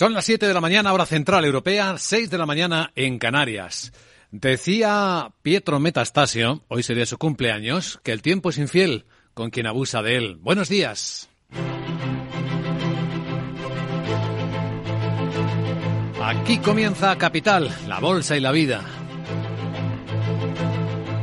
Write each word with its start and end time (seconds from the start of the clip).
Son 0.00 0.14
las 0.14 0.24
7 0.24 0.46
de 0.46 0.54
la 0.54 0.62
mañana, 0.62 0.94
hora 0.94 1.04
central 1.04 1.44
europea, 1.44 1.98
6 1.98 2.30
de 2.30 2.38
la 2.38 2.46
mañana 2.46 2.90
en 2.96 3.18
Canarias. 3.18 3.92
Decía 4.30 5.30
Pietro 5.42 5.78
Metastasio, 5.78 6.64
hoy 6.68 6.82
sería 6.82 7.04
su 7.04 7.18
cumpleaños, 7.18 8.00
que 8.02 8.12
el 8.12 8.22
tiempo 8.22 8.48
es 8.48 8.56
infiel 8.56 9.04
con 9.34 9.50
quien 9.50 9.66
abusa 9.66 10.00
de 10.00 10.16
él. 10.16 10.36
Buenos 10.36 10.70
días. 10.70 11.28
Aquí 16.22 16.56
comienza 16.60 17.18
Capital, 17.18 17.70
la 17.86 18.00
bolsa 18.00 18.38
y 18.38 18.40
la 18.40 18.52
vida. 18.52 18.82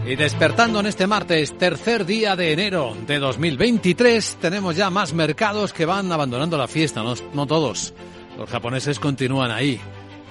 Y 0.06 0.16
despertando 0.16 0.82
en 0.82 0.86
este 0.86 1.08
martes, 1.08 1.58
tercer 1.58 2.06
día 2.06 2.36
de 2.36 2.52
enero 2.54 2.96
de 3.08 3.18
2023, 3.18 4.38
tenemos 4.40 4.76
ya 4.76 4.92
más 4.92 5.14
mercados 5.14 5.74
que 5.74 5.88
van 5.88 6.12
abandonando 6.12 6.60
la 6.60 6.68
fiesta, 6.68 7.02
no, 7.02 7.16
no 7.34 7.48
todos. 7.48 7.96
Los 8.38 8.50
japoneses 8.50 9.00
continúan 9.00 9.50
ahí, 9.50 9.80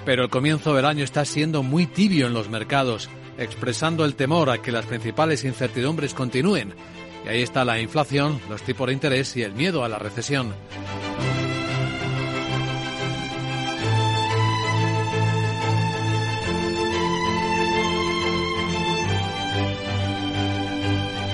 pero 0.05 0.23
el 0.23 0.31
comienzo 0.31 0.75
del 0.75 0.85
año 0.85 1.03
está 1.03 1.25
siendo 1.25 1.65
muy 1.65 1.87
tibio 1.87 2.29
en 2.29 2.35
los 2.35 2.49
mercados, 2.49 3.11
expresando 3.37 4.05
el 4.05 4.15
temor 4.15 4.49
a 4.49 4.59
que 4.59 4.71
las 4.71 4.87
principales 4.87 5.45
incertidumbres 5.45 6.15
continúen. 6.15 6.75
Y 7.25 7.29
ahí 7.29 7.43
está 7.43 7.65
la 7.65 7.81
inflación, 7.81 8.41
los 8.49 8.63
tipos 8.63 8.87
de 8.87 8.93
interés 8.93 9.37
y 9.37 9.43
el 9.43 9.53
miedo 9.53 9.85
a 9.85 9.89
la 9.89 9.99
recesión. 9.99 10.55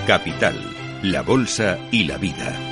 Capital, 0.06 0.56
la 1.02 1.22
Bolsa 1.22 1.78
y 1.90 2.04
la 2.04 2.16
Vida. 2.16 2.71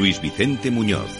Luis 0.00 0.18
Vicente 0.22 0.70
Muñoz. 0.70 1.10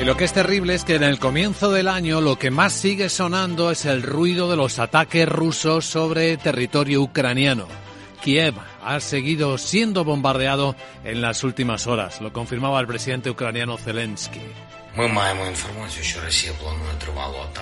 Y 0.00 0.04
lo 0.04 0.16
que 0.16 0.22
es 0.22 0.32
terrible 0.32 0.74
es 0.74 0.84
que 0.84 0.94
en 0.94 1.02
el 1.02 1.18
comienzo 1.18 1.72
del 1.72 1.88
año 1.88 2.20
lo 2.20 2.38
que 2.38 2.52
más 2.52 2.72
sigue 2.72 3.08
sonando 3.08 3.72
es 3.72 3.84
el 3.84 4.00
ruido 4.00 4.48
de 4.48 4.56
los 4.56 4.78
ataques 4.78 5.28
rusos 5.28 5.86
sobre 5.86 6.36
territorio 6.36 7.02
ucraniano. 7.02 7.66
Kiev 8.22 8.54
ha 8.80 9.00
seguido 9.00 9.58
siendo 9.58 10.04
bombardeado 10.04 10.76
en 11.02 11.20
las 11.20 11.42
últimas 11.42 11.88
horas, 11.88 12.20
lo 12.20 12.32
confirmaba 12.32 12.78
el 12.78 12.86
presidente 12.86 13.28
ucraniano 13.28 13.76
Zelensky. 13.76 14.38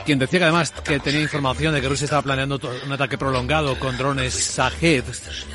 Quien 0.04 0.18
decía 0.18 0.40
que 0.40 0.44
además 0.44 0.72
que 0.72 0.98
tenía 0.98 1.20
información 1.20 1.72
de 1.74 1.80
que 1.80 1.88
Rusia 1.88 2.06
estaba 2.06 2.22
planeando 2.22 2.60
un 2.84 2.92
ataque 2.92 3.16
prolongado 3.16 3.78
con 3.78 3.96
drones 3.96 4.34
Sajed, 4.34 5.04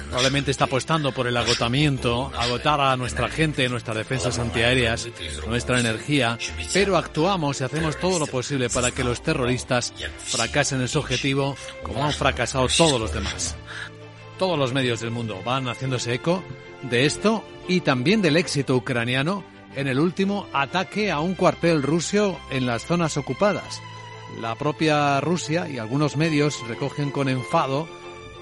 probablemente 0.07 0.51
está 0.51 0.65
apostando 0.65 1.11
por 1.11 1.27
el 1.27 1.35
agotamiento, 1.35 2.31
agotar 2.37 2.79
a 2.79 2.95
nuestra 2.95 3.27
gente, 3.27 3.67
nuestras 3.67 3.97
defensas 3.97 4.39
antiaéreas, 4.39 5.07
nuestra 5.47 5.79
energía, 5.79 6.37
pero 6.73 6.95
actuamos 6.95 7.59
y 7.59 7.65
hacemos 7.65 7.99
todo 7.99 8.19
lo 8.19 8.27
posible 8.27 8.69
para 8.69 8.91
que 8.91 9.03
los 9.03 9.21
terroristas 9.21 9.93
fracasen 10.17 10.79
en 10.79 10.87
su 10.87 10.99
objetivo 10.99 11.57
como 11.83 12.05
han 12.05 12.13
fracasado 12.13 12.67
todos 12.67 13.01
los 13.01 13.13
demás. 13.13 13.55
Todos 14.39 14.57
los 14.57 14.73
medios 14.73 15.01
del 15.01 15.11
mundo 15.11 15.41
van 15.43 15.67
haciéndose 15.67 16.13
eco 16.13 16.41
de 16.83 17.05
esto 17.05 17.43
y 17.67 17.81
también 17.81 18.21
del 18.21 18.37
éxito 18.37 18.75
ucraniano 18.75 19.54
en 19.75 19.87
el 19.87 19.99
último 19.99 20.47
ataque 20.53 21.11
a 21.11 21.19
un 21.19 21.35
cuartel 21.35 21.83
ruso 21.83 22.39
en 22.49 22.65
las 22.65 22.85
zonas 22.85 23.17
ocupadas. 23.17 23.81
La 24.39 24.55
propia 24.55 25.21
Rusia 25.21 25.69
y 25.69 25.77
algunos 25.77 26.17
medios 26.17 26.65
recogen 26.67 27.11
con 27.11 27.29
enfado 27.29 27.87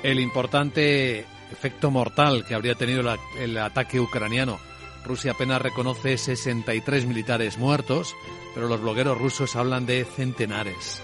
el 0.02 0.20
importante 0.20 1.25
efecto 1.52 1.92
mortal 1.92 2.45
que 2.45 2.56
habría 2.56 2.75
tenido 2.75 3.03
el 3.38 3.58
ataque 3.58 4.00
ucraniano. 4.00 4.59
Rusia 5.06 5.31
apenas 5.34 5.62
reconoce 5.62 6.17
63 6.17 7.06
militares 7.06 7.58
muertos, 7.58 8.16
pero 8.56 8.68
los 8.68 8.81
blogueros 8.81 9.18
rusos 9.18 9.56
hablan 9.56 9.86
de 9.86 10.06
centenares. 10.06 11.02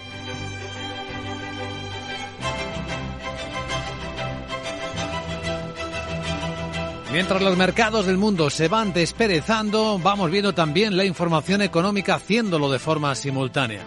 Mientras 7.12 7.42
los 7.42 7.58
mercados 7.58 8.06
del 8.06 8.20
mundo 8.20 8.52
se 8.52 8.68
van 8.68 8.94
desperezando, 8.94 9.97
vamos 9.97 10.30
viendo 10.30 10.53
también 10.53 10.96
la 10.96 11.06
información 11.06 11.64
económica 11.64 12.14
haciéndolo 12.16 12.72
de 12.72 12.78
forma 12.78 13.16
simultánea. 13.16 13.81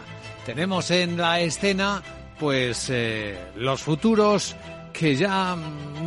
Tenemos 0.44 0.91
en 0.91 1.16
la 1.16 1.41
escena, 1.41 2.03
pues, 2.41 2.88
eh, 2.91 3.38
los 3.55 3.81
futuros 3.81 4.56
que 4.93 5.15
ya 5.15 5.56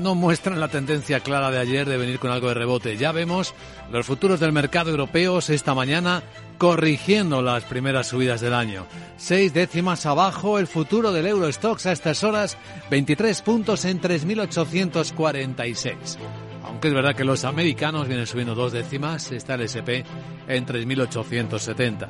no 0.01 0.13
muestran 0.13 0.59
la 0.59 0.67
tendencia 0.67 1.21
clara 1.21 1.51
de 1.51 1.59
ayer 1.59 1.87
de 1.87 1.95
venir 1.95 2.19
con 2.19 2.31
algo 2.31 2.49
de 2.49 2.55
rebote. 2.55 2.97
Ya 2.97 3.13
vemos 3.13 3.53
los 3.89 4.05
futuros 4.05 4.41
del 4.41 4.51
mercado 4.51 4.91
europeo 4.91 5.39
esta 5.39 5.73
mañana 5.73 6.21
corrigiendo 6.57 7.41
las 7.41 7.63
primeras 7.63 8.07
subidas 8.07 8.41
del 8.41 8.53
año. 8.53 8.87
Seis 9.15 9.53
décimas 9.53 10.05
abajo 10.05 10.59
el 10.59 10.67
futuro 10.67 11.13
del 11.13 11.27
Eurostox 11.27 11.85
a 11.85 11.93
estas 11.93 12.25
horas, 12.25 12.57
23 12.89 13.41
puntos 13.41 13.85
en 13.85 14.01
3.846 14.01 16.17
aunque 16.65 16.89
es 16.89 16.93
verdad 16.93 17.15
que 17.15 17.23
los 17.23 17.45
americanos 17.45 18.07
vienen 18.07 18.27
subiendo 18.27 18.55
dos 18.55 18.71
décimas, 18.71 19.31
está 19.31 19.55
el 19.55 19.61
SP 19.69 20.03
en 20.47 20.65
3.870. 20.65 22.09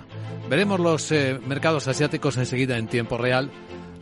Veremos 0.49 0.79
los 0.79 1.11
eh, 1.11 1.39
mercados 1.45 1.88
asiáticos 1.88 2.38
enseguida 2.38 2.77
en 2.77 2.88
tiempo 2.88 3.17
real. 3.17 3.51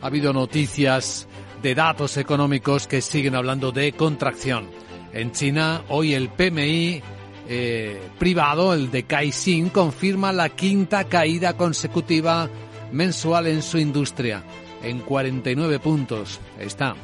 Ha 0.00 0.06
habido 0.06 0.32
noticias 0.32 1.26
de 1.62 1.74
datos 1.74 2.16
económicos 2.16 2.86
que 2.86 3.00
siguen 3.00 3.34
hablando 3.34 3.72
de 3.72 3.92
contracción. 3.92 4.68
En 5.12 5.32
China, 5.32 5.82
hoy 5.88 6.14
el 6.14 6.28
PMI 6.28 7.02
eh, 7.48 8.00
privado, 8.18 8.74
el 8.74 8.90
de 8.90 9.04
Caixin, 9.04 9.68
confirma 9.70 10.32
la 10.32 10.50
quinta 10.50 11.04
caída 11.04 11.56
consecutiva 11.56 12.48
mensual 12.92 13.46
en 13.46 13.62
su 13.62 13.78
industria. 13.78 14.42
En 14.82 15.00
49 15.00 15.78
puntos 15.78 16.40
está. 16.58 16.94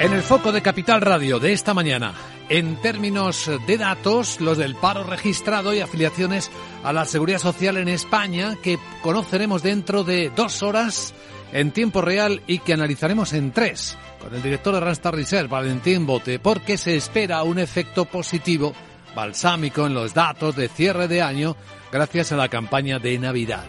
En 0.00 0.14
el 0.14 0.22
foco 0.22 0.50
de 0.50 0.62
Capital 0.62 1.02
Radio 1.02 1.38
de 1.38 1.52
esta 1.52 1.74
mañana, 1.74 2.14
en 2.48 2.76
términos 2.76 3.50
de 3.66 3.76
datos, 3.76 4.40
los 4.40 4.56
del 4.56 4.74
paro 4.74 5.04
registrado 5.04 5.74
y 5.74 5.80
afiliaciones 5.80 6.50
a 6.82 6.94
la 6.94 7.04
seguridad 7.04 7.38
social 7.38 7.76
en 7.76 7.88
España, 7.88 8.56
que 8.62 8.78
conoceremos 9.02 9.62
dentro 9.62 10.02
de 10.02 10.30
dos 10.34 10.62
horas 10.62 11.12
en 11.52 11.70
tiempo 11.72 12.00
real 12.00 12.40
y 12.46 12.60
que 12.60 12.72
analizaremos 12.72 13.34
en 13.34 13.52
tres, 13.52 13.98
con 14.18 14.34
el 14.34 14.42
director 14.42 14.72
de 14.72 14.80
Randstad 14.80 15.12
Reserve, 15.12 15.48
Valentín 15.48 16.06
Bote, 16.06 16.38
porque 16.38 16.78
se 16.78 16.96
espera 16.96 17.42
un 17.42 17.58
efecto 17.58 18.06
positivo 18.06 18.72
balsámico 19.14 19.86
en 19.86 19.92
los 19.92 20.14
datos 20.14 20.56
de 20.56 20.68
cierre 20.68 21.08
de 21.08 21.20
año 21.20 21.56
gracias 21.92 22.32
a 22.32 22.36
la 22.36 22.48
campaña 22.48 22.98
de 22.98 23.18
Navidad. 23.18 23.66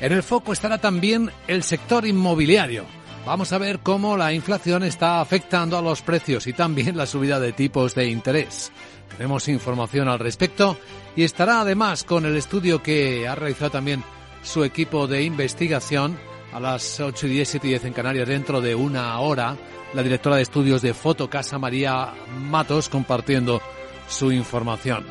En 0.00 0.10
el 0.10 0.24
foco 0.24 0.52
estará 0.52 0.78
también 0.78 1.30
el 1.46 1.62
sector 1.62 2.04
inmobiliario 2.08 2.86
Vamos 3.26 3.52
a 3.52 3.58
ver 3.58 3.80
cómo 3.80 4.16
la 4.16 4.32
inflación 4.32 4.82
está 4.82 5.20
afectando 5.20 5.76
a 5.76 5.82
los 5.82 6.00
precios 6.00 6.46
y 6.46 6.52
también 6.52 6.96
la 6.96 7.06
subida 7.06 7.38
de 7.38 7.52
tipos 7.52 7.94
de 7.94 8.08
interés. 8.08 8.72
Tenemos 9.10 9.46
información 9.48 10.08
al 10.08 10.18
respecto 10.18 10.78
y 11.14 11.24
estará 11.24 11.60
además 11.60 12.02
con 12.02 12.24
el 12.24 12.36
estudio 12.36 12.82
que 12.82 13.28
ha 13.28 13.34
realizado 13.34 13.72
también 13.72 14.02
su 14.42 14.64
equipo 14.64 15.06
de 15.06 15.22
investigación 15.22 16.18
a 16.52 16.60
las 16.60 16.98
8 16.98 17.26
y 17.26 17.30
10, 17.30 17.48
7 17.48 17.66
y 17.66 17.70
10 17.70 17.84
en 17.84 17.92
Canarias 17.92 18.26
dentro 18.26 18.60
de 18.60 18.74
una 18.74 19.18
hora. 19.20 19.56
La 19.92 20.02
directora 20.02 20.36
de 20.36 20.42
estudios 20.42 20.80
de 20.80 20.94
Fotocasa, 20.94 21.58
María 21.58 22.14
Matos, 22.48 22.88
compartiendo 22.88 23.60
su 24.08 24.32
información. 24.32 25.04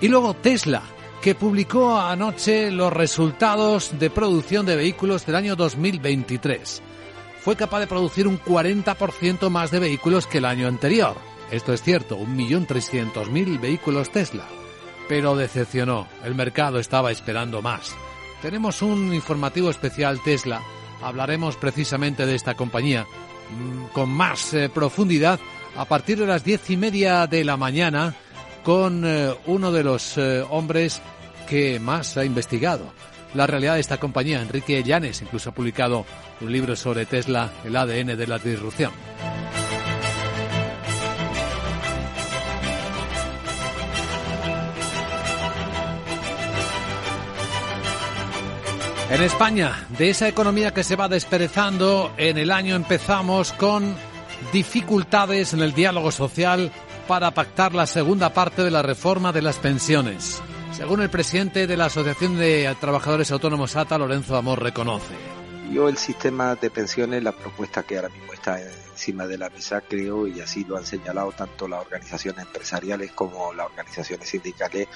Y 0.00 0.08
luego 0.08 0.34
Tesla, 0.34 0.82
que 1.22 1.34
publicó 1.34 1.98
anoche 1.98 2.70
los 2.70 2.92
resultados 2.92 3.98
de 3.98 4.10
producción 4.10 4.66
de 4.66 4.76
vehículos 4.76 5.24
del 5.24 5.36
año 5.36 5.56
2023 5.56 6.82
fue 7.44 7.56
capaz 7.56 7.80
de 7.80 7.86
producir 7.86 8.26
un 8.26 8.40
40% 8.40 9.50
más 9.50 9.70
de 9.70 9.78
vehículos 9.78 10.26
que 10.26 10.38
el 10.38 10.46
año 10.46 10.66
anterior. 10.66 11.14
Esto 11.50 11.74
es 11.74 11.82
cierto, 11.82 12.18
1.300.000 12.18 13.60
vehículos 13.60 14.10
Tesla. 14.10 14.46
Pero 15.10 15.36
decepcionó, 15.36 16.08
el 16.24 16.34
mercado 16.34 16.78
estaba 16.78 17.10
esperando 17.10 17.60
más. 17.60 17.94
Tenemos 18.40 18.80
un 18.80 19.12
informativo 19.12 19.68
especial 19.68 20.22
Tesla, 20.24 20.62
hablaremos 21.02 21.56
precisamente 21.56 22.24
de 22.24 22.34
esta 22.34 22.54
compañía 22.54 23.04
mm, 23.04 23.92
con 23.92 24.08
más 24.08 24.54
eh, 24.54 24.70
profundidad 24.70 25.38
a 25.76 25.84
partir 25.84 26.18
de 26.18 26.26
las 26.26 26.44
diez 26.44 26.70
y 26.70 26.78
media 26.78 27.26
de 27.26 27.44
la 27.44 27.58
mañana 27.58 28.14
con 28.62 29.04
eh, 29.04 29.34
uno 29.46 29.70
de 29.70 29.84
los 29.84 30.16
eh, 30.16 30.42
hombres 30.48 31.02
que 31.46 31.78
más 31.78 32.16
ha 32.16 32.24
investigado 32.24 32.90
la 33.34 33.46
realidad 33.46 33.74
de 33.74 33.80
esta 33.80 33.98
compañía. 33.98 34.40
Enrique 34.40 34.82
Llanes 34.82 35.22
incluso 35.22 35.50
ha 35.50 35.54
publicado 35.54 36.06
un 36.40 36.52
libro 36.52 36.76
sobre 36.76 37.06
Tesla, 37.06 37.50
el 37.64 37.76
ADN 37.76 38.16
de 38.16 38.26
la 38.26 38.38
disrupción. 38.38 38.92
En 49.10 49.22
España, 49.22 49.86
de 49.96 50.10
esa 50.10 50.26
economía 50.26 50.72
que 50.72 50.82
se 50.82 50.96
va 50.96 51.08
desperezando, 51.08 52.12
en 52.16 52.36
el 52.38 52.50
año 52.50 52.74
empezamos 52.74 53.52
con 53.52 53.94
dificultades 54.52 55.52
en 55.52 55.60
el 55.60 55.72
diálogo 55.72 56.10
social 56.10 56.72
para 57.06 57.30
pactar 57.30 57.74
la 57.74 57.86
segunda 57.86 58.32
parte 58.32 58.62
de 58.62 58.70
la 58.70 58.82
reforma 58.82 59.30
de 59.30 59.42
las 59.42 59.58
pensiones. 59.58 60.42
Según 60.76 61.02
el 61.02 61.08
presidente 61.08 61.68
de 61.68 61.76
la 61.76 61.84
Asociación 61.84 62.36
de 62.36 62.74
Trabajadores 62.80 63.30
Autónomos 63.30 63.76
ATA, 63.76 63.96
Lorenzo 63.96 64.36
Amor, 64.36 64.60
reconoce. 64.60 65.14
Yo 65.72 65.88
el 65.88 65.96
sistema 65.96 66.56
de 66.56 66.68
pensiones, 66.68 67.22
la 67.22 67.30
propuesta 67.30 67.84
que 67.84 67.96
ahora 67.96 68.08
mismo 68.08 68.32
está 68.32 68.60
encima 68.60 69.26
de 69.28 69.38
la 69.38 69.50
mesa, 69.50 69.82
creo, 69.82 70.26
y 70.26 70.40
así 70.40 70.64
lo 70.64 70.76
han 70.76 70.84
señalado 70.84 71.30
tanto 71.30 71.68
las 71.68 71.80
organizaciones 71.80 72.44
empresariales 72.44 73.12
como 73.12 73.54
las 73.54 73.66
organizaciones 73.66 74.28
sindicales, 74.28 74.88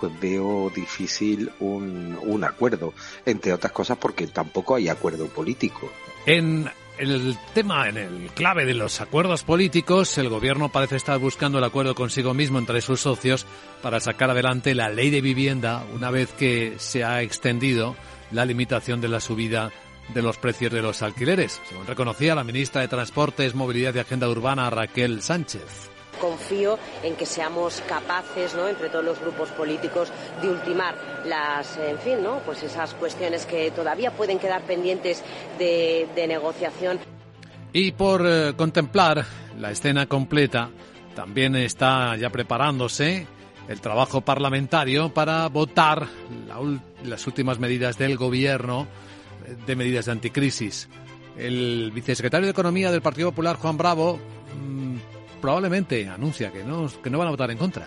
pues 0.00 0.12
veo 0.20 0.70
difícil 0.74 1.52
un, 1.60 2.18
un 2.20 2.42
acuerdo, 2.42 2.92
entre 3.24 3.52
otras 3.52 3.72
cosas 3.72 3.98
porque 3.98 4.26
tampoco 4.26 4.74
hay 4.74 4.88
acuerdo 4.88 5.26
político. 5.28 5.88
En 6.26 6.68
el 6.98 7.36
tema, 7.54 7.88
en 7.88 7.96
el 7.96 8.30
clave 8.34 8.64
de 8.64 8.74
los 8.74 9.00
acuerdos 9.00 9.42
políticos, 9.42 10.16
el 10.18 10.28
gobierno 10.28 10.70
parece 10.70 10.96
estar 10.96 11.18
buscando 11.18 11.58
el 11.58 11.64
acuerdo 11.64 11.94
consigo 11.94 12.34
mismo 12.34 12.58
entre 12.58 12.80
sus 12.80 13.00
socios 13.00 13.46
para 13.82 14.00
sacar 14.00 14.30
adelante 14.30 14.74
la 14.74 14.88
ley 14.88 15.10
de 15.10 15.20
vivienda 15.20 15.84
una 15.94 16.10
vez 16.10 16.32
que 16.32 16.74
se 16.78 17.04
ha 17.04 17.22
extendido 17.22 17.96
la 18.30 18.44
limitación 18.44 19.00
de 19.00 19.08
la 19.08 19.20
subida 19.20 19.70
de 20.14 20.22
los 20.22 20.36
precios 20.38 20.72
de 20.72 20.82
los 20.82 21.02
alquileres, 21.02 21.60
según 21.68 21.86
reconocía 21.86 22.34
la 22.34 22.44
ministra 22.44 22.80
de 22.80 22.88
Transportes, 22.88 23.54
Movilidad 23.54 23.94
y 23.94 24.00
Agenda 24.00 24.28
Urbana, 24.28 24.68
Raquel 24.70 25.22
Sánchez 25.22 25.91
confío 26.22 26.78
en 27.02 27.16
que 27.16 27.26
seamos 27.26 27.82
capaces, 27.88 28.54
¿no? 28.54 28.68
entre 28.68 28.88
todos 28.88 29.04
los 29.04 29.18
grupos 29.20 29.48
políticos, 29.50 30.12
de 30.40 30.48
ultimar 30.48 30.94
las, 31.26 31.76
en 31.78 31.98
fin, 31.98 32.22
¿no? 32.22 32.38
pues 32.46 32.62
esas 32.62 32.94
cuestiones 32.94 33.44
que 33.44 33.72
todavía 33.72 34.12
pueden 34.12 34.38
quedar 34.38 34.62
pendientes 34.62 35.20
de, 35.58 36.06
negociación. 36.28 37.00
Y 37.72 37.90
por 37.90 38.24
eh, 38.24 38.52
contemplar 38.56 39.24
la 39.58 39.72
escena 39.72 40.06
completa, 40.06 40.70
también 41.16 41.56
está 41.56 42.16
ya 42.16 42.30
preparándose 42.30 43.26
el 43.68 43.80
trabajo 43.80 44.20
parlamentario 44.20 45.12
para 45.12 45.48
votar 45.48 46.06
las 47.04 47.26
últimas 47.26 47.58
medidas 47.58 47.98
del 47.98 48.16
gobierno 48.16 48.86
eh, 49.44 49.56
de 49.66 49.74
medidas 49.74 50.06
de 50.06 50.12
anticrisis. 50.12 50.88
El 51.36 51.90
vicesecretario 51.92 52.46
de 52.46 52.52
Economía 52.52 52.92
del 52.92 53.02
Partido 53.02 53.30
Popular, 53.30 53.56
Juan 53.56 53.76
Bravo, 53.76 54.20
mm, 54.60 55.21
probablemente 55.42 56.08
anuncia 56.08 56.50
que 56.50 56.64
no, 56.64 56.90
que 57.02 57.10
no 57.10 57.18
van 57.18 57.28
a 57.28 57.32
votar 57.32 57.50
en 57.50 57.58
contra 57.58 57.86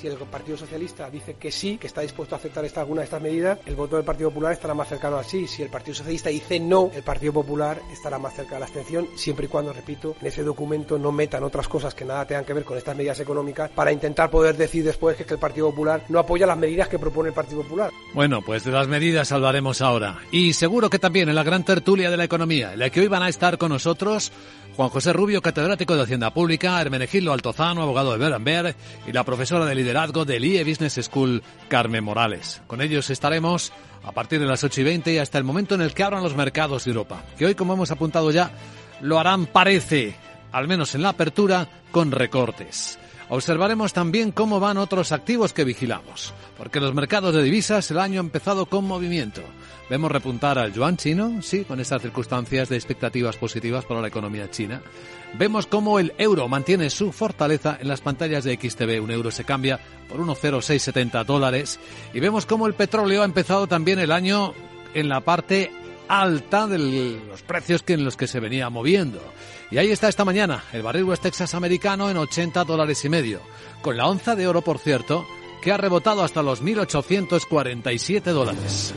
si 0.00 0.06
el 0.06 0.16
Partido 0.16 0.56
Socialista 0.56 1.10
dice 1.10 1.34
que 1.34 1.50
sí, 1.52 1.76
que 1.76 1.86
está 1.86 2.00
dispuesto 2.00 2.34
a 2.34 2.38
aceptar 2.38 2.64
esta, 2.64 2.80
alguna 2.80 3.02
de 3.02 3.04
estas 3.04 3.20
medidas, 3.20 3.58
el 3.66 3.76
voto 3.76 3.96
del 3.96 4.04
Partido 4.04 4.30
Popular 4.30 4.52
estará 4.52 4.72
más 4.72 4.88
cercano 4.88 5.18
a 5.18 5.24
sí. 5.24 5.46
Si 5.46 5.62
el 5.62 5.68
Partido 5.68 5.94
Socialista 5.94 6.30
dice 6.30 6.58
no, 6.58 6.90
el 6.94 7.02
Partido 7.02 7.34
Popular 7.34 7.80
estará 7.92 8.18
más 8.18 8.34
cerca 8.34 8.54
de 8.54 8.60
la 8.60 8.66
abstención, 8.66 9.08
siempre 9.14 9.44
y 9.44 9.48
cuando, 9.48 9.72
repito, 9.72 10.16
en 10.20 10.26
ese 10.26 10.42
documento 10.42 10.98
no 10.98 11.12
metan 11.12 11.42
otras 11.42 11.68
cosas 11.68 11.94
que 11.94 12.06
nada 12.06 12.24
tengan 12.24 12.46
que 12.46 12.54
ver 12.54 12.64
con 12.64 12.78
estas 12.78 12.96
medidas 12.96 13.20
económicas 13.20 13.70
para 13.70 13.92
intentar 13.92 14.30
poder 14.30 14.56
decir 14.56 14.84
después 14.84 15.16
que, 15.16 15.26
que 15.26 15.34
el 15.34 15.40
Partido 15.40 15.68
Popular 15.68 16.04
no 16.08 16.18
apoya 16.18 16.46
las 16.46 16.56
medidas 16.56 16.88
que 16.88 16.98
propone 16.98 17.28
el 17.28 17.34
Partido 17.34 17.62
Popular. 17.62 17.90
Bueno, 18.14 18.40
pues 18.40 18.64
de 18.64 18.72
las 18.72 18.88
medidas 18.88 19.32
hablaremos 19.32 19.82
ahora. 19.82 20.18
Y 20.30 20.54
seguro 20.54 20.88
que 20.88 20.98
también 20.98 21.28
en 21.28 21.34
la 21.34 21.42
gran 21.42 21.64
tertulia 21.64 22.10
de 22.10 22.16
la 22.16 22.24
economía, 22.24 22.72
en 22.72 22.78
la 22.78 22.88
que 22.88 23.00
hoy 23.00 23.08
van 23.08 23.22
a 23.22 23.28
estar 23.28 23.58
con 23.58 23.68
nosotros 23.68 24.32
Juan 24.80 24.88
José 24.88 25.12
Rubio, 25.12 25.42
catedrático 25.42 25.94
de 25.94 26.04
Hacienda 26.04 26.32
Pública, 26.32 26.80
Hermenegildo 26.80 27.34
Altozano, 27.34 27.82
abogado 27.82 28.12
de 28.12 28.16
Berenberg, 28.16 28.74
y 29.06 29.12
la 29.12 29.24
profesora 29.24 29.66
de 29.66 29.74
liderazgo 29.74 30.24
del 30.24 30.42
IE 30.42 30.64
Business 30.64 30.98
School, 31.02 31.42
Carmen 31.68 32.02
Morales. 32.02 32.62
Con 32.66 32.80
ellos 32.80 33.10
estaremos 33.10 33.74
a 34.02 34.12
partir 34.12 34.40
de 34.40 34.46
las 34.46 34.64
8 34.64 34.80
y 34.80 34.84
20 34.84 35.12
y 35.12 35.18
hasta 35.18 35.36
el 35.36 35.44
momento 35.44 35.74
en 35.74 35.82
el 35.82 35.92
que 35.92 36.02
abran 36.02 36.22
los 36.22 36.34
mercados 36.34 36.86
de 36.86 36.92
Europa, 36.92 37.22
que 37.36 37.44
hoy, 37.44 37.54
como 37.54 37.74
hemos 37.74 37.90
apuntado 37.90 38.30
ya, 38.30 38.52
lo 39.02 39.18
harán, 39.18 39.44
parece, 39.44 40.16
al 40.50 40.66
menos 40.66 40.94
en 40.94 41.02
la 41.02 41.10
apertura, 41.10 41.68
con 41.90 42.10
recortes. 42.10 42.98
Observaremos 43.30 43.92
también 43.92 44.32
cómo 44.32 44.58
van 44.58 44.76
otros 44.76 45.12
activos 45.12 45.52
que 45.52 45.62
vigilamos, 45.62 46.34
porque 46.58 46.80
los 46.80 46.92
mercados 46.94 47.32
de 47.32 47.44
divisas 47.44 47.88
el 47.92 48.00
año 48.00 48.20
ha 48.20 48.24
empezado 48.24 48.66
con 48.66 48.84
movimiento. 48.84 49.40
Vemos 49.88 50.10
repuntar 50.10 50.58
al 50.58 50.72
yuan 50.72 50.96
chino, 50.96 51.40
sí, 51.40 51.64
con 51.64 51.78
estas 51.78 52.02
circunstancias 52.02 52.68
de 52.68 52.74
expectativas 52.76 53.36
positivas 53.36 53.84
para 53.84 54.00
la 54.00 54.08
economía 54.08 54.50
china. 54.50 54.82
Vemos 55.38 55.68
cómo 55.68 56.00
el 56.00 56.12
euro 56.18 56.48
mantiene 56.48 56.90
su 56.90 57.12
fortaleza 57.12 57.78
en 57.80 57.86
las 57.86 58.00
pantallas 58.00 58.42
de 58.42 58.56
XTV. 58.56 59.00
Un 59.00 59.12
euro 59.12 59.30
se 59.30 59.44
cambia 59.44 59.78
por 60.08 60.18
1,0670 60.18 61.24
dólares. 61.24 61.78
Y 62.12 62.18
vemos 62.18 62.46
cómo 62.46 62.66
el 62.66 62.74
petróleo 62.74 63.22
ha 63.22 63.26
empezado 63.26 63.68
también 63.68 64.00
el 64.00 64.10
año 64.10 64.54
en 64.92 65.08
la 65.08 65.20
parte 65.20 65.70
alta 66.10 66.66
de 66.66 66.78
los 67.28 67.42
precios 67.42 67.84
que 67.84 67.92
en 67.92 68.04
los 68.04 68.16
que 68.16 68.26
se 68.26 68.40
venía 68.40 68.68
moviendo. 68.68 69.22
Y 69.70 69.78
ahí 69.78 69.92
está 69.92 70.08
esta 70.08 70.24
mañana 70.24 70.64
el 70.72 70.82
barril 70.82 71.04
West 71.04 71.22
Texas 71.22 71.54
americano 71.54 72.10
en 72.10 72.16
80 72.16 72.64
dólares 72.64 73.04
y 73.04 73.08
medio, 73.08 73.40
con 73.80 73.96
la 73.96 74.08
onza 74.08 74.34
de 74.34 74.48
oro, 74.48 74.60
por 74.60 74.78
cierto, 74.78 75.24
que 75.62 75.70
ha 75.70 75.76
rebotado 75.76 76.24
hasta 76.24 76.42
los 76.42 76.64
1.847 76.64 78.22
dólares. 78.32 78.92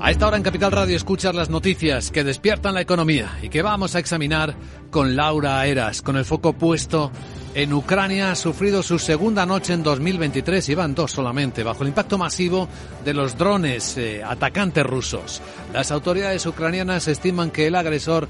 A 0.00 0.10
esta 0.10 0.26
hora 0.26 0.36
en 0.36 0.42
Capital 0.42 0.72
Radio 0.72 0.96
escuchas 0.96 1.34
las 1.34 1.50
noticias 1.50 2.10
que 2.10 2.24
despiertan 2.24 2.74
la 2.74 2.80
economía 2.80 3.38
y 3.42 3.48
que 3.48 3.62
vamos 3.62 3.96
a 3.96 3.98
examinar 3.98 4.54
con 4.90 5.16
Laura 5.16 5.58
Aeras, 5.58 6.02
con 6.02 6.16
el 6.16 6.24
foco 6.24 6.52
puesto 6.52 7.10
en 7.54 7.72
Ucrania. 7.72 8.30
Ha 8.30 8.34
sufrido 8.34 8.82
su 8.82 8.98
segunda 8.98 9.46
noche 9.46 9.72
en 9.72 9.82
2023, 9.82 10.68
y 10.68 10.74
van 10.74 10.94
dos 10.94 11.12
solamente, 11.12 11.62
bajo 11.62 11.82
el 11.82 11.88
impacto 11.88 12.18
masivo 12.18 12.68
de 13.04 13.14
los 13.14 13.36
drones 13.36 13.96
eh, 13.96 14.22
atacantes 14.24 14.84
rusos. 14.84 15.42
Las 15.72 15.90
autoridades 15.90 16.44
ucranianas 16.46 17.08
estiman 17.08 17.50
que 17.50 17.66
el 17.66 17.74
agresor 17.74 18.28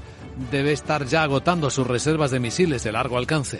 debe 0.51 0.71
estar 0.71 1.05
ya 1.05 1.23
agotando 1.23 1.69
sus 1.69 1.87
reservas 1.87 2.31
de 2.31 2.39
misiles 2.39 2.83
de 2.83 2.91
largo 2.91 3.17
alcance. 3.17 3.59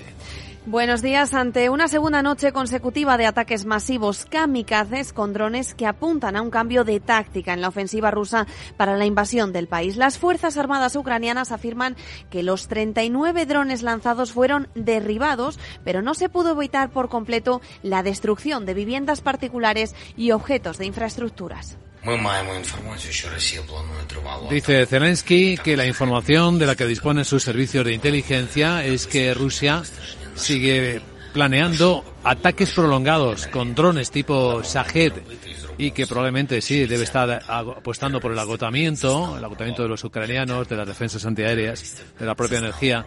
Buenos 0.65 1.01
días. 1.01 1.33
Ante 1.33 1.69
una 1.69 1.89
segunda 1.89 2.21
noche 2.21 2.53
consecutiva 2.53 3.17
de 3.17 3.25
ataques 3.25 3.65
masivos 3.65 4.23
kamikazes 4.23 5.11
con 5.11 5.33
drones 5.33 5.73
que 5.73 5.85
apuntan 5.85 6.37
a 6.37 6.41
un 6.41 6.49
cambio 6.49 6.85
de 6.85 7.01
táctica 7.01 7.53
en 7.53 7.59
la 7.59 7.67
ofensiva 7.67 8.11
rusa 8.11 8.47
para 8.77 8.95
la 8.95 9.05
invasión 9.05 9.51
del 9.51 9.67
país, 9.67 9.97
las 9.97 10.17
Fuerzas 10.17 10.55
Armadas 10.55 10.95
ucranianas 10.95 11.51
afirman 11.51 11.97
que 12.29 12.43
los 12.43 12.69
39 12.69 13.45
drones 13.45 13.81
lanzados 13.81 14.31
fueron 14.31 14.69
derribados, 14.73 15.59
pero 15.83 16.01
no 16.01 16.13
se 16.13 16.29
pudo 16.29 16.53
evitar 16.53 16.91
por 16.91 17.09
completo 17.09 17.61
la 17.81 18.01
destrucción 18.01 18.65
de 18.65 18.73
viviendas 18.73 19.19
particulares 19.19 19.93
y 20.15 20.31
objetos 20.31 20.77
de 20.77 20.85
infraestructuras. 20.85 21.77
Dice 24.49 24.85
Zelensky 24.85 25.57
que 25.57 25.77
la 25.77 25.85
información 25.85 26.57
de 26.57 26.65
la 26.65 26.75
que 26.75 26.85
disponen 26.85 27.25
sus 27.25 27.43
servicios 27.43 27.85
de 27.85 27.93
inteligencia 27.93 28.85
es 28.85 29.07
que 29.07 29.33
Rusia 29.33 29.83
sigue 30.35 31.01
planeando 31.33 32.03
ataques 32.23 32.71
prolongados 32.71 33.47
con 33.47 33.73
drones 33.73 34.11
tipo 34.11 34.61
Shahed 34.61 35.13
y 35.77 35.91
que 35.91 36.05
probablemente 36.05 36.61
sí 36.61 36.85
debe 36.85 37.03
estar 37.03 37.41
apostando 37.47 38.19
por 38.19 38.31
el 38.31 38.39
agotamiento, 38.39 39.37
el 39.37 39.43
agotamiento 39.43 39.81
de 39.81 39.89
los 39.89 40.03
ucranianos, 40.03 40.69
de 40.69 40.77
las 40.77 40.87
defensas 40.87 41.25
antiaéreas, 41.25 42.03
de 42.19 42.25
la 42.25 42.35
propia 42.35 42.59
energía. 42.59 43.05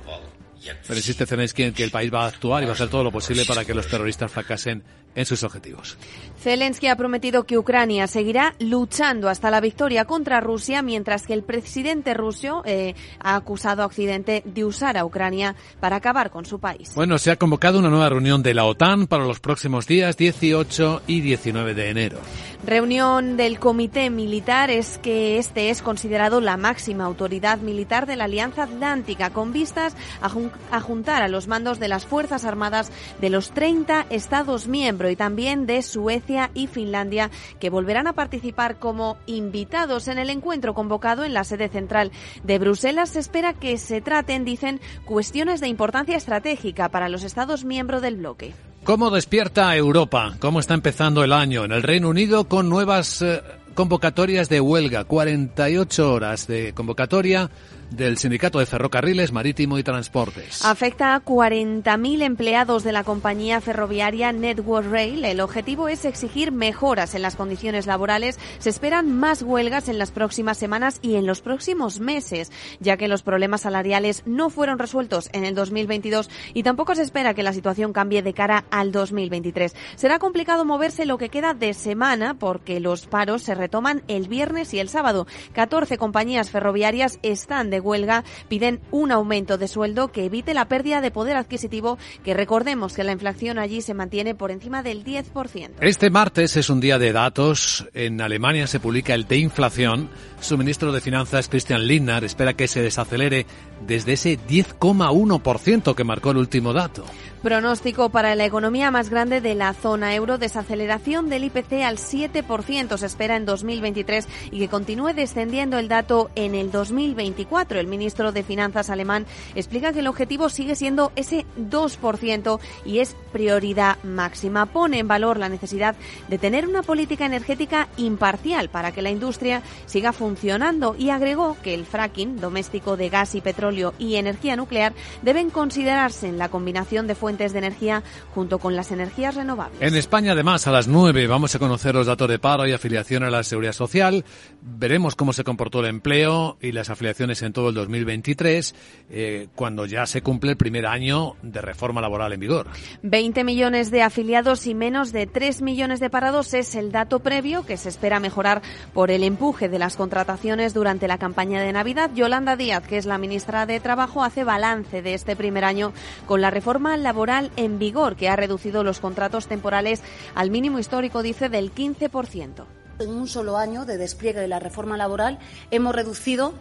Pero 0.87 0.97
insiste 0.97 1.27
Zelensky 1.27 1.63
en 1.63 1.73
que 1.73 1.85
el 1.85 1.93
país 1.93 2.13
va 2.13 2.25
a 2.25 2.29
actuar 2.29 2.63
y 2.63 2.67
va 2.67 2.73
a 2.73 2.75
hacer 2.75 2.89
todo 2.89 3.05
lo 3.05 3.13
posible 3.13 3.45
para 3.45 3.65
que 3.65 3.73
los 3.73 3.87
terroristas 3.87 4.33
fracasen 4.33 4.83
en 5.17 5.25
sus 5.25 5.43
objetivos. 5.43 5.97
Zelensky 6.41 6.87
ha 6.87 6.97
prometido 6.97 7.45
que 7.45 7.59
Ucrania 7.59 8.07
seguirá 8.07 8.55
luchando 8.61 9.29
hasta 9.29 9.51
la 9.51 9.61
victoria 9.61 10.05
contra 10.05 10.41
Rusia, 10.41 10.83
mientras 10.83 11.27
que 11.27 11.33
el 11.33 11.43
presidente 11.43 12.15
ruso 12.15 12.63
eh, 12.67 12.95
ha 13.19 13.35
acusado 13.35 13.83
a 13.83 13.87
Occidente 13.87 14.43
de 14.45 14.65
usar 14.65 14.97
a 14.97 15.05
Ucrania 15.05 15.57
para 15.81 15.97
acabar 15.97 16.31
con 16.31 16.45
su 16.45 16.61
país. 16.61 16.93
Bueno, 16.95 17.19
se 17.19 17.31
ha 17.31 17.37
convocado 17.37 17.79
una 17.79 17.89
nueva 17.89 18.11
reunión 18.11 18.43
de 18.43 18.55
la 18.55 18.65
OTAN 18.65 19.07
para 19.07 19.25
los 19.25 19.41
próximos 19.41 19.87
días 19.87 20.17
18 20.17 21.03
y 21.07 21.21
19 21.23 21.75
de 21.75 21.91
enero. 21.91 22.19
Reunión 22.65 23.37
del 23.37 23.59
Comité 23.59 24.11
Militar 24.11 24.71
es 24.71 24.99
que 24.99 25.39
este 25.39 25.71
es 25.71 25.83
considerado 25.83 26.41
la 26.41 26.57
máxima 26.57 27.05
autoridad 27.05 27.59
militar 27.59 28.07
de 28.07 28.17
la 28.17 28.25
Alianza 28.25 28.65
Atlántica, 28.65 29.31
con 29.31 29.53
vistas 29.53 29.95
a, 30.21 30.31
a 30.71 30.81
juntar 30.81 31.23
a 31.23 31.29
los 31.29 31.47
mandos 31.47 31.79
de 31.79 31.89
las 31.89 32.05
Fuerzas 32.05 32.45
Armadas 32.45 32.93
de 33.21 33.31
los 33.31 33.51
30 33.51 34.07
Estados 34.11 34.67
miembros 34.69 35.06
y 35.11 35.17
también 35.17 35.67
de 35.67 35.83
Suecia 35.83 36.51
y 36.55 36.67
Finlandia, 36.67 37.31
que 37.61 37.71
volverán 37.71 38.07
a 38.07 38.15
participar 38.15 38.79
como 38.79 39.17
invitados 39.27 40.09
en 40.09 40.19
el 40.19 40.31
encuentro 40.31 40.75
convocado 40.75 41.25
en 41.25 41.35
la 41.35 41.45
sede 41.45 41.69
central 41.69 42.13
de 42.43 42.59
Bruselas. 42.59 43.11
Se 43.11 43.21
espera 43.21 43.55
que 43.55 43.79
se 43.79 44.01
traten, 44.01 44.45
dicen, 44.45 44.81
cuestiones 45.05 45.61
de 45.61 45.69
importancia 45.69 46.17
estratégica 46.17 46.89
para 46.89 47.09
los 47.09 47.23
Estados 47.23 47.65
miembros 47.65 48.03
del 48.03 48.17
bloque. 48.17 48.55
¿Cómo 48.85 49.11
despierta 49.11 49.75
Europa? 49.75 50.37
¿Cómo 50.39 50.61
está 50.61 50.75
empezando 50.75 51.25
el 51.25 51.33
año? 51.33 51.65
En 51.65 51.73
el 51.73 51.83
Reino 51.83 52.09
Unido 52.09 52.45
con 52.45 52.69
nuevas 52.69 53.21
eh, 53.21 53.43
convocatorias 53.75 54.49
de 54.49 54.61
huelga, 54.61 55.05
48 55.05 56.13
horas 56.13 56.47
de 56.47 56.73
convocatoria 56.73 57.51
del 57.91 58.19
Sindicato 58.19 58.59
de 58.59 58.67
Ferrocarriles, 58.67 59.33
Marítimo 59.33 59.79
y 59.79 59.83
Transportes. 59.83 60.65
Afecta 60.65 61.15
a 61.15 61.25
40.000 61.25 62.23
empleados 62.23 62.85
de 62.85 62.93
la 62.93 63.05
compañía 63.05 63.61
ferroviaria 63.61 64.33
Network 64.33 64.91
Rail. 64.91 65.25
El 65.25 65.41
objetivo 65.41 65.89
es 65.89 66.05
exigir 66.05 66.53
mejoras 66.53 67.15
en 67.15 67.23
las 67.23 67.37
condiciones 67.37 67.87
laborales. 67.87 68.39
Se 68.59 68.71
esperan 68.71 69.11
más 69.11 69.43
huelgas 69.43 69.89
en 69.89 69.99
las 69.99 70.11
próximas 70.11 70.59
semanas 70.59 70.99
y 71.03 71.17
en 71.17 71.27
los 71.27 71.41
próximos 71.41 72.01
meses, 72.01 72.53
ya 72.81 72.97
que 72.97 73.09
los 73.09 73.23
problemas 73.23 73.63
salariales 73.63 74.23
no 74.27 74.51
fueron 74.51 74.79
resueltos 74.79 75.29
en 75.33 75.45
el 75.45 75.55
2022 75.55 76.31
y 76.55 76.63
tampoco 76.63 76.95
se 76.95 77.03
espera 77.03 77.35
que 77.35 77.43
la 77.43 77.53
situación 77.53 77.93
cambie 77.93 78.23
de 78.23 78.35
cara 78.35 78.65
al 78.71 78.93
2023. 78.93 79.75
Será 79.97 80.19
complicado 80.19 80.65
moverse 80.65 81.07
lo 81.07 81.19
que 81.19 81.29
queda 81.29 81.55
de 81.55 81.75
semana 81.75 82.35
porque 82.35 82.81
los 82.81 83.07
paros 83.07 83.43
se 83.43 83.55
retoman 83.55 84.03
el 84.09 84.29
viernes 84.29 84.75
y 84.75 84.79
el 84.79 84.89
sábado. 84.89 85.27
14 85.53 85.99
compañías 85.99 86.51
ferroviarias 86.51 87.19
están 87.23 87.71
de 87.71 87.76
huelga, 87.81 88.25
piden 88.49 88.81
un 88.91 89.13
aumento 89.13 89.59
de 89.59 89.69
sueldo 89.69 90.09
que 90.09 90.25
evite 90.25 90.55
la 90.55 90.69
pérdida 90.69 91.01
de 91.01 91.11
poder 91.11 91.37
adquisitivo, 91.37 91.99
que 92.25 92.35
recordemos 92.35 92.95
que 92.95 93.05
la 93.05 93.13
inflación 93.13 93.59
allí 93.59 93.83
se 93.83 93.95
mantiene 93.95 94.35
por 94.35 94.51
encima 94.51 94.83
del 94.83 95.05
10%. 95.05 95.71
Este 95.81 96.11
martes 96.11 96.57
es 96.57 96.71
un 96.71 96.81
día 96.81 96.99
de 96.99 97.13
datos. 97.13 97.87
En 97.95 98.21
Alemania 98.21 98.67
se 98.67 98.81
publica 98.81 99.15
el 99.15 99.27
de 99.27 99.39
inflación. 99.39 100.09
Su 100.41 100.59
ministro 100.59 100.93
de 100.93 101.01
Finanzas, 101.01 101.49
Christian 101.49 101.87
Lindner, 101.87 102.25
espera 102.25 102.55
que 102.55 102.69
se 102.69 102.83
desacelere 102.83 103.47
desde 103.87 104.15
ese 104.15 104.39
10,1% 104.39 105.95
que 105.95 106.05
marcó 106.05 106.31
el 106.31 106.39
último 106.39 106.73
dato. 106.73 107.05
Pronóstico 107.43 108.09
para 108.09 108.35
la 108.35 108.45
economía 108.45 108.91
más 108.91 109.09
grande 109.09 109.41
de 109.41 109.55
la 109.55 109.73
zona 109.73 110.15
euro, 110.15 110.37
desaceleración 110.37 111.29
del 111.29 111.45
IPC 111.45 111.85
al 111.85 111.99
7% 111.99 112.97
se 112.97 113.07
espera 113.07 113.37
en 113.37 113.47
2023 113.47 114.27
y 114.51 114.59
que 114.59 114.69
continúe 114.69 115.13
descendiendo 115.15 115.79
el 115.79 115.89
dato 115.89 116.31
en 116.35 116.55
el 116.55 116.73
2024. 116.73 117.66
El 117.75 117.87
ministro 117.87 118.33
de 118.33 118.43
Finanzas 118.43 118.91
alemán 118.91 119.27
explica 119.55 119.93
que 119.93 120.01
el 120.01 120.07
objetivo 120.07 120.49
sigue 120.49 120.77
siendo 120.77 121.13
ese 121.17 121.45
2% 121.59 122.61
y 122.85 122.99
es 123.01 123.17
prioridad 123.33 124.03
máxima. 124.03 124.67
Pone 124.67 124.99
en 124.99 125.09
valor 125.09 125.39
la 125.39 125.49
necesidad 125.49 125.97
de 126.29 126.39
tener 126.39 126.67
una 126.67 126.83
política 126.83 127.27
energética 127.27 127.89
imparcial 127.97 128.69
para 128.69 128.93
que 128.93 129.03
la 129.03 129.11
industria 129.11 129.63
siga 129.87 130.13
funcionando 130.13 130.95
y 130.99 131.11
agregó 131.11 131.57
que 131.63 131.75
el 131.75 131.87
fracking 131.87 132.37
doméstico 132.41 132.97
de 132.97 133.09
gas 133.09 133.35
y 133.35 133.41
petróleo 133.41 133.95
y 133.99 134.17
energía 134.17 134.57
nuclear 134.57 134.95
deben 135.23 135.51
considerarse 135.51 136.29
en 136.29 136.39
la 136.39 136.49
combinación 136.49 137.07
de 137.07 137.15
fuentes 137.15 137.53
de 137.53 137.59
energía 137.59 138.03
junto 138.35 138.59
con 138.59 138.77
las 138.77 138.91
energías 138.93 139.35
renovables. 139.35 139.81
En 139.81 139.95
España, 139.95 140.33
además, 140.33 140.67
a 140.67 140.71
las 140.71 140.89
9 140.89 141.27
vamos 141.27 141.55
a 141.55 141.59
conocer 141.59 141.95
los 141.95 142.07
datos 142.07 142.29
de 142.29 142.39
paro 142.39 142.67
y 142.67 142.73
afiliación 142.73 143.23
a 143.23 143.31
la 143.31 143.43
seguridad 143.43 143.73
social. 143.73 144.25
Veremos 144.63 145.17
cómo 145.17 145.33
se 145.33 145.45
comportó 145.45 145.81
el 145.81 145.87
empleo 145.87 146.57
y 146.61 146.73
las 146.73 146.91
afiliaciones 146.91 147.43
en 147.43 147.53
todo 147.57 147.71
el 147.71 147.75
2023, 147.75 148.75
eh, 149.09 149.49
cuando 149.55 149.87
ya 149.87 150.05
se 150.05 150.21
cumple 150.21 150.51
el 150.51 150.57
primer 150.59 150.85
año 150.85 151.37
de 151.43 151.63
reforma 151.63 152.03
laboral 152.03 152.35
en 152.35 152.41
vigor. 152.41 152.67
20 153.03 153.45
millones 153.45 153.91
de 153.91 154.03
afiliados 154.03 154.67
y 154.67 154.75
menos 154.75 155.11
de 155.11 155.27
3 155.27 155.63
millones 155.63 155.99
de 155.99 156.11
parados 156.11 156.53
es 156.53 156.75
el 156.75 156.93
dato 156.93 157.21
previo 157.21 157.65
que 157.65 157.79
se 157.79 157.89
espera 157.89 158.21
mejorar 158.21 158.61
por 158.93 159.11
el 159.11 159.25
empuje 159.25 159.71
de 159.71 159.79
las 159.79 159.97
contrataciones 159.97 160.75
durante 160.75 161.09
la 161.09 161.17
campaña 161.17 161.63
de 161.63 161.73
Navidad. 161.73 162.11
Yolanda 162.15 162.57
Díaz, 162.57 162.87
que 162.87 162.99
es 162.99 163.07
la 163.07 163.17
ministra 163.17 163.65
de 163.65 163.81
Trabajo, 163.81 164.23
hace 164.23 164.45
balance 164.45 165.01
de 165.01 165.15
este 165.15 165.35
primer 165.35 165.65
año 165.65 165.95
con 166.27 166.43
la 166.43 166.51
reforma 166.51 166.99
laboral 166.99 167.51
en 167.57 167.79
vigor, 167.79 168.17
que 168.17 168.29
ha 168.29 168.37
reducido 168.37 168.85
los 168.85 169.01
contratos 169.01 169.47
temporales 169.47 170.03
al 170.35 170.51
mínimo 170.51 170.79
histórico, 170.79 171.23
dice, 171.23 171.49
del 171.49 171.73
15%. 171.73 172.67
En 172.99 173.11
un 173.11 173.29
solo 173.29 173.59
año 173.59 173.85
de 173.85 173.99
despliegue 173.99 174.41
de 174.41 174.49
la 174.49 174.59
reforma 174.59 174.97
laboral 174.97 175.39
hemos 175.71 175.95
reducido 175.95 176.55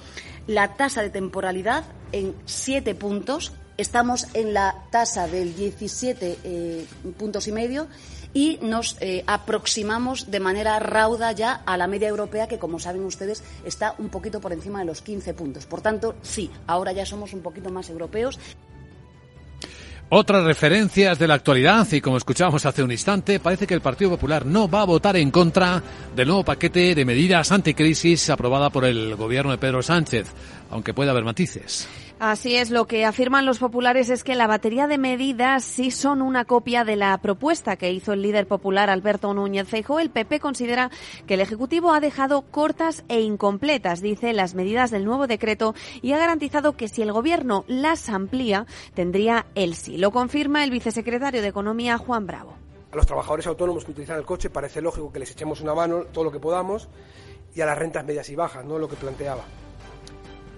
la 0.48 0.76
tasa 0.76 1.02
de 1.02 1.10
temporalidad 1.10 1.86
en 2.12 2.36
siete 2.46 2.94
puntos. 2.94 3.54
Estamos 3.78 4.28
en 4.34 4.54
la 4.54 4.84
tasa 4.90 5.28
del 5.28 5.56
17 5.56 6.40
eh, 6.44 6.86
puntos 7.18 7.48
y 7.48 7.52
medio 7.52 7.88
y 8.34 8.60
nos 8.62 8.98
eh, 9.00 9.24
aproximamos 9.28 10.30
de 10.30 10.42
manera 10.42 10.78
rauda 10.80 11.32
ya 11.32 11.54
a 11.66 11.78
la 11.78 11.88
media 11.88 12.10
europea 12.10 12.48
que, 12.48 12.60
como 12.60 12.80
saben 12.80 13.06
ustedes, 13.06 13.42
está 13.64 13.96
un 13.98 14.10
poquito 14.10 14.42
por 14.42 14.52
encima 14.52 14.80
de 14.80 14.86
los 14.86 15.02
15 15.02 15.34
puntos. 15.34 15.66
Por 15.66 15.82
tanto, 15.82 16.16
sí, 16.22 16.52
ahora 16.68 16.92
ya 16.92 17.06
somos 17.06 17.34
un 17.34 17.42
poquito 17.42 17.70
más 17.70 17.90
europeos. 17.90 18.40
Otras 20.10 20.44
referencias 20.44 21.18
de 21.18 21.28
la 21.28 21.34
actualidad 21.34 21.88
y 21.92 22.00
como 22.00 22.18
escuchábamos 22.18 22.64
hace 22.68 22.84
un 22.84 22.92
instante, 22.92 23.40
parece 23.40 23.66
que 23.66 23.74
el 23.74 23.82
Partido 23.82 24.12
Popular 24.12 24.46
no 24.46 24.70
va 24.70 24.82
a 24.82 24.86
votar 24.86 25.18
en 25.18 25.32
contra 25.32 25.82
del 26.16 26.28
nuevo 26.28 26.44
paquete 26.44 26.94
de 26.94 27.06
medidas 27.06 27.52
anticrisis 27.52 28.30
aprobada 28.30 28.70
por 28.70 28.86
el 28.86 29.16
gobierno 29.16 29.50
de 29.50 29.58
Pedro 29.58 29.82
Sánchez, 29.82 30.28
aunque 30.70 30.94
puede 30.94 31.10
haber 31.10 31.24
matices. 31.24 31.88
Así 32.18 32.56
es, 32.56 32.72
lo 32.72 32.88
que 32.88 33.04
afirman 33.04 33.46
los 33.46 33.60
populares 33.60 34.10
es 34.10 34.24
que 34.24 34.36
la 34.36 34.48
batería 34.48 34.88
de 34.88 34.98
medidas 34.98 35.66
sí 35.66 35.92
son 35.92 36.22
una 36.22 36.46
copia 36.46 36.86
de 36.86 36.96
la 36.96 37.18
propuesta 37.18 37.76
que 37.76 37.92
hizo 37.92 38.14
el 38.14 38.22
líder 38.22 38.48
popular 38.48 38.90
Alberto 38.90 39.34
Núñez 39.34 39.68
Feijóo. 39.68 40.00
El 40.00 40.12
PP 40.12 40.40
considera 40.40 40.92
que 41.28 41.34
el 41.34 41.42
Ejecutivo 41.42 41.94
ha 41.94 42.00
dejado 42.00 42.44
cortas 42.44 43.04
e 43.10 43.20
incompletas, 43.20 44.02
dice, 44.02 44.32
las 44.32 44.56
medidas 44.56 44.92
del 44.92 45.04
nuevo 45.04 45.28
decreto 45.28 45.76
y 46.02 46.14
ha 46.14 46.18
garantizado 46.18 46.78
que 46.78 46.88
si 46.88 47.02
el 47.02 47.12
Gobierno 47.12 47.66
las 47.68 48.08
amplía, 48.08 48.66
tendría 48.94 49.48
el 49.54 49.76
sí. 49.76 49.98
Lo 49.98 50.12
confirma 50.12 50.64
el 50.64 50.72
vicesecretario 50.72 51.42
de 51.42 51.50
Economía, 51.50 51.98
Juan 51.98 52.28
Bravo. 52.28 52.56
A 52.94 52.96
los 52.96 53.06
trabajadores 53.06 53.46
autónomos 53.46 53.84
que 53.84 53.92
utilizan 53.92 54.18
el 54.18 54.26
coche 54.26 54.50
parece 54.50 54.82
lógico 54.82 55.12
que 55.12 55.20
les 55.20 55.32
echemos 55.32 55.60
una 55.60 55.76
mano 55.76 56.06
todo 56.06 56.24
lo 56.24 56.32
que 56.32 56.40
podamos 56.40 56.88
y 57.54 57.60
a 57.60 57.66
las 57.66 57.78
rentas 57.78 58.06
medias 58.06 58.30
y 58.30 58.36
bajas, 58.36 58.64
no 58.64 58.80
lo 58.80 58.88
que 58.88 58.96
planteaba. 58.96 59.44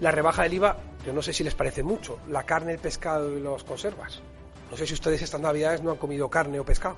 La 0.02 0.12
rebaja 0.12 0.44
del 0.44 0.54
IVA 0.54 0.78
yo 1.08 1.14
no 1.14 1.22
sé 1.22 1.32
si 1.32 1.42
les 1.42 1.56
parece 1.56 1.84
mucho. 1.84 2.20
La 2.28 2.44
carne, 2.44 2.74
el 2.74 2.80
pescado 2.80 3.38
y 3.38 3.40
los 3.40 3.64
conservas. 3.64 4.20
No 4.70 4.76
sé 4.76 4.86
si 4.86 4.94
ustedes 4.94 5.22
estas 5.22 5.40
navidades 5.40 5.82
no 5.82 5.92
han 5.92 5.96
comido 5.96 6.30
carne 6.30 6.60
o 6.60 6.66
pescado. 6.66 6.98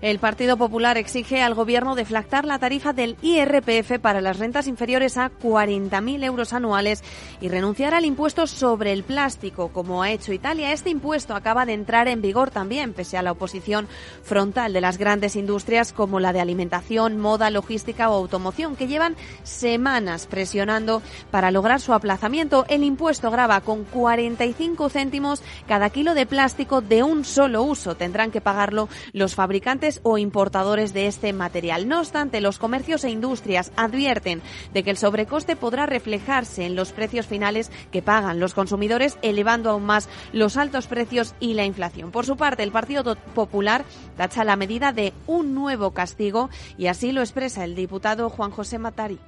El 0.00 0.18
Partido 0.18 0.56
Popular 0.56 0.98
exige 0.98 1.42
al 1.42 1.54
Gobierno 1.54 1.94
deflactar 1.94 2.44
la 2.44 2.58
tarifa 2.58 2.92
del 2.92 3.16
IRPF 3.22 3.98
para 4.00 4.20
las 4.20 4.38
rentas 4.38 4.66
inferiores 4.66 5.16
a 5.16 5.30
40.000 5.30 6.24
euros 6.24 6.52
anuales 6.52 7.02
y 7.40 7.48
renunciar 7.48 7.94
al 7.94 8.04
impuesto 8.04 8.46
sobre 8.46 8.92
el 8.92 9.04
plástico, 9.04 9.68
como 9.68 10.02
ha 10.02 10.10
hecho 10.10 10.32
Italia. 10.32 10.72
Este 10.72 10.90
impuesto 10.90 11.34
acaba 11.34 11.66
de 11.66 11.74
entrar 11.74 12.08
en 12.08 12.22
vigor 12.22 12.50
también, 12.50 12.92
pese 12.92 13.16
a 13.16 13.22
la 13.22 13.32
oposición 13.32 13.88
frontal 14.22 14.72
de 14.72 14.80
las 14.80 14.98
grandes 14.98 15.36
industrias 15.36 15.92
como 15.92 16.20
la 16.20 16.32
de 16.32 16.40
alimentación, 16.40 17.18
moda, 17.18 17.50
logística 17.50 18.10
o 18.10 18.14
automoción, 18.14 18.76
que 18.76 18.88
llevan 18.88 19.16
semanas 19.42 20.26
presionando 20.26 21.02
para 21.30 21.50
lograr 21.50 21.80
su 21.80 21.92
aplazamiento. 21.92 22.64
El 22.68 22.82
impuesto 22.82 23.30
grava 23.30 23.60
con 23.60 23.84
45 23.84 24.88
céntimos 24.88 25.42
cada 25.68 25.90
kilo 25.90 26.14
de 26.14 26.26
plástico 26.26 26.80
de 26.80 27.02
un 27.02 27.24
solo 27.24 27.62
uso. 27.62 27.94
Tendrán 27.96 28.30
que 28.30 28.40
pagarlo 28.40 28.88
los 29.12 29.34
fabricantes 29.34 29.83
o 30.02 30.18
importadores 30.18 30.92
de 30.94 31.06
este 31.06 31.32
material. 31.32 31.88
No 31.88 32.00
obstante, 32.00 32.40
los 32.40 32.58
comercios 32.58 33.04
e 33.04 33.10
industrias 33.10 33.72
advierten 33.76 34.42
de 34.72 34.82
que 34.82 34.90
el 34.90 34.96
sobrecoste 34.96 35.56
podrá 35.56 35.86
reflejarse 35.86 36.64
en 36.64 36.74
los 36.74 36.92
precios 36.92 37.26
finales 37.26 37.70
que 37.90 38.02
pagan 38.02 38.40
los 38.40 38.54
consumidores, 38.54 39.18
elevando 39.22 39.70
aún 39.70 39.84
más 39.84 40.08
los 40.32 40.56
altos 40.56 40.86
precios 40.86 41.34
y 41.40 41.54
la 41.54 41.64
inflación. 41.64 42.10
Por 42.10 42.24
su 42.24 42.36
parte, 42.36 42.62
el 42.62 42.72
Partido 42.72 43.16
Popular 43.34 43.84
tacha 44.16 44.44
la 44.44 44.56
medida 44.56 44.92
de 44.92 45.12
un 45.26 45.54
nuevo 45.54 45.90
castigo 45.90 46.48
y 46.78 46.86
así 46.86 47.12
lo 47.12 47.20
expresa 47.20 47.64
el 47.64 47.74
diputado 47.74 48.30
Juan 48.30 48.50
José 48.50 48.78
Matari. 48.78 49.18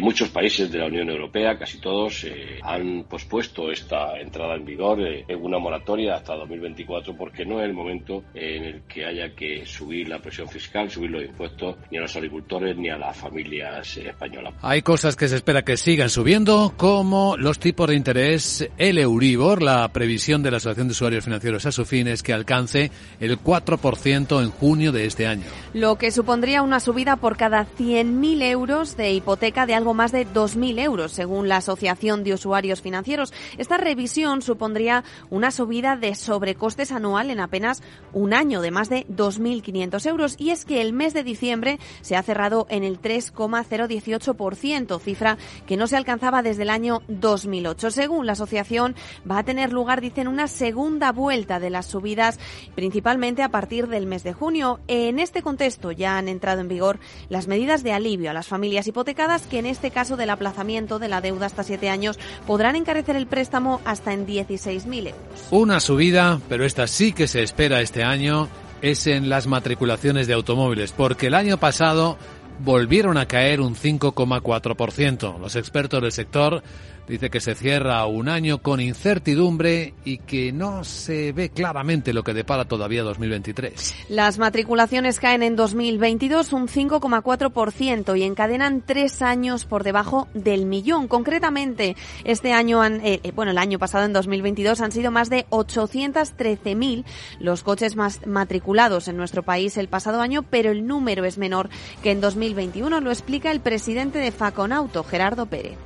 Muchos 0.00 0.30
países 0.30 0.72
de 0.72 0.78
la 0.78 0.86
Unión 0.86 1.10
Europea, 1.10 1.58
casi 1.58 1.78
todos, 1.78 2.24
eh, 2.24 2.58
han 2.62 3.04
pospuesto 3.04 3.70
esta 3.70 4.18
entrada 4.18 4.54
en 4.56 4.64
vigor 4.64 5.00
eh, 5.02 5.24
en 5.28 5.44
una 5.44 5.58
moratoria 5.58 6.16
hasta 6.16 6.34
2024 6.34 7.14
porque 7.14 7.44
no 7.44 7.60
es 7.60 7.66
el 7.66 7.74
momento 7.74 8.24
en 8.34 8.64
el 8.64 8.82
que 8.82 9.04
haya 9.04 9.34
que 9.34 9.66
subir 9.66 10.08
la 10.08 10.18
presión 10.18 10.48
fiscal, 10.48 10.90
subir 10.90 11.10
los 11.10 11.22
impuestos 11.22 11.76
ni 11.90 11.98
a 11.98 12.00
los 12.00 12.16
agricultores 12.16 12.76
ni 12.76 12.88
a 12.88 12.96
las 12.96 13.16
familias 13.16 13.98
eh, 13.98 14.08
españolas. 14.08 14.54
Hay 14.62 14.80
cosas 14.80 15.14
que 15.14 15.28
se 15.28 15.36
espera 15.36 15.62
que 15.62 15.76
sigan 15.76 16.08
subiendo, 16.08 16.72
como 16.76 17.36
los 17.36 17.58
tipos 17.58 17.88
de 17.88 17.94
interés, 17.94 18.68
el 18.78 18.98
Euribor, 18.98 19.62
la 19.62 19.92
previsión 19.92 20.42
de 20.42 20.52
la 20.52 20.56
Asociación 20.56 20.88
de 20.88 20.92
Usuarios 20.92 21.24
Financieros 21.24 21.66
a 21.66 21.72
su 21.72 21.84
fin 21.84 22.08
es 22.08 22.22
que 22.22 22.32
alcance 22.32 22.90
el 23.20 23.38
4% 23.38 24.42
en 24.42 24.50
junio 24.50 24.90
de 24.90 25.04
este 25.04 25.26
año. 25.26 25.44
Lo 25.74 25.96
que 25.96 26.10
supondría 26.10 26.62
una 26.62 26.80
subida 26.80 27.16
por 27.16 27.36
cada 27.36 27.66
100.000 27.66 28.42
euros 28.42 28.96
de 28.96 29.12
hipoteca 29.12 29.66
de 29.66 29.81
algo 29.82 29.94
más 29.94 30.12
de 30.12 30.28
2.000 30.28 30.78
euros, 30.78 31.10
según 31.10 31.48
la 31.48 31.56
Asociación 31.56 32.22
de 32.22 32.34
Usuarios 32.34 32.80
Financieros. 32.80 33.32
Esta 33.58 33.78
revisión 33.78 34.40
supondría 34.40 35.02
una 35.28 35.50
subida 35.50 35.96
de 35.96 36.14
sobrecostes 36.14 36.92
anual 36.92 37.30
en 37.30 37.40
apenas 37.40 37.82
un 38.12 38.32
año 38.32 38.60
de 38.60 38.70
más 38.70 38.88
de 38.88 39.08
2.500 39.08 40.06
euros. 40.06 40.36
Y 40.38 40.50
es 40.50 40.64
que 40.64 40.82
el 40.82 40.92
mes 40.92 41.14
de 41.14 41.24
diciembre 41.24 41.80
se 42.00 42.14
ha 42.14 42.22
cerrado 42.22 42.68
en 42.70 42.84
el 42.84 43.02
3,018%, 43.02 45.00
cifra 45.00 45.36
que 45.66 45.76
no 45.76 45.88
se 45.88 45.96
alcanzaba 45.96 46.44
desde 46.44 46.62
el 46.62 46.70
año 46.70 47.02
2008. 47.08 47.90
Según 47.90 48.26
la 48.26 48.34
asociación, 48.34 48.94
va 49.28 49.38
a 49.38 49.44
tener 49.44 49.72
lugar, 49.72 50.00
dicen, 50.00 50.28
una 50.28 50.46
segunda 50.46 51.10
vuelta 51.10 51.58
de 51.58 51.70
las 51.70 51.86
subidas, 51.86 52.38
principalmente 52.76 53.42
a 53.42 53.48
partir 53.48 53.88
del 53.88 54.06
mes 54.06 54.22
de 54.22 54.32
junio. 54.32 54.78
En 54.86 55.18
este 55.18 55.42
contexto 55.42 55.90
ya 55.90 56.18
han 56.18 56.28
entrado 56.28 56.60
en 56.60 56.68
vigor 56.68 57.00
las 57.28 57.48
medidas 57.48 57.82
de 57.82 57.92
alivio 57.92 58.30
a 58.30 58.32
las 58.32 58.46
familias 58.46 58.86
hipotecadas 58.86 59.48
que 59.48 59.58
en 59.58 59.71
este 59.72 59.90
caso 59.90 60.16
del 60.16 60.30
aplazamiento 60.30 60.98
de 60.98 61.08
la 61.08 61.20
deuda 61.20 61.46
hasta 61.46 61.64
siete 61.64 61.90
años, 61.90 62.18
podrán 62.46 62.76
encarecer 62.76 63.16
el 63.16 63.26
préstamo 63.26 63.80
hasta 63.84 64.12
en 64.12 64.26
16.000 64.26 65.08
euros. 65.08 65.14
Una 65.50 65.80
subida, 65.80 66.40
pero 66.48 66.64
esta 66.64 66.86
sí 66.86 67.12
que 67.12 67.26
se 67.26 67.42
espera 67.42 67.80
este 67.80 68.04
año, 68.04 68.48
es 68.82 69.06
en 69.06 69.28
las 69.28 69.46
matriculaciones 69.46 70.26
de 70.26 70.34
automóviles, 70.34 70.92
porque 70.92 71.28
el 71.28 71.34
año 71.34 71.56
pasado 71.58 72.18
volvieron 72.60 73.16
a 73.18 73.26
caer 73.26 73.60
un 73.60 73.74
5,4%. 73.74 75.38
Los 75.38 75.56
expertos 75.56 76.02
del 76.02 76.12
sector 76.12 76.62
Dice 77.08 77.30
que 77.30 77.40
se 77.40 77.56
cierra 77.56 78.06
un 78.06 78.28
año 78.28 78.62
con 78.62 78.80
incertidumbre 78.80 79.92
y 80.04 80.18
que 80.18 80.52
no 80.52 80.84
se 80.84 81.32
ve 81.32 81.50
claramente 81.50 82.12
lo 82.12 82.22
que 82.22 82.32
depara 82.32 82.64
todavía 82.64 83.02
2023. 83.02 84.06
Las 84.08 84.38
matriculaciones 84.38 85.18
caen 85.18 85.42
en 85.42 85.56
2022 85.56 86.52
un 86.52 86.68
5,4% 86.68 88.16
y 88.16 88.22
encadenan 88.22 88.82
tres 88.86 89.20
años 89.20 89.64
por 89.64 89.82
debajo 89.82 90.28
del 90.32 90.64
millón. 90.64 91.08
Concretamente, 91.08 91.96
este 92.22 92.52
año, 92.52 92.80
han, 92.80 93.04
eh, 93.04 93.20
eh, 93.24 93.32
bueno, 93.32 93.50
el 93.50 93.58
año 93.58 93.80
pasado, 93.80 94.06
en 94.06 94.12
2022, 94.12 94.80
han 94.80 94.92
sido 94.92 95.10
más 95.10 95.28
de 95.28 95.46
813.000 95.50 97.04
los 97.40 97.64
coches 97.64 97.96
más 97.96 98.24
matriculados 98.28 99.08
en 99.08 99.16
nuestro 99.16 99.42
país 99.42 99.76
el 99.76 99.88
pasado 99.88 100.20
año, 100.20 100.44
pero 100.44 100.70
el 100.70 100.86
número 100.86 101.24
es 101.24 101.36
menor 101.36 101.68
que 102.02 102.12
en 102.12 102.20
2021, 102.42 103.00
lo 103.00 103.10
explica 103.12 103.52
el 103.52 103.60
presidente 103.60 104.18
de 104.18 104.32
Faconauto, 104.32 105.04
Gerardo 105.04 105.46
Pérez 105.46 105.76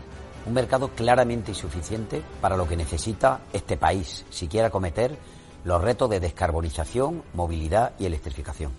un 0.46 0.54
mercado 0.54 0.90
claramente 0.90 1.50
insuficiente 1.50 2.22
para 2.40 2.56
lo 2.56 2.68
que 2.68 2.76
necesita 2.76 3.40
este 3.52 3.76
país 3.76 4.24
si 4.30 4.46
quiere 4.46 4.68
acometer 4.68 5.18
los 5.64 5.82
retos 5.82 6.08
de 6.08 6.20
descarbonización, 6.20 7.24
movilidad 7.34 7.92
y 7.98 8.06
electrificación. 8.06 8.70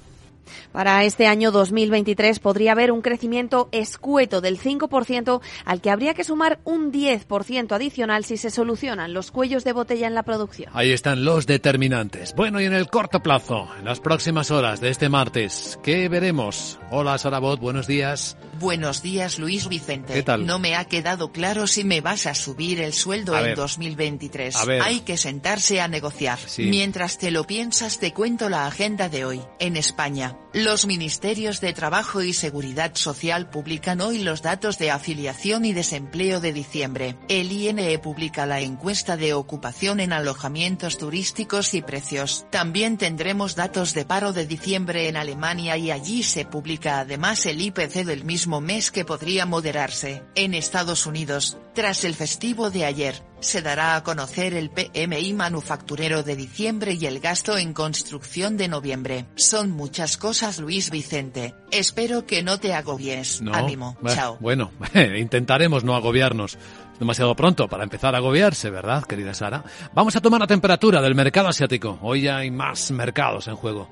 Para 0.71 1.03
este 1.03 1.27
año 1.27 1.51
2023 1.51 2.39
podría 2.39 2.73
haber 2.73 2.91
un 2.91 3.01
crecimiento 3.01 3.69
escueto 3.71 4.41
del 4.41 4.59
5% 4.59 5.41
al 5.65 5.81
que 5.81 5.89
habría 5.89 6.13
que 6.13 6.23
sumar 6.23 6.59
un 6.63 6.91
10% 6.91 7.71
adicional 7.71 8.25
si 8.25 8.37
se 8.37 8.49
solucionan 8.49 9.13
los 9.13 9.31
cuellos 9.31 9.63
de 9.63 9.73
botella 9.73 10.07
en 10.07 10.15
la 10.15 10.23
producción. 10.23 10.69
Ahí 10.73 10.91
están 10.91 11.25
los 11.25 11.45
determinantes. 11.47 12.33
Bueno, 12.35 12.61
y 12.61 12.65
en 12.65 12.73
el 12.73 12.87
corto 12.87 13.21
plazo, 13.21 13.67
en 13.79 13.85
las 13.85 13.99
próximas 13.99 14.51
horas 14.51 14.81
de 14.81 14.89
este 14.89 15.09
martes, 15.09 15.79
¿qué 15.83 16.09
veremos? 16.09 16.79
Hola, 16.91 17.17
Sarabot, 17.17 17.59
buenos 17.59 17.87
días. 17.87 18.37
Buenos 18.59 19.01
días, 19.01 19.39
Luis 19.39 19.67
Vicente. 19.67 20.13
¿Qué 20.13 20.23
tal? 20.23 20.45
No 20.45 20.59
me 20.59 20.75
ha 20.75 20.85
quedado 20.85 21.31
claro 21.31 21.67
si 21.67 21.83
me 21.83 22.01
vas 22.01 22.25
a 22.25 22.33
subir 22.33 22.81
el 22.81 22.93
sueldo 22.93 23.37
en 23.37 23.55
2023. 23.55 24.55
Hay 24.81 25.01
que 25.01 25.17
sentarse 25.17 25.81
a 25.81 25.87
negociar. 25.87 26.39
Mientras 26.57 27.17
te 27.17 27.31
lo 27.31 27.45
piensas, 27.45 27.99
te 27.99 28.13
cuento 28.13 28.49
la 28.49 28.67
agenda 28.67 29.09
de 29.09 29.25
hoy. 29.25 29.41
En 29.59 29.77
España, 29.77 30.36
los 30.53 30.87
ministerios 30.87 31.61
de 31.61 31.73
Trabajo 31.73 32.23
y 32.23 32.33
Seguridad 32.33 32.95
Social 32.95 33.49
publican 33.49 34.01
hoy 34.01 34.19
los 34.19 34.41
datos 34.41 34.79
de 34.79 34.89
afiliación 34.89 35.65
y 35.65 35.73
desempleo 35.73 36.39
de 36.39 36.51
diciembre. 36.53 37.15
El 37.27 37.51
INE 37.51 37.99
publica 37.99 38.45
la 38.45 38.61
encuesta 38.61 39.17
de 39.17 39.33
ocupación 39.33 39.99
en 39.99 40.13
alojamientos 40.13 40.97
turísticos 40.97 41.73
y 41.73 41.81
precios. 41.81 42.47
También 42.49 42.97
tendremos 42.97 43.55
datos 43.55 43.93
de 43.93 44.05
paro 44.05 44.33
de 44.33 44.47
diciembre 44.47 45.09
en 45.09 45.17
Alemania 45.17 45.77
y 45.77 45.91
allí 45.91 46.23
se 46.23 46.45
publica 46.45 46.99
además 47.01 47.45
el 47.45 47.61
IPC 47.61 48.05
del 48.05 48.23
mismo 48.23 48.61
mes 48.61 48.89
que 48.89 49.05
podría 49.05 49.45
moderarse. 49.45 50.23
En 50.33 50.53
Estados 50.53 51.05
Unidos, 51.05 51.57
tras 51.75 52.03
el 52.03 52.15
festivo 52.15 52.71
de 52.71 52.85
ayer, 52.85 53.21
se 53.39 53.61
dará 53.61 53.95
a 53.95 54.03
conocer 54.03 54.53
el 54.53 54.69
PMI 54.69 55.33
manufacturero 55.33 56.23
de 56.23 56.35
diciembre 56.35 56.93
y 56.99 57.05
el 57.05 57.19
gasto 57.19 57.57
en 57.57 57.73
construcción 57.73 58.57
de 58.57 58.67
noviembre. 58.67 59.25
Son 59.35 59.71
muchas 59.71 60.17
cosas, 60.17 60.59
Luis 60.59 60.89
Vicente. 60.89 61.55
Espero 61.71 62.25
que 62.25 62.43
no 62.43 62.59
te 62.59 62.73
agobies. 62.73 63.41
Ánimo. 63.51 63.97
Chao. 64.07 64.37
Bueno, 64.39 64.71
intentaremos 65.17 65.83
no 65.83 65.95
agobiarnos. 65.95 66.57
Demasiado 66.99 67.35
pronto 67.35 67.67
para 67.67 67.83
empezar 67.83 68.15
a 68.15 68.17
agobiarse, 68.17 68.71
¿verdad, 68.71 69.03
querida 69.03 69.33
Sara? 69.33 69.63
Vamos 69.93 70.15
a 70.15 70.21
tomar 70.21 70.39
la 70.39 70.47
temperatura 70.47 71.01
del 71.01 71.13
mercado 71.13 71.47
asiático. 71.47 71.99
Hoy 72.01 72.21
ya 72.21 72.37
hay 72.37 72.49
más 72.49 72.89
mercados 72.91 73.47
en 73.47 73.55
juego. 73.55 73.87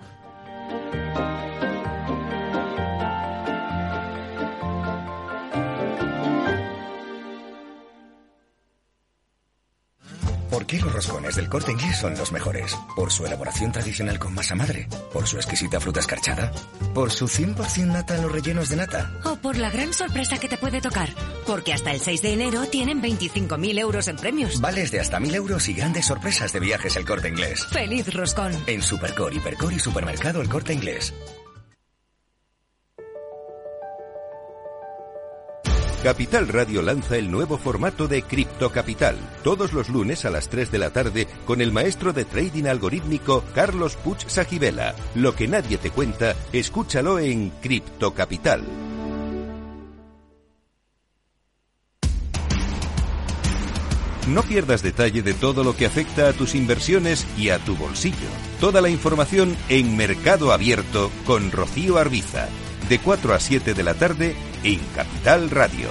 ¿Por 10.49 10.65
qué 10.65 10.79
los 10.79 10.93
roscones 10.93 11.35
del 11.35 11.49
corte 11.49 11.71
inglés 11.71 11.97
son 11.97 12.15
los 12.17 12.31
mejores? 12.31 12.77
¿Por 12.95 13.11
su 13.11 13.25
elaboración 13.25 13.71
tradicional 13.71 14.19
con 14.19 14.33
masa 14.33 14.55
madre? 14.55 14.87
¿Por 15.11 15.27
su 15.27 15.37
exquisita 15.37 15.79
fruta 15.79 15.99
escarchada? 15.99 16.51
¿Por 16.93 17.11
su 17.11 17.25
100% 17.25 17.87
nata 17.87 18.15
en 18.15 18.21
los 18.21 18.31
rellenos 18.31 18.69
de 18.69 18.75
nata? 18.77 19.11
¿O 19.23 19.35
por 19.35 19.57
la 19.57 19.69
gran 19.69 19.93
sorpresa 19.93 20.37
que 20.37 20.47
te 20.47 20.57
puede 20.57 20.81
tocar? 20.81 21.09
Porque 21.45 21.73
hasta 21.73 21.91
el 21.91 21.99
6 21.99 22.21
de 22.21 22.33
enero 22.33 22.65
tienen 22.65 23.01
25.000 23.01 23.79
euros 23.79 24.07
en 24.07 24.15
premios. 24.17 24.61
Vales 24.61 24.91
de 24.91 24.99
hasta 24.99 25.19
1.000 25.19 25.35
euros 25.35 25.67
y 25.67 25.73
grandes 25.73 26.05
sorpresas 26.05 26.53
de 26.53 26.59
viajes 26.59 26.95
el 26.95 27.05
corte 27.05 27.29
inglés. 27.29 27.65
¡Feliz 27.71 28.13
roscón! 28.13 28.53
En 28.67 28.81
Supercor, 28.81 29.33
Hipercor 29.33 29.73
y 29.73 29.79
Supermercado 29.79 30.41
el 30.41 30.49
corte 30.49 30.73
inglés. 30.73 31.13
Capital 36.05 36.47
Radio 36.49 36.83
lanza 36.83 37.17
el 37.17 37.31
nuevo 37.31 37.57
formato 37.57 38.07
de 38.07 38.21
Cripto 38.21 38.71
Capital, 38.71 39.17
todos 39.43 39.73
los 39.73 39.89
lunes 39.89 40.23
a 40.23 40.29
las 40.29 40.49
3 40.49 40.71
de 40.71 40.77
la 40.77 40.91
tarde 40.91 41.27
con 41.47 41.61
el 41.61 41.71
maestro 41.71 42.13
de 42.13 42.25
trading 42.25 42.65
algorítmico 42.65 43.43
Carlos 43.55 43.95
Puch 43.95 44.27
Sajibela. 44.27 44.93
Lo 45.15 45.33
que 45.33 45.47
nadie 45.47 45.79
te 45.79 45.89
cuenta, 45.89 46.35
escúchalo 46.53 47.17
en 47.17 47.49
Cripto 47.59 48.13
Capital. 48.13 48.61
No 54.27 54.43
pierdas 54.43 54.83
detalle 54.83 55.23
de 55.23 55.33
todo 55.33 55.63
lo 55.63 55.75
que 55.75 55.87
afecta 55.87 56.29
a 56.29 56.33
tus 56.33 56.53
inversiones 56.53 57.25
y 57.35 57.49
a 57.49 57.57
tu 57.57 57.75
bolsillo. 57.75 58.27
Toda 58.59 58.79
la 58.79 58.89
información 58.89 59.57
en 59.69 59.97
Mercado 59.97 60.53
Abierto 60.53 61.09
con 61.25 61.51
Rocío 61.51 61.97
Arbiza 61.97 62.47
de 62.89 62.99
4 62.99 63.33
a 63.33 63.39
7 63.39 63.73
de 63.73 63.83
la 63.83 63.93
tarde 63.93 64.35
en 64.63 64.79
Capital 64.95 65.49
Radio. 65.49 65.89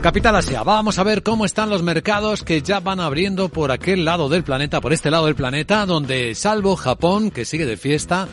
Capital 0.00 0.36
Asia, 0.36 0.62
vamos 0.62 0.98
a 0.98 1.02
ver 1.02 1.22
cómo 1.22 1.44
están 1.44 1.68
los 1.68 1.82
mercados 1.82 2.42
que 2.42 2.62
ya 2.62 2.80
van 2.80 2.98
abriendo 2.98 3.48
por 3.50 3.72
aquel 3.72 4.04
lado 4.06 4.28
del 4.28 4.44
planeta, 4.44 4.80
por 4.80 4.92
este 4.92 5.10
lado 5.10 5.26
del 5.26 5.34
planeta, 5.34 5.84
donde 5.84 6.34
salvo 6.34 6.76
Japón, 6.76 7.30
que 7.30 7.44
sigue 7.44 7.66
de 7.66 7.76
fiesta, 7.76 8.26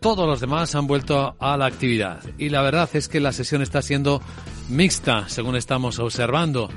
todos 0.00 0.26
los 0.26 0.40
demás 0.40 0.74
han 0.74 0.86
vuelto 0.86 1.36
a 1.38 1.56
la 1.56 1.66
actividad. 1.66 2.20
Y 2.38 2.48
la 2.48 2.62
verdad 2.62 2.88
es 2.94 3.08
que 3.08 3.20
la 3.20 3.32
sesión 3.32 3.62
está 3.62 3.82
siendo 3.82 4.22
mixta, 4.68 5.28
según 5.28 5.56
estamos 5.56 5.98
observando. 5.98 6.68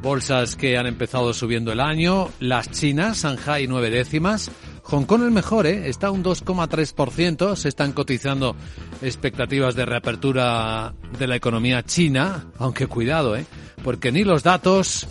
Bolsas 0.00 0.54
que 0.54 0.78
han 0.78 0.86
empezado 0.86 1.34
subiendo 1.34 1.72
el 1.72 1.80
año, 1.80 2.28
las 2.38 2.70
chinas, 2.70 3.22
Shanghai 3.22 3.66
nueve 3.66 3.90
décimas, 3.90 4.50
Hong 4.84 5.04
Kong 5.04 5.24
el 5.24 5.32
mejor, 5.32 5.66
¿eh? 5.66 5.88
está 5.88 6.10
un 6.12 6.22
2,3%, 6.22 7.56
se 7.56 7.68
están 7.68 7.92
cotizando 7.92 8.54
expectativas 9.02 9.74
de 9.74 9.84
reapertura 9.84 10.94
de 11.18 11.26
la 11.26 11.34
economía 11.36 11.82
china, 11.82 12.46
aunque 12.58 12.86
cuidado, 12.86 13.36
¿eh? 13.36 13.44
porque 13.82 14.12
ni 14.12 14.22
los 14.22 14.44
datos 14.44 15.08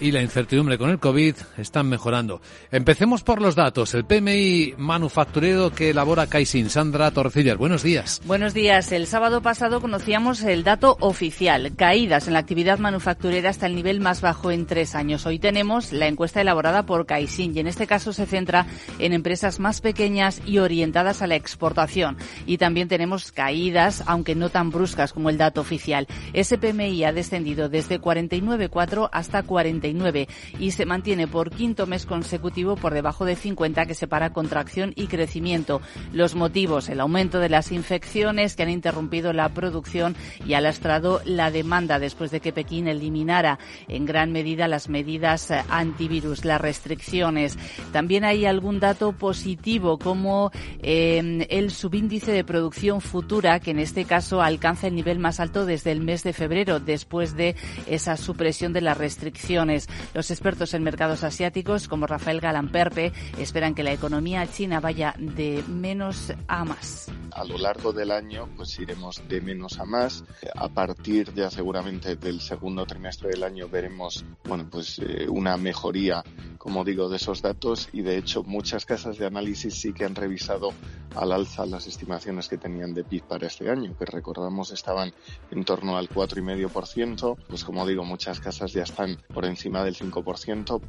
y 0.00 0.12
la 0.12 0.22
incertidumbre 0.22 0.78
con 0.78 0.90
el 0.90 0.98
COVID 0.98 1.34
están 1.56 1.88
mejorando. 1.88 2.40
Empecemos 2.70 3.22
por 3.22 3.40
los 3.40 3.54
datos. 3.54 3.94
El 3.94 4.04
PMI 4.04 4.74
manufacturero 4.76 5.70
que 5.70 5.90
elabora 5.90 6.26
Kaisin. 6.26 6.70
Sandra 6.70 7.10
Torcillas, 7.10 7.56
buenos 7.56 7.82
días. 7.82 8.20
Buenos 8.24 8.54
días. 8.54 8.92
El 8.92 9.06
sábado 9.06 9.42
pasado 9.42 9.80
conocíamos 9.80 10.42
el 10.42 10.64
dato 10.64 10.96
oficial. 11.00 11.72
Caídas 11.76 12.26
en 12.26 12.34
la 12.34 12.38
actividad 12.38 12.78
manufacturera 12.78 13.50
hasta 13.50 13.66
el 13.66 13.74
nivel 13.74 14.00
más 14.00 14.20
bajo 14.20 14.50
en 14.50 14.66
tres 14.66 14.94
años. 14.94 15.26
Hoy 15.26 15.38
tenemos 15.38 15.92
la 15.92 16.06
encuesta 16.06 16.40
elaborada 16.40 16.86
por 16.86 17.06
Kaisin 17.06 17.56
y 17.56 17.60
en 17.60 17.66
este 17.66 17.86
caso 17.86 18.12
se 18.12 18.26
centra 18.26 18.66
en 18.98 19.12
empresas 19.12 19.58
más 19.58 19.80
pequeñas 19.80 20.40
y 20.46 20.58
orientadas 20.58 21.22
a 21.22 21.26
la 21.26 21.36
exportación. 21.36 22.16
Y 22.46 22.58
también 22.58 22.88
tenemos 22.88 23.32
caídas, 23.32 24.04
aunque 24.06 24.34
no 24.34 24.50
tan 24.50 24.70
bruscas 24.70 25.12
como 25.12 25.30
el 25.30 25.38
dato 25.38 25.60
oficial. 25.60 26.06
Ese 26.32 26.58
PMI 26.58 27.04
ha 27.04 27.12
descendido 27.12 27.68
desde 27.68 28.00
49,4 28.00 29.08
hasta 29.12 29.42
40 29.42 29.87
49 29.88 30.28
y 30.58 30.70
se 30.72 30.86
mantiene 30.86 31.26
por 31.26 31.50
quinto 31.50 31.86
mes 31.86 32.06
consecutivo 32.06 32.76
por 32.76 32.94
debajo 32.94 33.24
de 33.24 33.36
50 33.36 33.86
que 33.86 33.94
separa 33.94 34.32
contracción 34.32 34.92
y 34.96 35.06
crecimiento. 35.06 35.80
Los 36.12 36.34
motivos, 36.34 36.88
el 36.88 37.00
aumento 37.00 37.38
de 37.38 37.48
las 37.48 37.72
infecciones 37.72 38.56
que 38.56 38.62
han 38.62 38.70
interrumpido 38.70 39.32
la 39.32 39.48
producción 39.48 40.16
y 40.46 40.54
ha 40.54 40.60
lastrado 40.60 41.20
la 41.24 41.50
demanda 41.50 41.98
después 41.98 42.30
de 42.30 42.40
que 42.40 42.52
Pekín 42.52 42.88
eliminara 42.88 43.58
en 43.88 44.04
gran 44.04 44.32
medida 44.32 44.68
las 44.68 44.88
medidas 44.88 45.50
eh, 45.50 45.62
antivirus, 45.68 46.44
las 46.44 46.60
restricciones. 46.60 47.58
También 47.92 48.24
hay 48.24 48.44
algún 48.46 48.80
dato 48.80 49.12
positivo 49.12 49.98
como 49.98 50.50
eh, 50.82 51.46
el 51.50 51.70
subíndice 51.70 52.32
de 52.32 52.44
producción 52.44 53.00
futura 53.00 53.60
que 53.60 53.70
en 53.70 53.78
este 53.78 54.04
caso 54.04 54.42
alcanza 54.42 54.86
el 54.86 54.94
nivel 54.94 55.18
más 55.18 55.40
alto 55.40 55.66
desde 55.66 55.92
el 55.92 56.00
mes 56.00 56.22
de 56.22 56.32
febrero 56.32 56.80
después 56.80 57.36
de 57.36 57.54
esa 57.86 58.16
supresión 58.16 58.72
de 58.72 58.80
las 58.80 58.98
restricciones. 58.98 59.77
Los 60.14 60.30
expertos 60.30 60.74
en 60.74 60.82
mercados 60.82 61.24
asiáticos 61.24 61.88
como 61.88 62.06
Rafael 62.06 62.40
Galamperpe 62.40 63.12
esperan 63.38 63.74
que 63.74 63.82
la 63.82 63.92
economía 63.92 64.46
china 64.46 64.80
vaya 64.80 65.14
de 65.18 65.62
menos 65.68 66.32
a 66.48 66.64
más. 66.64 67.10
A 67.32 67.44
lo 67.44 67.58
largo 67.58 67.92
del 67.92 68.10
año 68.10 68.48
pues 68.56 68.78
iremos 68.78 69.22
de 69.28 69.40
menos 69.40 69.78
a 69.78 69.84
más. 69.84 70.24
A 70.56 70.68
partir 70.68 71.32
ya 71.34 71.50
seguramente 71.50 72.16
del 72.16 72.40
segundo 72.40 72.86
trimestre 72.86 73.30
del 73.30 73.42
año 73.42 73.68
veremos 73.68 74.24
bueno 74.44 74.68
pues 74.70 74.98
eh, 74.98 75.26
una 75.28 75.56
mejoría 75.56 76.24
como 76.58 76.84
digo 76.84 77.08
de 77.08 77.16
esos 77.16 77.40
datos 77.40 77.88
y 77.92 78.02
de 78.02 78.18
hecho 78.18 78.42
muchas 78.42 78.84
casas 78.84 79.18
de 79.18 79.26
análisis 79.26 79.74
sí 79.74 79.92
que 79.92 80.04
han 80.04 80.14
revisado 80.14 80.72
al 81.14 81.32
alza 81.32 81.64
las 81.66 81.86
estimaciones 81.86 82.48
que 82.48 82.58
tenían 82.58 82.94
de 82.94 83.04
PIB 83.04 83.22
para 83.22 83.46
este 83.46 83.70
año 83.70 83.96
que 83.96 84.04
recordamos 84.04 84.72
estaban 84.72 85.12
en 85.50 85.64
torno 85.64 85.96
al 85.96 86.08
4,5%, 86.08 87.36
pues 87.48 87.64
como 87.64 87.86
digo 87.86 88.04
muchas 88.04 88.40
casas 88.40 88.72
ya 88.72 88.82
están 88.82 89.18
por 89.32 89.44
encima 89.44 89.67
del 89.68 89.96
5%. 89.96 90.80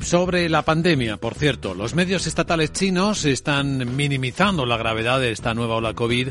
Sobre 0.00 0.48
la 0.48 0.62
pandemia, 0.62 1.16
por 1.16 1.34
cierto, 1.34 1.74
los 1.74 1.94
medios 1.94 2.26
estatales 2.26 2.72
chinos 2.72 3.24
están 3.24 3.96
minimizando 3.96 4.64
la 4.64 4.76
gravedad 4.76 5.20
de 5.20 5.32
esta 5.32 5.54
nueva 5.54 5.74
ola 5.74 5.94
COVID 5.94 6.28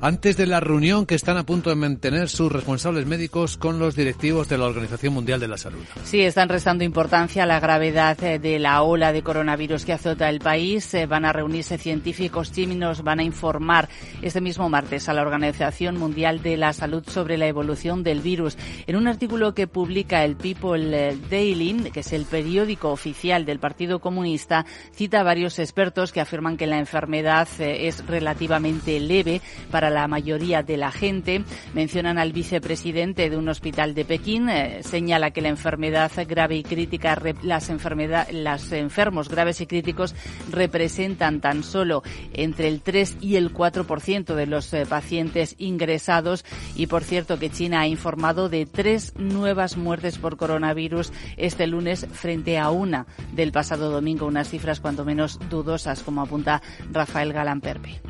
antes 0.00 0.36
de 0.36 0.46
la 0.46 0.60
reunión 0.60 1.06
que 1.06 1.16
están 1.16 1.36
a 1.38 1.44
punto 1.44 1.70
de 1.70 1.76
mantener 1.76 2.28
sus 2.28 2.52
responsables 2.52 3.06
médicos 3.06 3.56
con 3.56 3.78
los 3.78 3.96
directivos 3.96 4.48
de 4.48 4.58
la 4.58 4.66
Organización 4.66 5.12
Mundial 5.12 5.40
de 5.40 5.48
la 5.48 5.58
Salud. 5.58 5.84
Sí, 6.04 6.20
están 6.20 6.48
restando 6.48 6.84
importancia 6.84 7.42
a 7.42 7.46
la 7.46 7.58
gravedad 7.58 8.22
eh, 8.22 8.38
de 8.38 8.58
la 8.58 8.82
ola 8.82 9.12
de 9.12 9.22
coronavirus 9.22 9.84
que 9.84 9.92
azota 9.92 10.28
el 10.28 10.38
país. 10.38 10.94
Eh, 10.94 11.06
van 11.06 11.24
a 11.24 11.32
reunirse 11.32 11.78
científicos 11.78 12.52
chinos, 12.52 13.02
van 13.02 13.18
a 13.18 13.24
informar 13.24 13.88
este 14.22 14.40
mismo 14.40 14.68
martes 14.68 15.08
a 15.08 15.14
la 15.14 15.22
Organización 15.22 15.96
Mundial 15.96 16.42
de 16.42 16.56
la 16.56 16.72
Salud 16.72 17.02
sobre 17.08 17.36
la 17.36 17.46
evolución 17.46 18.04
del 18.04 18.20
virus. 18.20 18.56
En 18.86 18.96
un 18.96 19.08
artículo 19.08 19.54
que 19.54 19.66
publica 19.66 20.24
el 20.24 20.36
People 20.36 21.10
eh, 21.10 21.18
Daily, 21.28 21.90
que 21.92 22.00
es 22.00 22.12
el 22.12 22.24
periódico 22.24 22.90
oficial 22.90 23.44
del 23.44 23.58
Partido 23.58 23.98
Comunista, 23.98 24.64
cita 24.92 25.20
a 25.20 25.24
varios 25.24 25.58
expertos 25.58 26.12
que 26.12 26.20
afirman 26.20 26.56
que 26.56 26.66
la 26.66 26.78
enfermedad 26.78 27.48
es 27.58 28.06
relativamente 28.06 29.00
leve 29.00 29.40
para 29.70 29.87
la 29.90 30.08
mayoría 30.08 30.62
de 30.62 30.76
la 30.76 30.92
gente. 30.92 31.44
Mencionan 31.74 32.18
al 32.18 32.32
vicepresidente 32.32 33.30
de 33.30 33.36
un 33.36 33.48
hospital 33.48 33.94
de 33.94 34.04
Pekín, 34.04 34.48
eh, 34.48 34.82
señala 34.82 35.30
que 35.30 35.42
la 35.42 35.48
enfermedad 35.48 36.10
grave 36.28 36.56
y 36.56 36.62
crítica, 36.62 37.20
las 37.42 37.68
enfermedad, 37.70 38.28
los 38.30 38.72
enfermos 38.72 39.28
graves 39.28 39.60
y 39.60 39.66
críticos 39.66 40.14
representan 40.50 41.40
tan 41.40 41.62
solo 41.62 42.02
entre 42.32 42.68
el 42.68 42.80
3 42.80 43.16
y 43.20 43.36
el 43.36 43.52
4% 43.52 44.34
de 44.34 44.46
los 44.46 44.72
eh, 44.72 44.86
pacientes 44.86 45.54
ingresados 45.58 46.44
y 46.74 46.86
por 46.86 47.04
cierto 47.04 47.38
que 47.38 47.50
China 47.50 47.80
ha 47.80 47.86
informado 47.86 48.48
de 48.48 48.66
tres 48.66 49.14
nuevas 49.16 49.76
muertes 49.76 50.18
por 50.18 50.36
coronavirus 50.36 51.12
este 51.36 51.66
lunes 51.66 52.06
frente 52.12 52.58
a 52.58 52.70
una 52.70 53.06
del 53.32 53.52
pasado 53.52 53.90
domingo, 53.90 54.26
unas 54.26 54.48
cifras 54.48 54.80
cuanto 54.80 55.04
menos 55.04 55.38
dudosas 55.50 56.02
como 56.02 56.22
apunta 56.22 56.62
Rafael 56.92 57.32
Galán 57.32 57.60
Perpe 57.60 58.00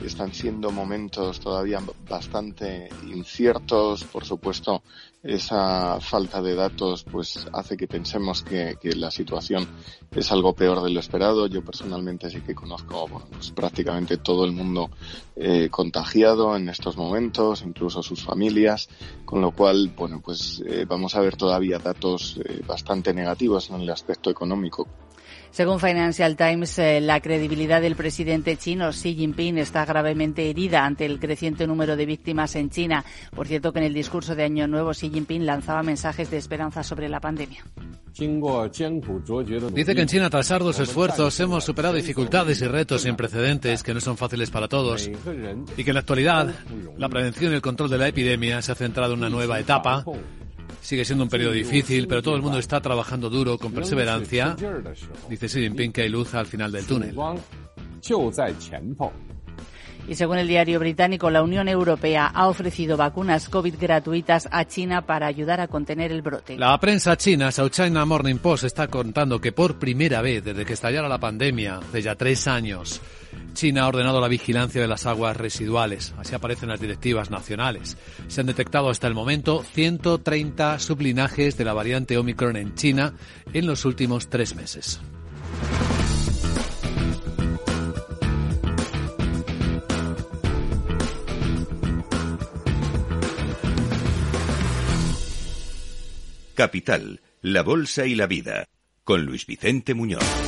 están 0.00 0.32
siendo 0.32 0.70
momentos 0.70 1.40
todavía 1.40 1.80
bastante 2.08 2.90
inciertos. 3.02 4.04
Por 4.04 4.24
supuesto, 4.24 4.82
esa 5.22 6.00
falta 6.00 6.40
de 6.42 6.54
datos 6.54 7.04
pues 7.04 7.46
hace 7.52 7.76
que 7.76 7.88
pensemos 7.88 8.42
que, 8.42 8.76
la 8.96 9.10
situación 9.10 9.66
es 10.14 10.30
algo 10.30 10.52
peor 10.52 10.82
de 10.82 10.90
lo 10.90 11.00
esperado. 11.00 11.46
Yo 11.46 11.62
personalmente 11.62 12.30
sí 12.30 12.40
que 12.40 12.54
conozco 12.54 13.08
pues 13.08 13.50
prácticamente 13.50 14.18
todo 14.18 14.44
el 14.44 14.52
mundo 14.52 14.90
eh, 15.34 15.68
contagiado 15.70 16.56
en 16.56 16.68
estos 16.68 16.96
momentos, 16.96 17.62
incluso 17.62 18.02
sus 18.02 18.22
familias, 18.22 18.88
con 19.24 19.40
lo 19.40 19.50
cual, 19.50 19.92
bueno, 19.96 20.20
pues 20.24 20.62
eh, 20.66 20.84
vamos 20.86 21.14
a 21.14 21.20
ver 21.20 21.36
todavía 21.36 21.78
datos 21.78 22.38
eh, 22.44 22.62
bastante 22.66 23.12
negativos 23.12 23.70
en 23.70 23.80
el 23.80 23.90
aspecto 23.90 24.30
económico. 24.30 24.86
Según 25.56 25.80
Financial 25.80 26.36
Times, 26.36 26.78
eh, 26.78 27.00
la 27.00 27.18
credibilidad 27.20 27.80
del 27.80 27.96
presidente 27.96 28.58
chino 28.58 28.90
Xi 28.90 29.14
Jinping 29.14 29.56
está 29.56 29.86
gravemente 29.86 30.50
herida 30.50 30.84
ante 30.84 31.06
el 31.06 31.18
creciente 31.18 31.66
número 31.66 31.96
de 31.96 32.04
víctimas 32.04 32.56
en 32.56 32.68
China. 32.68 33.02
Por 33.34 33.48
cierto, 33.48 33.72
que 33.72 33.78
en 33.78 33.86
el 33.86 33.94
discurso 33.94 34.34
de 34.34 34.44
Año 34.44 34.68
Nuevo 34.68 34.90
Xi 34.90 35.08
Jinping 35.08 35.46
lanzaba 35.46 35.82
mensajes 35.82 36.30
de 36.30 36.36
esperanza 36.36 36.82
sobre 36.82 37.08
la 37.08 37.20
pandemia. 37.20 37.64
Dice 39.72 39.94
que 39.94 40.02
en 40.02 40.08
China, 40.08 40.28
tras 40.28 40.50
arduos 40.50 40.78
esfuerzos, 40.78 41.40
hemos 41.40 41.64
superado 41.64 41.94
dificultades 41.94 42.60
y 42.60 42.66
retos 42.66 43.00
sin 43.00 43.16
precedentes 43.16 43.82
que 43.82 43.94
no 43.94 44.00
son 44.02 44.18
fáciles 44.18 44.50
para 44.50 44.68
todos 44.68 45.08
y 45.08 45.84
que 45.84 45.90
en 45.90 45.94
la 45.94 46.00
actualidad 46.00 46.54
la 46.98 47.08
prevención 47.08 47.52
y 47.52 47.54
el 47.54 47.62
control 47.62 47.88
de 47.88 47.96
la 47.96 48.08
epidemia 48.08 48.60
se 48.60 48.72
ha 48.72 48.74
centrado 48.74 49.14
en 49.14 49.20
una 49.20 49.30
nueva 49.30 49.58
etapa 49.58 50.04
Sigue 50.80 51.04
siendo 51.04 51.24
un 51.24 51.30
periodo 51.30 51.52
difícil, 51.52 52.06
pero 52.06 52.22
todo 52.22 52.36
el 52.36 52.42
mundo 52.42 52.58
está 52.58 52.80
trabajando 52.80 53.28
duro, 53.28 53.58
con 53.58 53.72
perseverancia. 53.72 54.56
Dice 55.28 55.46
Xi 55.48 55.60
Jinping 55.60 55.92
que 55.92 56.02
hay 56.02 56.08
luz 56.08 56.34
al 56.34 56.46
final 56.46 56.70
del 56.72 56.86
túnel. 56.86 57.14
Y 60.08 60.14
según 60.14 60.38
el 60.38 60.46
diario 60.46 60.78
británico, 60.78 61.30
la 61.30 61.42
Unión 61.42 61.66
Europea 61.66 62.26
ha 62.32 62.46
ofrecido 62.46 62.96
vacunas 62.96 63.48
COVID 63.48 63.74
gratuitas 63.76 64.48
a 64.52 64.64
China 64.64 65.04
para 65.04 65.26
ayudar 65.26 65.60
a 65.60 65.66
contener 65.66 66.12
el 66.12 66.22
brote. 66.22 66.56
La 66.56 66.78
prensa 66.78 67.16
china, 67.16 67.50
South 67.50 67.70
China 67.70 68.04
Morning 68.04 68.36
Post, 68.36 68.64
está 68.64 68.86
contando 68.86 69.40
que 69.40 69.50
por 69.50 69.80
primera 69.80 70.22
vez 70.22 70.44
desde 70.44 70.64
que 70.64 70.74
estallara 70.74 71.08
la 71.08 71.18
pandemia, 71.18 71.78
hace 71.78 72.02
ya 72.02 72.14
tres 72.14 72.46
años, 72.46 73.00
China 73.56 73.84
ha 73.84 73.88
ordenado 73.88 74.20
la 74.20 74.28
vigilancia 74.28 74.82
de 74.82 74.86
las 74.86 75.06
aguas 75.06 75.34
residuales. 75.34 76.14
Así 76.18 76.34
aparecen 76.34 76.68
las 76.68 76.78
directivas 76.78 77.30
nacionales. 77.30 77.96
Se 78.28 78.42
han 78.42 78.46
detectado 78.46 78.90
hasta 78.90 79.06
el 79.06 79.14
momento 79.14 79.64
130 79.64 80.78
sublinajes 80.78 81.56
de 81.56 81.64
la 81.64 81.72
variante 81.72 82.18
Omicron 82.18 82.56
en 82.56 82.74
China 82.74 83.14
en 83.54 83.66
los 83.66 83.86
últimos 83.86 84.28
tres 84.28 84.54
meses. 84.54 85.00
Capital, 96.54 97.22
la 97.40 97.62
Bolsa 97.62 98.06
y 98.06 98.14
la 98.14 98.26
Vida, 98.26 98.66
con 99.02 99.24
Luis 99.24 99.46
Vicente 99.46 99.94
Muñoz. 99.94 100.45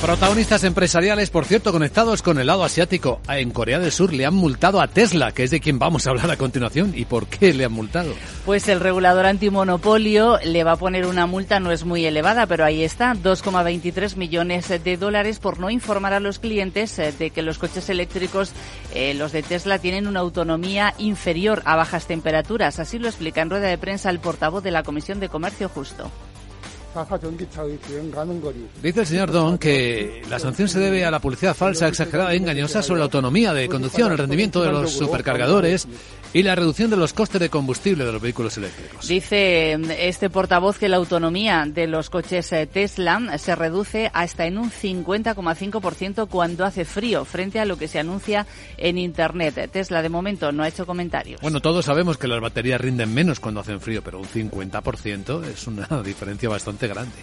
Protagonistas 0.00 0.64
empresariales, 0.64 1.28
por 1.28 1.44
cierto, 1.44 1.72
conectados 1.72 2.22
con 2.22 2.38
el 2.38 2.46
lado 2.46 2.64
asiático. 2.64 3.20
En 3.28 3.50
Corea 3.50 3.78
del 3.78 3.92
Sur 3.92 4.14
le 4.14 4.24
han 4.24 4.32
multado 4.32 4.80
a 4.80 4.88
Tesla, 4.88 5.32
que 5.32 5.44
es 5.44 5.50
de 5.50 5.60
quien 5.60 5.78
vamos 5.78 6.06
a 6.06 6.10
hablar 6.10 6.30
a 6.30 6.38
continuación. 6.38 6.94
¿Y 6.96 7.04
por 7.04 7.26
qué 7.26 7.52
le 7.52 7.66
han 7.66 7.72
multado? 7.72 8.14
Pues 8.46 8.66
el 8.68 8.80
regulador 8.80 9.26
antimonopolio 9.26 10.38
le 10.42 10.64
va 10.64 10.72
a 10.72 10.76
poner 10.76 11.04
una 11.04 11.26
multa, 11.26 11.60
no 11.60 11.70
es 11.70 11.84
muy 11.84 12.06
elevada, 12.06 12.46
pero 12.46 12.64
ahí 12.64 12.82
está, 12.82 13.12
2,23 13.12 14.16
millones 14.16 14.68
de 14.68 14.96
dólares 14.96 15.38
por 15.38 15.60
no 15.60 15.68
informar 15.68 16.14
a 16.14 16.20
los 16.20 16.38
clientes 16.38 16.98
eh, 16.98 17.12
de 17.12 17.28
que 17.28 17.42
los 17.42 17.58
coches 17.58 17.90
eléctricos, 17.90 18.52
eh, 18.94 19.12
los 19.12 19.32
de 19.32 19.42
Tesla, 19.42 19.78
tienen 19.78 20.06
una 20.06 20.20
autonomía 20.20 20.94
inferior 20.96 21.60
a 21.66 21.76
bajas 21.76 22.06
temperaturas. 22.06 22.78
Así 22.78 22.98
lo 22.98 23.06
explica 23.06 23.42
en 23.42 23.50
rueda 23.50 23.68
de 23.68 23.76
prensa 23.76 24.08
el 24.08 24.18
portavoz 24.18 24.64
de 24.64 24.70
la 24.70 24.82
Comisión 24.82 25.20
de 25.20 25.28
Comercio 25.28 25.68
Justo. 25.68 26.10
Dice 28.82 29.00
el 29.00 29.06
señor 29.06 29.30
Don 29.30 29.58
que 29.58 30.22
la 30.28 30.38
sanción 30.38 30.68
se 30.68 30.80
debe 30.80 31.04
a 31.04 31.10
la 31.10 31.20
publicidad 31.20 31.54
falsa, 31.54 31.86
exagerada 31.86 32.32
e 32.32 32.36
engañosa 32.36 32.82
sobre 32.82 32.98
la 32.98 33.04
autonomía 33.04 33.54
de 33.54 33.68
conducción, 33.68 34.12
el 34.12 34.18
rendimiento 34.18 34.62
de 34.62 34.72
los 34.72 34.92
supercargadores 34.92 35.86
y 36.32 36.42
la 36.42 36.54
reducción 36.54 36.90
de 36.90 36.96
los 36.96 37.12
costes 37.12 37.40
de 37.40 37.48
combustible 37.48 38.04
de 38.04 38.12
los 38.12 38.22
vehículos 38.22 38.56
eléctricos. 38.56 39.06
Dice 39.08 39.72
este 40.06 40.30
portavoz 40.30 40.78
que 40.78 40.88
la 40.88 40.96
autonomía 40.96 41.64
de 41.66 41.86
los 41.86 42.10
coches 42.10 42.52
eh, 42.52 42.66
Tesla 42.66 43.38
se 43.38 43.54
reduce 43.56 44.10
hasta 44.12 44.46
en 44.46 44.58
un 44.58 44.70
50,5% 44.70 46.28
cuando 46.28 46.64
hace 46.64 46.84
frío, 46.84 47.24
frente 47.24 47.58
a 47.60 47.64
lo 47.64 47.76
que 47.76 47.88
se 47.88 47.98
anuncia 47.98 48.46
en 48.76 48.98
Internet. 48.98 49.70
Tesla 49.72 50.02
de 50.02 50.08
momento 50.08 50.52
no 50.52 50.62
ha 50.62 50.68
hecho 50.68 50.86
comentarios. 50.86 51.40
Bueno, 51.40 51.60
todos 51.60 51.84
sabemos 51.84 52.16
que 52.16 52.28
las 52.28 52.40
baterías 52.40 52.80
rinden 52.80 53.12
menos 53.12 53.40
cuando 53.40 53.60
hacen 53.60 53.80
frío, 53.80 54.02
pero 54.02 54.18
un 54.18 54.26
50% 54.26 55.44
es 55.44 55.66
una 55.66 55.86
diferencia 56.04 56.48
bastante 56.48 56.86
grande. 56.86 57.16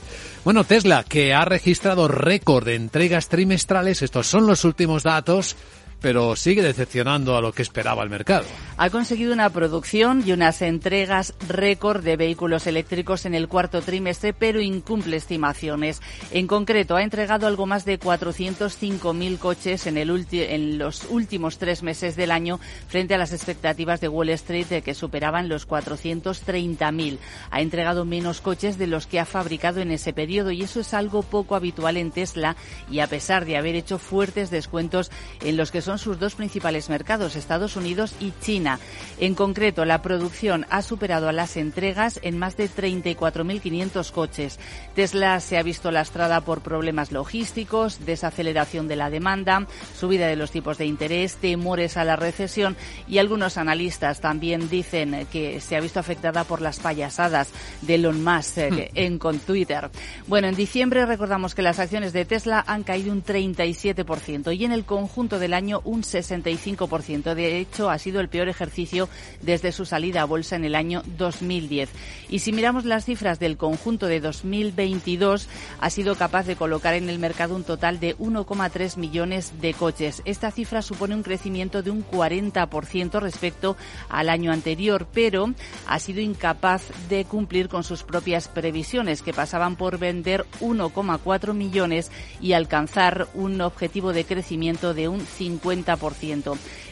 Bueno, 0.43 0.63
Tesla, 0.63 1.03
que 1.03 1.33
ha 1.33 1.45
registrado 1.45 2.07
récord 2.07 2.65
de 2.65 2.75
entregas 2.75 3.29
trimestrales, 3.29 4.01
estos 4.01 4.27
son 4.27 4.47
los 4.47 4.63
últimos 4.65 5.03
datos 5.03 5.55
pero 6.01 6.35
sigue 6.35 6.61
decepcionando 6.61 7.35
a 7.35 7.41
lo 7.41 7.51
que 7.51 7.61
esperaba 7.61 8.03
el 8.03 8.09
mercado. 8.09 8.45
Ha 8.77 8.89
conseguido 8.89 9.33
una 9.33 9.49
producción 9.49 10.23
y 10.25 10.31
unas 10.31 10.61
entregas 10.61 11.33
récord 11.47 12.03
de 12.03 12.15
vehículos 12.15 12.67
eléctricos 12.67 13.25
en 13.25 13.33
el 13.33 13.47
cuarto 13.47 13.81
trimestre, 13.81 14.33
pero 14.33 14.61
incumple 14.61 15.17
estimaciones. 15.17 16.01
En 16.31 16.47
concreto, 16.47 16.95
ha 16.95 17.03
entregado 17.03 17.47
algo 17.47 17.65
más 17.65 17.85
de 17.85 17.99
405.000 17.99 19.39
coches 19.39 19.87
en, 19.87 19.97
el 19.97 20.27
en 20.31 20.77
los 20.77 21.05
últimos 21.09 21.57
tres 21.57 21.83
meses 21.83 22.15
del 22.15 22.31
año 22.31 22.59
frente 22.87 23.15
a 23.15 23.17
las 23.17 23.33
expectativas 23.33 23.99
de 23.99 24.07
Wall 24.07 24.29
Street 24.29 24.67
de 24.67 24.81
que 24.81 24.93
superaban 24.93 25.49
los 25.49 25.67
430.000. 25.67 27.17
Ha 27.49 27.61
entregado 27.61 28.05
menos 28.05 28.41
coches 28.41 28.77
de 28.77 28.87
los 28.87 29.07
que 29.07 29.19
ha 29.19 29.25
fabricado 29.25 29.81
en 29.81 29.91
ese 29.91 30.13
periodo 30.13 30.51
y 30.51 30.61
eso 30.61 30.79
es 30.79 30.93
algo 30.93 31.23
poco 31.23 31.55
habitual 31.55 31.97
en 31.97 32.11
Tesla 32.11 32.55
y 32.89 32.99
a 32.99 33.07
pesar 33.07 33.45
de 33.45 33.57
haber 33.57 33.75
hecho 33.75 33.97
fuertes 33.97 34.49
descuentos 34.49 35.11
en 35.41 35.57
los 35.57 35.71
que 35.71 35.81
son 35.87 35.99
sus 35.99 36.19
dos 36.19 36.35
principales 36.35 36.89
mercados, 36.89 37.37
Estados 37.37 37.77
Unidos 37.77 38.13
y 38.19 38.33
China. 38.41 38.77
En 39.19 39.35
concreto, 39.35 39.85
la 39.85 40.01
producción 40.01 40.65
ha 40.69 40.81
superado 40.81 41.29
a 41.29 41.31
las 41.31 41.55
entregas 41.55 42.19
en 42.23 42.37
más 42.37 42.57
de 42.57 42.69
34.500 42.69 44.11
coches. 44.11 44.59
Tesla 44.95 45.39
se 45.39 45.57
ha 45.57 45.63
visto 45.63 45.89
lastrada 45.89 46.41
por 46.41 46.59
problemas 46.59 47.13
logísticos, 47.13 48.05
desaceleración 48.05 48.89
de 48.89 48.97
la 48.97 49.09
demanda, 49.09 49.65
subida 49.97 50.27
de 50.27 50.35
los 50.35 50.51
tipos 50.51 50.77
de 50.77 50.87
interés, 50.87 51.37
temores 51.37 51.95
a 51.95 52.03
la 52.03 52.17
recesión 52.17 52.75
y 53.07 53.19
algunos 53.19 53.57
analistas 53.57 54.19
también 54.19 54.69
dicen 54.69 55.25
que 55.31 55.61
se 55.61 55.77
ha 55.77 55.79
visto 55.79 56.01
afectada 56.01 56.43
por 56.43 56.59
las 56.59 56.79
payasadas 56.81 57.49
de 57.81 57.95
Elon 57.95 58.21
Musk 58.21 58.57
eh, 58.57 58.71
hmm. 58.91 58.97
en 58.97 59.19
con 59.19 59.39
Twitter. 59.39 59.89
Bueno, 60.27 60.49
en 60.49 60.55
diciembre 60.55 61.05
recordamos 61.05 61.55
que 61.55 61.61
las 61.61 61.79
acciones 61.79 62.11
de 62.11 62.25
Tesla 62.25 62.61
han 62.67 62.83
caído 62.83 63.13
un 63.13 63.23
37% 63.23 64.53
y 64.53 64.65
en 64.65 64.73
el 64.73 64.83
conjunto 64.83 65.39
del 65.39 65.53
año 65.53 65.76
un 65.83 66.03
65%. 66.03 67.33
De 67.33 67.59
hecho, 67.59 67.89
ha 67.89 67.97
sido 67.97 68.19
el 68.19 68.29
peor 68.29 68.49
ejercicio 68.49 69.09
desde 69.41 69.71
su 69.71 69.85
salida 69.85 70.21
a 70.21 70.25
bolsa 70.25 70.55
en 70.55 70.65
el 70.65 70.75
año 70.75 71.03
2010. 71.17 71.89
Y 72.29 72.39
si 72.39 72.51
miramos 72.51 72.85
las 72.85 73.05
cifras 73.05 73.39
del 73.39 73.57
conjunto 73.57 74.07
de 74.07 74.19
2022, 74.19 75.47
ha 75.79 75.89
sido 75.89 76.15
capaz 76.15 76.45
de 76.45 76.55
colocar 76.55 76.93
en 76.93 77.09
el 77.09 77.19
mercado 77.19 77.55
un 77.55 77.63
total 77.63 77.99
de 77.99 78.17
1,3 78.17 78.97
millones 78.97 79.53
de 79.61 79.73
coches. 79.73 80.21
Esta 80.25 80.51
cifra 80.51 80.81
supone 80.81 81.15
un 81.15 81.23
crecimiento 81.23 81.81
de 81.83 81.91
un 81.91 82.05
40% 82.05 83.19
respecto 83.19 83.77
al 84.09 84.29
año 84.29 84.51
anterior, 84.51 85.07
pero 85.13 85.53
ha 85.87 85.99
sido 85.99 86.21
incapaz 86.21 86.83
de 87.09 87.25
cumplir 87.25 87.69
con 87.69 87.83
sus 87.83 88.03
propias 88.03 88.47
previsiones, 88.47 89.21
que 89.21 89.33
pasaban 89.33 89.75
por 89.75 89.97
vender 89.97 90.45
1,4 90.59 91.53
millones 91.53 92.11
y 92.41 92.53
alcanzar 92.53 93.27
un 93.33 93.61
objetivo 93.61 94.13
de 94.13 94.25
crecimiento 94.25 94.93
de 94.93 95.07
un 95.07 95.21
50%. 95.21 95.66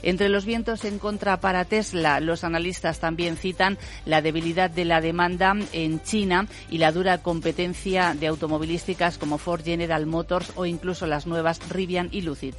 Entre 0.04 0.30
los 0.30 0.46
vientos 0.46 0.86
en 0.86 1.00
contra 1.00 1.40
para 1.40 1.66
Tesla, 1.66 2.20
los 2.20 2.44
analistas 2.44 3.00
también 3.00 3.38
citan 3.38 3.78
la 4.06 4.22
debilidad 4.22 4.70
de 4.70 4.86
la 4.86 5.02
demanda 5.02 5.56
en 5.74 6.02
China 6.04 6.48
y 6.70 6.78
la 6.78 6.92
dura 6.92 7.20
competencia 7.20 8.16
de 8.20 8.28
automovilísticas 8.28 9.18
como 9.18 9.38
Ford 9.38 9.64
General 9.64 10.06
Motors 10.06 10.52
o 10.56 10.66
incluso 10.66 11.08
las 11.08 11.28
nuevas 11.28 11.60
Rivian 11.70 12.10
y 12.12 12.22
Lucid. 12.22 12.56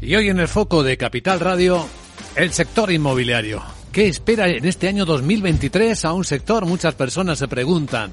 Y 0.00 0.16
hoy 0.16 0.28
en 0.28 0.40
el 0.40 0.48
foco 0.48 0.82
de 0.82 0.96
Capital 0.96 1.40
Radio, 1.40 1.86
el 2.34 2.52
sector 2.52 2.90
inmobiliario. 2.90 3.62
¿Qué 3.92 4.08
espera 4.08 4.48
en 4.48 4.64
este 4.64 4.88
año 4.88 5.04
2023 5.04 6.04
a 6.04 6.12
un 6.12 6.24
sector? 6.24 6.66
Muchas 6.66 6.94
personas 6.94 7.38
se 7.38 7.46
preguntan 7.46 8.10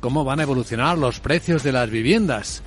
cómo 0.00 0.24
van 0.24 0.40
a 0.40 0.42
evolucionar 0.42 0.98
los 0.98 1.20
precios 1.20 1.62
de 1.62 1.72
las 1.72 1.88
viviendas 1.88 2.62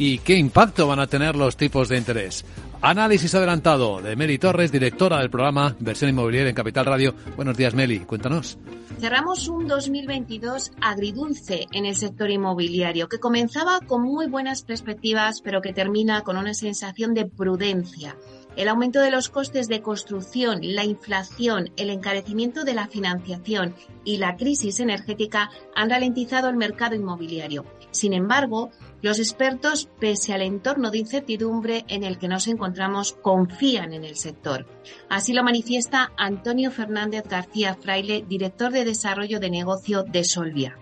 y 0.00 0.16
qué 0.20 0.34
impacto 0.34 0.88
van 0.88 0.98
a 0.98 1.06
tener 1.06 1.36
los 1.36 1.58
tipos 1.58 1.90
de 1.90 1.98
interés. 1.98 2.42
Análisis 2.80 3.34
adelantado 3.34 4.00
de 4.00 4.16
Meli 4.16 4.38
Torres, 4.38 4.72
directora 4.72 5.18
del 5.18 5.28
programa 5.28 5.76
Versión 5.78 6.08
Inmobiliaria 6.08 6.48
en 6.48 6.54
Capital 6.54 6.86
Radio. 6.86 7.14
Buenos 7.36 7.54
días, 7.54 7.74
Meli. 7.74 8.00
Cuéntanos. 8.00 8.56
Cerramos 8.98 9.46
un 9.48 9.68
2022 9.68 10.72
agridulce 10.80 11.66
en 11.72 11.84
el 11.84 11.96
sector 11.96 12.30
inmobiliario, 12.30 13.10
que 13.10 13.20
comenzaba 13.20 13.80
con 13.80 14.00
muy 14.00 14.26
buenas 14.26 14.62
perspectivas, 14.62 15.42
pero 15.42 15.60
que 15.60 15.74
termina 15.74 16.22
con 16.22 16.38
una 16.38 16.54
sensación 16.54 17.12
de 17.12 17.26
prudencia. 17.26 18.16
El 18.56 18.68
aumento 18.68 19.00
de 19.00 19.10
los 19.10 19.28
costes 19.28 19.68
de 19.68 19.82
construcción, 19.82 20.60
la 20.62 20.84
inflación, 20.84 21.70
el 21.76 21.90
encarecimiento 21.90 22.64
de 22.64 22.74
la 22.74 22.88
financiación 22.88 23.74
y 24.04 24.16
la 24.16 24.36
crisis 24.36 24.80
energética 24.80 25.50
han 25.74 25.90
ralentizado 25.90 26.48
el 26.48 26.56
mercado 26.56 26.94
inmobiliario. 26.94 27.66
Sin 27.90 28.12
embargo, 28.12 28.70
los 29.02 29.18
expertos, 29.18 29.88
pese 29.98 30.34
al 30.34 30.42
entorno 30.42 30.90
de 30.90 30.98
incertidumbre 30.98 31.84
en 31.88 32.04
el 32.04 32.18
que 32.18 32.28
nos 32.28 32.46
encontramos, 32.48 33.12
confían 33.22 33.92
en 33.92 34.04
el 34.04 34.16
sector. 34.16 34.66
Así 35.08 35.32
lo 35.32 35.42
manifiesta 35.42 36.12
Antonio 36.16 36.70
Fernández 36.70 37.24
García 37.28 37.74
Fraile, 37.74 38.24
director 38.28 38.72
de 38.72 38.84
desarrollo 38.84 39.40
de 39.40 39.50
negocio 39.50 40.02
de 40.02 40.24
Solvia. 40.24 40.76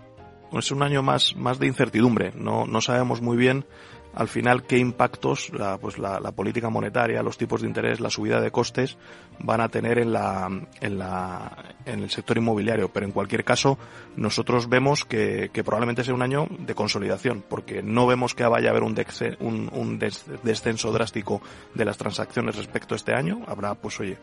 Es 0.52 0.70
un 0.70 0.82
año 0.82 1.02
más, 1.02 1.36
más 1.36 1.58
de 1.58 1.66
incertidumbre. 1.66 2.32
No, 2.34 2.66
no 2.66 2.80
sabemos 2.80 3.20
muy 3.20 3.36
bien 3.36 3.66
al 4.14 4.28
final 4.28 4.64
qué 4.64 4.78
impactos 4.78 5.50
la, 5.52 5.78
pues 5.78 5.98
la, 5.98 6.20
política 6.32 6.68
monetaria, 6.70 7.22
los 7.22 7.38
tipos 7.38 7.60
de 7.60 7.68
interés, 7.68 8.00
la 8.00 8.10
subida 8.10 8.40
de 8.40 8.50
costes 8.50 8.96
van 9.40 9.60
a 9.60 9.68
tener 9.68 9.98
en, 9.98 10.12
la, 10.12 10.48
en, 10.80 10.98
la, 10.98 11.74
en 11.84 12.02
el 12.02 12.10
sector 12.10 12.36
inmobiliario. 12.36 12.88
Pero 12.88 13.06
en 13.06 13.12
cualquier 13.12 13.44
caso, 13.44 13.78
nosotros 14.16 14.68
vemos 14.68 15.04
que, 15.04 15.50
probablemente 15.64 16.04
sea 16.04 16.14
un 16.14 16.22
año 16.22 16.48
de 16.58 16.74
consolidación, 16.74 17.44
porque 17.48 17.82
no 17.82 18.06
vemos 18.06 18.34
que 18.34 18.44
vaya 18.44 18.68
a 18.68 18.70
haber 18.70 18.82
un, 18.82 18.96
un, 19.40 19.70
un 19.72 19.98
descenso 19.98 20.90
drástico 20.92 21.40
de 21.74 21.84
las 21.84 21.96
transacciones 21.96 22.56
respecto 22.56 22.94
a 22.94 22.96
este 22.96 23.14
año. 23.14 23.42
Habrá, 23.46 23.74
pues 23.74 24.00
oye, 24.00 24.18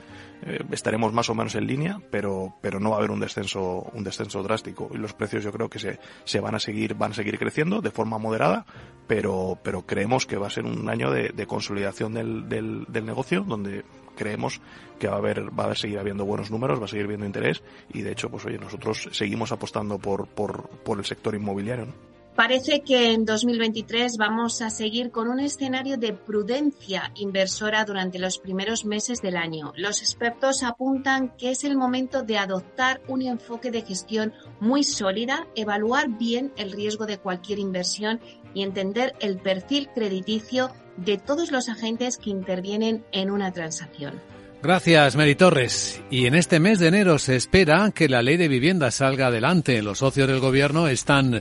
eh, 0.45 0.60
estaremos 0.71 1.12
más 1.12 1.29
o 1.29 1.36
menos 1.36 1.55
en 1.55 1.65
línea, 1.65 1.99
pero, 2.12 2.53
pero 2.62 2.79
no 2.79 2.91
va 2.91 2.97
a 2.97 2.99
haber 2.99 3.10
un 3.10 3.19
descenso, 3.19 3.89
un 3.93 4.03
descenso 4.03 4.43
drástico. 4.43 4.89
Y 4.93 4.97
los 4.97 5.13
precios 5.13 5.43
yo 5.43 5.51
creo 5.51 5.69
que 5.69 5.79
se, 5.79 5.99
se 6.23 6.39
van 6.39 6.53
a 6.53 6.60
seguir, 6.60 6.93
van 6.93 7.12
a 7.12 7.15
seguir 7.15 7.39
creciendo 7.39 7.81
de 7.81 7.89
forma 7.89 8.19
moderada, 8.19 8.65
pero, 9.08 9.58
pero 9.63 9.88
creemos 9.88 10.27
que 10.27 10.38
va 10.38 10.47
a 10.47 10.51
ser 10.51 10.65
un 10.65 10.88
año 10.88 11.10
de, 11.10 11.47
consolidación 11.47 12.13
del, 12.13 12.47
del, 12.47 13.05
negocio, 13.05 13.41
donde 13.41 13.84
creemos 14.15 14.62
que 14.99 15.08
va 15.08 15.15
a 15.15 15.17
haber, 15.17 15.58
va 15.58 15.71
a 15.71 15.75
seguir 15.75 15.97
habiendo 15.97 16.25
buenos 16.25 16.51
números, 16.51 16.79
va 16.79 16.86
a 16.86 16.89
seguir 16.89 17.08
viendo 17.08 17.25
interés 17.25 17.63
y 17.91 18.03
de 18.03 18.12
hecho, 18.12 18.29
pues 18.29 18.45
oye, 18.45 18.60
nosotros 18.60 19.10
seguimos 19.12 19.51
apostando 19.51 19.97
por, 19.97 20.27
por, 20.27 20.69
por 20.69 20.99
el 20.99 21.05
sector 21.05 21.34
inmobiliario. 21.36 21.88
Parece 22.36 22.82
que 22.82 23.13
en 23.13 23.24
2023 23.24 24.17
vamos 24.17 24.62
a 24.62 24.69
seguir 24.69 25.10
con 25.10 25.30
un 25.30 25.39
escenario 25.39 25.98
de 25.98 26.12
prudencia 26.12 27.13
inversora 27.15 27.86
durante 27.86 28.19
los 28.19 28.39
primeros 28.39 28.84
meses 28.84 29.21
del 29.21 29.38
año. 29.38 29.71
Los 29.78 30.02
expertos 30.02 30.62
apuntan 30.62 31.30
que 31.38 31.52
es 31.52 31.63
el 31.63 31.78
momento 31.78 32.24
de 32.24 32.38
adoptar 32.38 33.02
un 33.08 33.21
enfoque 33.21 33.71
de 33.71 33.84
gestión 33.84 34.34
muy 34.60 34.84
sólida, 34.84 35.48
evaluar 35.56 36.10
bien 36.10 36.52
el 36.58 36.74
riesgo 36.74 37.06
de 37.06 37.19
cualquier 37.19 37.58
inversión 37.58 38.19
y 38.54 38.63
entender 38.63 39.15
el 39.21 39.38
perfil 39.38 39.88
crediticio 39.95 40.71
de 40.98 41.17
todos 41.17 41.54
los 41.54 41.69
agentes 41.69 42.17
que 42.17 42.32
intervienen 42.32 43.06
en 43.13 43.32
una 43.32 43.54
transacción. 43.54 44.21
Gracias, 44.62 45.15
Mary 45.15 45.36
Torres. 45.36 46.02
Y 46.10 46.26
en 46.26 46.36
este 46.36 46.60
mes 46.60 46.80
de 46.80 46.88
enero 46.88 47.19
se 47.19 47.36
espera 47.36 47.91
que 47.93 48.10
la 48.10 48.21
ley 48.21 48.36
de 48.36 48.48
vivienda 48.48 48.89
salga 48.91 49.28
adelante. 49.28 49.82
Los 49.84 50.00
socios 50.00 50.28
del 50.28 50.39
gobierno 50.39 50.88
están 50.88 51.39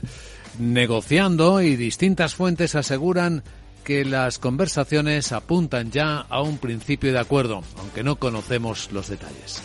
negociando 0.59 1.61
y 1.61 1.75
distintas 1.75 2.35
fuentes 2.35 2.75
aseguran 2.75 3.43
que 3.83 4.03
las 4.03 4.39
conversaciones 4.39 5.31
apuntan 5.31 5.91
ya 5.91 6.17
a 6.17 6.41
un 6.41 6.57
principio 6.57 7.13
de 7.13 7.19
acuerdo, 7.19 7.63
aunque 7.77 8.03
no 8.03 8.15
conocemos 8.17 8.91
los 8.91 9.07
detalles. 9.07 9.61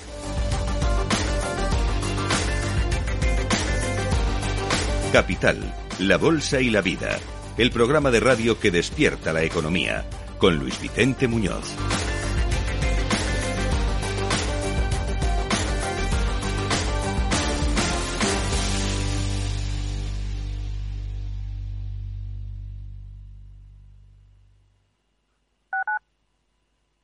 Capital, 5.12 5.74
la 5.98 6.18
Bolsa 6.18 6.60
y 6.60 6.70
la 6.70 6.82
Vida, 6.82 7.18
el 7.58 7.72
programa 7.72 8.10
de 8.10 8.20
radio 8.20 8.60
que 8.60 8.70
despierta 8.70 9.32
la 9.32 9.42
economía, 9.42 10.04
con 10.38 10.56
Luis 10.56 10.80
Vicente 10.80 11.26
Muñoz. 11.26 11.74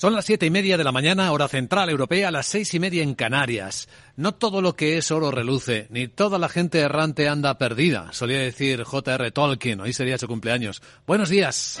Son 0.00 0.12
las 0.12 0.26
siete 0.26 0.46
y 0.46 0.50
media 0.50 0.76
de 0.76 0.84
la 0.84 0.92
mañana, 0.92 1.32
hora 1.32 1.48
central 1.48 1.90
europea, 1.90 2.30
las 2.30 2.46
seis 2.46 2.72
y 2.72 2.78
media 2.78 3.02
en 3.02 3.16
Canarias. 3.16 3.88
No 4.14 4.32
todo 4.32 4.62
lo 4.62 4.76
que 4.76 4.96
es 4.96 5.10
oro 5.10 5.32
reluce, 5.32 5.88
ni 5.90 6.06
toda 6.06 6.38
la 6.38 6.48
gente 6.48 6.78
errante 6.78 7.28
anda 7.28 7.58
perdida, 7.58 8.12
solía 8.12 8.38
decir 8.38 8.84
J.R. 8.84 9.32
Tolkien, 9.32 9.80
hoy 9.80 9.92
sería 9.92 10.16
su 10.16 10.28
cumpleaños. 10.28 10.82
Buenos 11.04 11.30
días. 11.30 11.80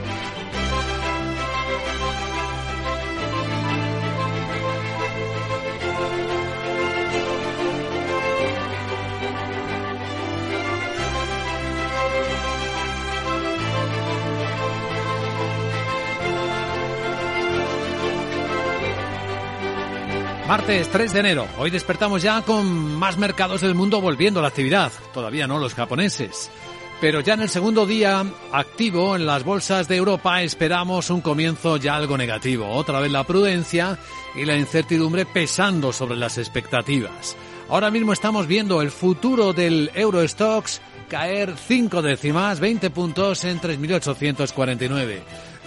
Martes 20.51 20.89
3 20.89 21.13
de 21.13 21.19
enero. 21.21 21.47
Hoy 21.59 21.69
despertamos 21.69 22.21
ya 22.21 22.41
con 22.41 22.67
más 22.95 23.17
mercados 23.17 23.61
del 23.61 23.73
mundo 23.73 24.01
volviendo 24.01 24.41
a 24.41 24.43
la 24.43 24.49
actividad. 24.49 24.91
Todavía 25.13 25.47
no 25.47 25.59
los 25.59 25.73
japoneses. 25.73 26.51
Pero 26.99 27.21
ya 27.21 27.35
en 27.35 27.43
el 27.43 27.47
segundo 27.47 27.85
día 27.85 28.25
activo 28.51 29.15
en 29.15 29.25
las 29.25 29.45
bolsas 29.45 29.87
de 29.87 29.95
Europa 29.95 30.41
esperamos 30.41 31.09
un 31.09 31.21
comienzo 31.21 31.77
ya 31.77 31.95
algo 31.95 32.17
negativo. 32.17 32.67
Otra 32.67 32.99
vez 32.99 33.13
la 33.13 33.23
prudencia 33.23 33.97
y 34.35 34.43
la 34.43 34.57
incertidumbre 34.57 35.25
pesando 35.25 35.93
sobre 35.93 36.17
las 36.17 36.37
expectativas. 36.37 37.37
Ahora 37.69 37.89
mismo 37.89 38.11
estamos 38.11 38.45
viendo 38.45 38.81
el 38.81 38.91
futuro 38.91 39.53
del 39.53 39.89
Eurostox 39.93 40.81
caer 41.07 41.53
5 41.55 42.01
décimas, 42.01 42.59
20 42.59 42.89
puntos 42.89 43.45
en 43.45 43.61
3.849. 43.61 45.21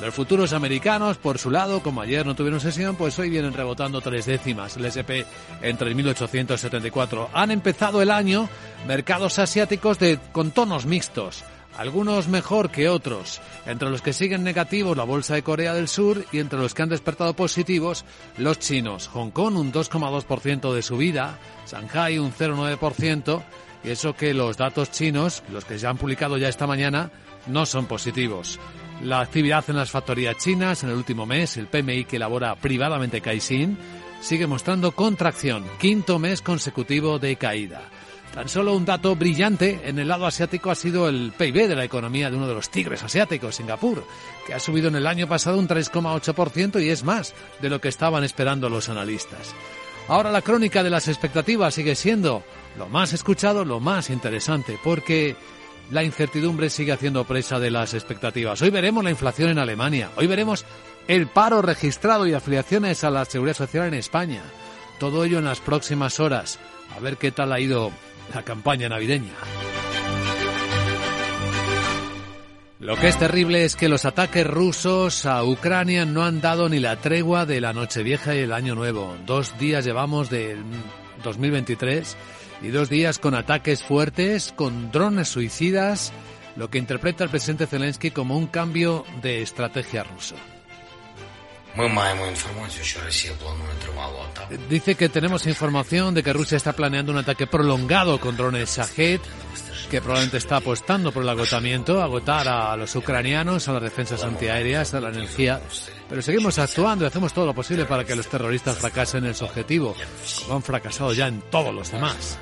Los 0.05 0.13
futuros 0.13 0.53
americanos, 0.53 1.17
por 1.17 1.39
su 1.39 1.51
lado, 1.51 1.83
como 1.83 2.03
ayer 2.03 2.27
no 2.27 2.35
tuvieron 2.35 2.61
sesión, 2.61 2.95
pues 2.95 3.19
hoy 3.19 3.31
vienen 3.31 3.55
rebotando 3.55 4.03
tres 4.03 4.27
décimas. 4.27 4.77
El 4.77 4.85
SP 4.85 5.25
en 5.63 5.79
3.874. 5.79 7.29
Han 7.33 7.51
empezado 7.51 8.03
el 8.03 8.11
año 8.11 8.51
mercados 8.87 9.39
asiáticos 9.39 9.99
de, 9.99 10.19
con 10.33 10.51
tonos 10.51 10.85
mixtos. 10.85 11.43
Algunos 11.79 12.29
mejor 12.29 12.71
que 12.71 12.91
otros. 12.91 13.41
Entre 13.65 13.89
los 13.89 14.03
que 14.03 14.13
siguen 14.13 14.45
negativos 14.45 14.95
la 14.95 15.05
bolsa 15.05 15.37
de 15.37 15.43
Corea 15.43 15.73
del 15.73 15.89
Sur 15.89 16.23
y 16.33 16.39
entre 16.39 16.59
los 16.59 16.75
que 16.75 16.83
han 16.83 16.91
despertado 16.91 17.33
positivos 17.33 18.05
los 18.37 18.59
chinos. 18.59 19.09
Hong 19.09 19.31
Kong 19.31 19.57
un 19.57 19.73
2,2% 19.73 20.75
de 20.75 20.83
subida, 20.83 21.39
Shanghai 21.67 22.19
un 22.19 22.31
0,9% 22.31 23.43
y 23.83 23.89
eso 23.89 24.15
que 24.15 24.35
los 24.35 24.59
datos 24.59 24.91
chinos, 24.91 25.43
los 25.51 25.65
que 25.65 25.79
se 25.79 25.87
han 25.87 25.97
publicado 25.97 26.37
ya 26.37 26.51
esta 26.51 26.67
mañana, 26.67 27.11
no 27.47 27.65
son 27.65 27.87
positivos. 27.87 28.61
La 29.03 29.21
actividad 29.21 29.65
en 29.69 29.77
las 29.77 29.91
factorías 29.91 30.37
chinas 30.39 30.83
en 30.83 30.91
el 30.91 30.97
último 30.97 31.27
mes, 31.27 31.57
el 31.57 31.67
PMI 31.67 32.05
que 32.05 32.17
elabora 32.17 32.55
privadamente 32.55 33.21
Caixin, 33.21 33.77
sigue 34.21 34.47
mostrando 34.47 34.93
contracción, 34.93 35.65
quinto 35.79 36.19
mes 36.19 36.41
consecutivo 36.41 37.19
de 37.19 37.37
caída. 37.37 37.91
Tan 38.35 38.49
solo 38.49 38.75
un 38.75 38.85
dato 38.85 39.15
brillante 39.15 39.83
en 39.85 39.99
el 39.99 40.09
lado 40.09 40.27
asiático 40.27 40.71
ha 40.71 40.75
sido 40.75 41.09
el 41.09 41.33
PIB 41.37 41.69
de 41.69 41.77
la 41.77 41.85
economía 41.85 42.31
de 42.31 42.37
uno 42.37 42.49
de 42.49 42.55
los 42.55 42.69
tigres 42.69 43.03
asiáticos, 43.05 43.55
Singapur, 43.55 44.05
que 44.47 44.55
ha 44.55 44.59
subido 44.59 44.89
en 44.89 44.97
el 44.97 45.07
año 45.07 45.29
pasado 45.29 45.59
un 45.59 45.69
3,8% 45.69 46.83
y 46.83 46.89
es 46.89 47.05
más 47.05 47.33
de 47.61 47.69
lo 47.71 47.81
que 47.81 47.89
estaban 47.89 48.25
esperando 48.25 48.69
los 48.69 48.89
analistas. 48.89 49.55
Ahora 50.09 50.33
la 50.33 50.43
crónica 50.43 50.83
de 50.83 50.91
las 50.91 51.07
expectativas 51.07 51.75
sigue 51.75 51.95
siendo 51.95 52.43
lo 52.77 52.89
más 52.89 53.13
escuchado, 53.13 53.65
lo 53.65 53.79
más 53.79 54.11
interesante, 54.11 54.79
porque 54.83 55.37
la 55.91 56.03
incertidumbre 56.03 56.71
sigue 56.71 56.93
haciendo 56.93 57.25
presa 57.25 57.59
de 57.59 57.71
las 57.71 57.95
expectativas. 57.95 58.61
Hoy 58.63 58.71
veremos 58.71 59.05
la 59.05 59.11
inflación 59.11 59.51
en 59.51 59.59
Alemania, 59.59 60.11
hoy 60.17 60.27
veremos 60.27 60.65
el 61.09 61.27
paro 61.27 61.63
registrado 61.63 62.27
y 62.27 62.33
afiliaciones 62.33 63.05
a 63.05 63.11
la 63.11 63.25
seguridad 63.25 63.57
social 63.57 63.89
en 63.89 63.95
España. 63.95 64.43
Todo 64.99 65.25
ello 65.25 65.39
en 65.39 65.45
las 65.45 65.61
próximas 65.61 66.21
horas. 66.21 66.59
A 66.97 67.01
ver 67.01 67.17
qué 67.17 67.31
tal 67.31 67.53
ha 67.53 67.61
ido 67.61 67.91
la 68.35 68.43
campaña 68.43 68.89
navideña. 68.89 69.33
Lo 72.81 72.97
que 72.97 73.09
es 73.09 73.19
terrible 73.19 73.65
es 73.65 73.77
que 73.77 73.89
los 73.89 74.05
ataques 74.05 74.47
rusos 74.47 75.25
a 75.25 75.43
Ucrania 75.43 76.05
no 76.05 76.23
han 76.23 76.43
dado 76.43 76.69
ni 76.69 76.81
la 76.81 76.97
tregua 76.97 77.47
de 77.47 77.61
la 77.61 77.73
Nochevieja 77.73 78.35
y 78.35 78.41
el 78.41 78.53
Año 78.53 78.75
Nuevo. 78.75 79.17
Dos 79.25 79.59
días 79.59 79.87
llevamos 79.87 80.29
del 80.29 80.63
2023 81.23 82.17
y 82.63 82.69
dos 82.69 82.89
días 82.89 83.19
con 83.19 83.35
ataques 83.35 83.83
fuertes, 83.83 84.53
con 84.57 84.91
drones 84.91 85.29
suicidas, 85.29 86.13
lo 86.57 86.71
que 86.71 86.79
interpreta 86.79 87.25
el 87.25 87.31
presidente 87.31 87.67
Zelensky 87.67 88.11
como 88.11 88.37
un 88.37 88.47
cambio 88.47 89.05
de 89.23 89.43
estrategia 89.43 90.05
rusa. 90.05 90.37
Dice 94.69 94.95
que 94.95 95.09
tenemos 95.09 95.47
información 95.47 96.15
de 96.15 96.23
que 96.23 96.33
Rusia 96.33 96.57
está 96.57 96.73
planeando 96.73 97.11
un 97.11 97.19
ataque 97.19 97.49
prolongado 97.49 98.21
con 98.21 98.37
drones 98.37 98.77
Shahed 98.77 99.21
que 99.95 100.01
probablemente 100.01 100.39
está 100.39 100.57
apostando 100.57 101.13
por 101.13 101.23
el 101.23 101.29
agotamiento, 101.29 102.03
agotar 102.03 102.49
a 102.49 102.77
los 102.77 102.97
ucranianos, 102.97 103.69
a 103.69 103.75
las 103.75 103.83
defensas 103.83 104.25
antiaéreas, 104.25 104.93
a 104.93 105.01
la 105.01 105.11
energía. 105.11 105.61
Pero 106.09 106.21
seguimos 106.21 106.59
actuando 106.59 107.05
y 107.05 107.07
hacemos 107.07 107.33
todo 107.33 107.47
lo 107.47 107.55
posible 107.55 107.85
para 107.85 108.03
que 108.03 108.17
los 108.17 108.27
terroristas 108.27 108.77
fracasen 108.77 109.25
en 109.25 109.37
su 109.37 109.45
objetivo, 109.45 109.95
como 110.43 110.57
han 110.57 110.63
fracasado 110.65 111.13
ya 111.13 111.29
en 111.29 111.43
todos 111.43 111.73
los 111.73 111.93
demás. 111.93 112.37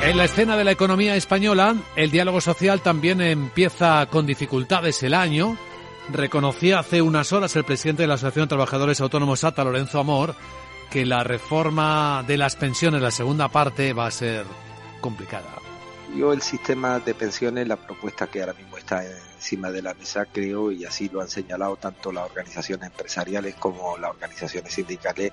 En 0.00 0.16
la 0.16 0.24
escena 0.24 0.56
de 0.56 0.64
la 0.64 0.72
economía 0.72 1.14
española, 1.14 1.76
el 1.94 2.10
diálogo 2.10 2.40
social 2.40 2.80
también 2.80 3.20
empieza 3.20 4.06
con 4.06 4.24
dificultades 4.24 5.02
el 5.02 5.12
año. 5.12 5.58
Reconocía 6.10 6.78
hace 6.78 7.02
unas 7.02 7.34
horas 7.34 7.54
el 7.54 7.64
presidente 7.64 8.04
de 8.04 8.06
la 8.06 8.14
Asociación 8.14 8.46
de 8.46 8.54
Trabajadores 8.54 9.02
Autónomos 9.02 9.44
ATA, 9.44 9.62
Lorenzo 9.62 10.00
Amor, 10.00 10.34
que 10.92 11.06
la 11.06 11.24
reforma 11.24 12.22
de 12.26 12.36
las 12.36 12.54
pensiones, 12.54 13.00
la 13.00 13.10
segunda 13.10 13.48
parte, 13.48 13.94
va 13.94 14.06
a 14.06 14.10
ser 14.10 14.44
complicada. 15.00 15.48
Yo 16.14 16.34
el 16.34 16.42
sistema 16.42 16.98
de 17.00 17.14
pensiones, 17.14 17.66
la 17.66 17.76
propuesta 17.76 18.26
que 18.26 18.40
ahora 18.40 18.52
mismo 18.52 18.76
está 18.76 19.02
encima 19.34 19.70
de 19.70 19.80
la 19.80 19.94
mesa, 19.94 20.26
creo, 20.30 20.70
y 20.70 20.84
así 20.84 21.08
lo 21.08 21.22
han 21.22 21.30
señalado 21.30 21.76
tanto 21.76 22.12
las 22.12 22.26
organizaciones 22.26 22.90
empresariales 22.90 23.54
como 23.54 23.96
las 23.96 24.10
organizaciones 24.10 24.70
sindicales, 24.70 25.32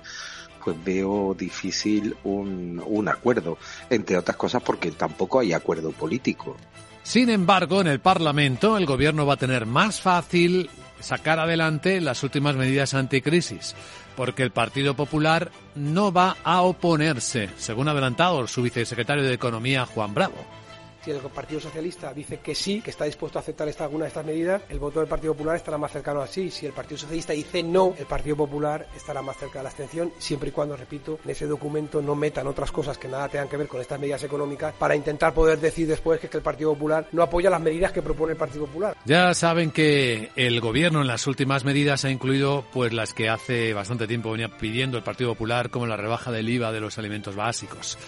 pues 0.64 0.82
veo 0.82 1.34
difícil 1.38 2.16
un, 2.24 2.82
un 2.86 3.08
acuerdo, 3.08 3.58
entre 3.90 4.16
otras 4.16 4.38
cosas 4.38 4.62
porque 4.62 4.90
tampoco 4.92 5.40
hay 5.40 5.52
acuerdo 5.52 5.90
político. 5.92 6.56
Sin 7.02 7.28
embargo, 7.28 7.82
en 7.82 7.86
el 7.86 8.00
Parlamento 8.00 8.78
el 8.78 8.86
gobierno 8.86 9.26
va 9.26 9.34
a 9.34 9.36
tener 9.36 9.66
más 9.66 10.00
fácil 10.00 10.70
sacar 11.00 11.38
adelante 11.38 12.00
las 12.00 12.22
últimas 12.22 12.56
medidas 12.56 12.94
anticrisis 12.94 13.74
porque 14.16 14.42
el 14.42 14.50
Partido 14.50 14.94
Popular 14.94 15.50
no 15.74 16.12
va 16.12 16.36
a 16.44 16.60
oponerse, 16.62 17.48
según 17.56 17.88
adelantado 17.88 18.46
su 18.46 18.60
vicesecretario 18.60 19.24
de 19.24 19.32
Economía, 19.32 19.86
Juan 19.86 20.12
Bravo. 20.12 20.59
Si 21.04 21.10
el 21.10 21.18
Partido 21.18 21.60
Socialista 21.60 22.12
dice 22.12 22.40
que 22.40 22.54
sí, 22.54 22.82
que 22.82 22.90
está 22.90 23.04
dispuesto 23.04 23.38
a 23.38 23.42
aceptar 23.42 23.68
alguna 23.80 24.04
de 24.04 24.08
estas 24.08 24.24
medidas, 24.24 24.62
el 24.68 24.78
voto 24.78 25.00
del 25.00 25.08
Partido 25.08 25.32
Popular 25.32 25.56
estará 25.56 25.78
más 25.78 25.92
cercano 25.92 26.20
a 26.20 26.26
sí. 26.26 26.50
Si 26.50 26.66
el 26.66 26.72
Partido 26.72 26.98
Socialista 26.98 27.32
dice 27.32 27.62
no, 27.62 27.94
el 27.98 28.06
Partido 28.06 28.36
Popular 28.36 28.86
estará 28.94 29.22
más 29.22 29.36
cerca 29.36 29.60
de 29.60 29.62
la 29.64 29.68
abstención, 29.70 30.12
siempre 30.18 30.50
y 30.50 30.52
cuando, 30.52 30.76
repito, 30.76 31.18
en 31.24 31.30
ese 31.30 31.46
documento 31.46 32.02
no 32.02 32.14
metan 32.14 32.46
otras 32.46 32.70
cosas 32.70 32.98
que 32.98 33.08
nada 33.08 33.28
tengan 33.28 33.48
que 33.48 33.56
ver 33.56 33.68
con 33.68 33.80
estas 33.80 33.98
medidas 33.98 34.22
económicas 34.24 34.74
para 34.74 34.94
intentar 34.94 35.32
poder 35.32 35.58
decir 35.58 35.86
después 35.86 36.20
que, 36.20 36.28
que 36.28 36.36
el 36.36 36.42
Partido 36.42 36.74
Popular 36.74 37.08
no 37.12 37.22
apoya 37.22 37.48
las 37.48 37.60
medidas 37.60 37.92
que 37.92 38.02
propone 38.02 38.32
el 38.32 38.38
Partido 38.38 38.66
Popular. 38.66 38.96
Ya 39.04 39.32
saben 39.34 39.70
que 39.70 40.30
el 40.36 40.60
gobierno 40.60 41.00
en 41.00 41.06
las 41.06 41.26
últimas 41.26 41.64
medidas 41.64 42.04
ha 42.04 42.10
incluido 42.10 42.64
pues 42.72 42.92
las 42.92 43.14
que 43.14 43.28
hace 43.28 43.72
bastante 43.72 44.06
tiempo 44.06 44.32
venía 44.32 44.48
pidiendo 44.48 44.98
el 44.98 45.04
Partido 45.04 45.30
Popular, 45.30 45.70
como 45.70 45.86
la 45.86 45.96
rebaja 45.96 46.30
del 46.30 46.48
IVA 46.48 46.72
de 46.72 46.80
los 46.80 46.98
alimentos 46.98 47.36
básicos. 47.36 47.98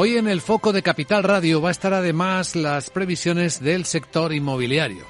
Hoy 0.00 0.16
en 0.16 0.28
el 0.28 0.40
foco 0.40 0.72
de 0.72 0.80
Capital 0.80 1.24
Radio 1.24 1.60
va 1.60 1.70
a 1.70 1.72
estar 1.72 1.92
además 1.92 2.54
las 2.54 2.88
previsiones 2.88 3.60
del 3.60 3.84
sector 3.84 4.32
inmobiliario 4.32 5.04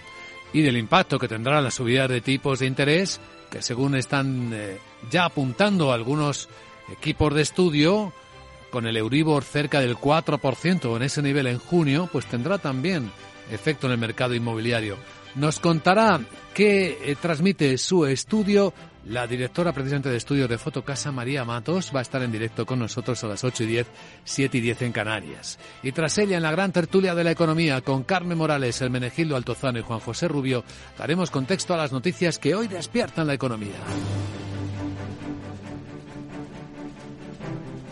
y 0.51 0.63
del 0.63 0.79
impacto 0.79 1.19
que 1.19 1.29
tendrá 1.29 1.61
la 1.61 1.71
subida 1.71 2.09
de 2.09 2.23
tipos 2.23 2.61
de 2.61 2.69
interés 2.69 3.21
que 3.51 3.61
según 3.61 3.97
están 3.97 4.51
eh, 4.55 4.79
ya 5.11 5.27
apuntando 5.27 5.93
algunos 5.93 6.49
equipos 6.91 7.35
de 7.35 7.43
estudio 7.43 8.15
con 8.71 8.87
el 8.87 8.97
Euribor 8.97 9.45
cerca 9.45 9.81
del 9.81 9.99
4% 9.99 10.97
en 10.97 11.03
ese 11.03 11.21
nivel 11.21 11.49
en 11.49 11.59
junio, 11.59 12.09
pues 12.11 12.25
tendrá 12.25 12.57
también 12.57 13.13
efecto 13.53 13.89
en 13.89 13.93
el 13.93 13.99
mercado 13.99 14.35
inmobiliario. 14.35 14.97
Nos 15.35 15.61
contará 15.61 16.19
qué 16.55 16.99
eh, 17.05 17.15
transmite 17.21 17.77
su 17.77 18.07
estudio 18.07 18.73
la 19.09 19.27
directora 19.27 19.73
precisamente 19.73 20.11
de 20.11 20.17
estudios 20.17 20.49
de 20.49 20.59
Fotocasa, 20.59 21.11
María 21.11 21.45
Matos, 21.45 21.91
va 21.95 22.01
a 22.01 22.03
estar 22.03 22.23
en 22.23 22.31
directo 22.31 22.67
con 22.67 22.79
nosotros 22.79 23.23
a 23.25 23.29
las 23.29 23.43
8 23.43 23.65
y 23.65 23.67
10, 23.67 23.87
7 24.25 24.59
y 24.59 24.61
10 24.61 24.83
en 24.83 24.93
Canarias. 24.93 25.59
Y 25.83 25.93
tras 25.93 26.19
ella, 26.19 26.37
en 26.37 26.43
la 26.43 26.51
gran 26.51 26.73
tertulia 26.73 27.15
de 27.15 27.25
la 27.25 27.31
economía, 27.31 27.81
con 27.81 28.05
Carmen 28.05 28.37
Morales, 28.37 28.81
el 28.83 28.91
Menegildo 28.91 29.37
Altozano 29.37 29.79
y 29.79 29.83
Juan 29.83 30.01
José 30.01 30.29
Rubio, 30.29 30.63
daremos 30.99 31.31
contexto 31.31 31.75
a 31.75 31.79
las 31.79 31.93
noticias 31.93 32.39
que 32.39 32.55
hoy 32.55 32.69
despiertan 32.69 33.27
la 33.27 33.35
economía. 33.35 33.79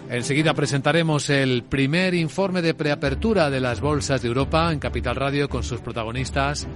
Enseguida 0.08 0.54
presentaremos 0.54 1.30
el 1.30 1.64
primer 1.64 2.14
informe 2.14 2.62
de 2.62 2.74
preapertura 2.74 3.50
de 3.50 3.60
las 3.60 3.80
bolsas 3.80 4.22
de 4.22 4.28
Europa 4.28 4.72
en 4.72 4.78
Capital 4.78 5.16
Radio 5.16 5.48
con 5.48 5.64
sus 5.64 5.80
protagonistas 5.80 6.66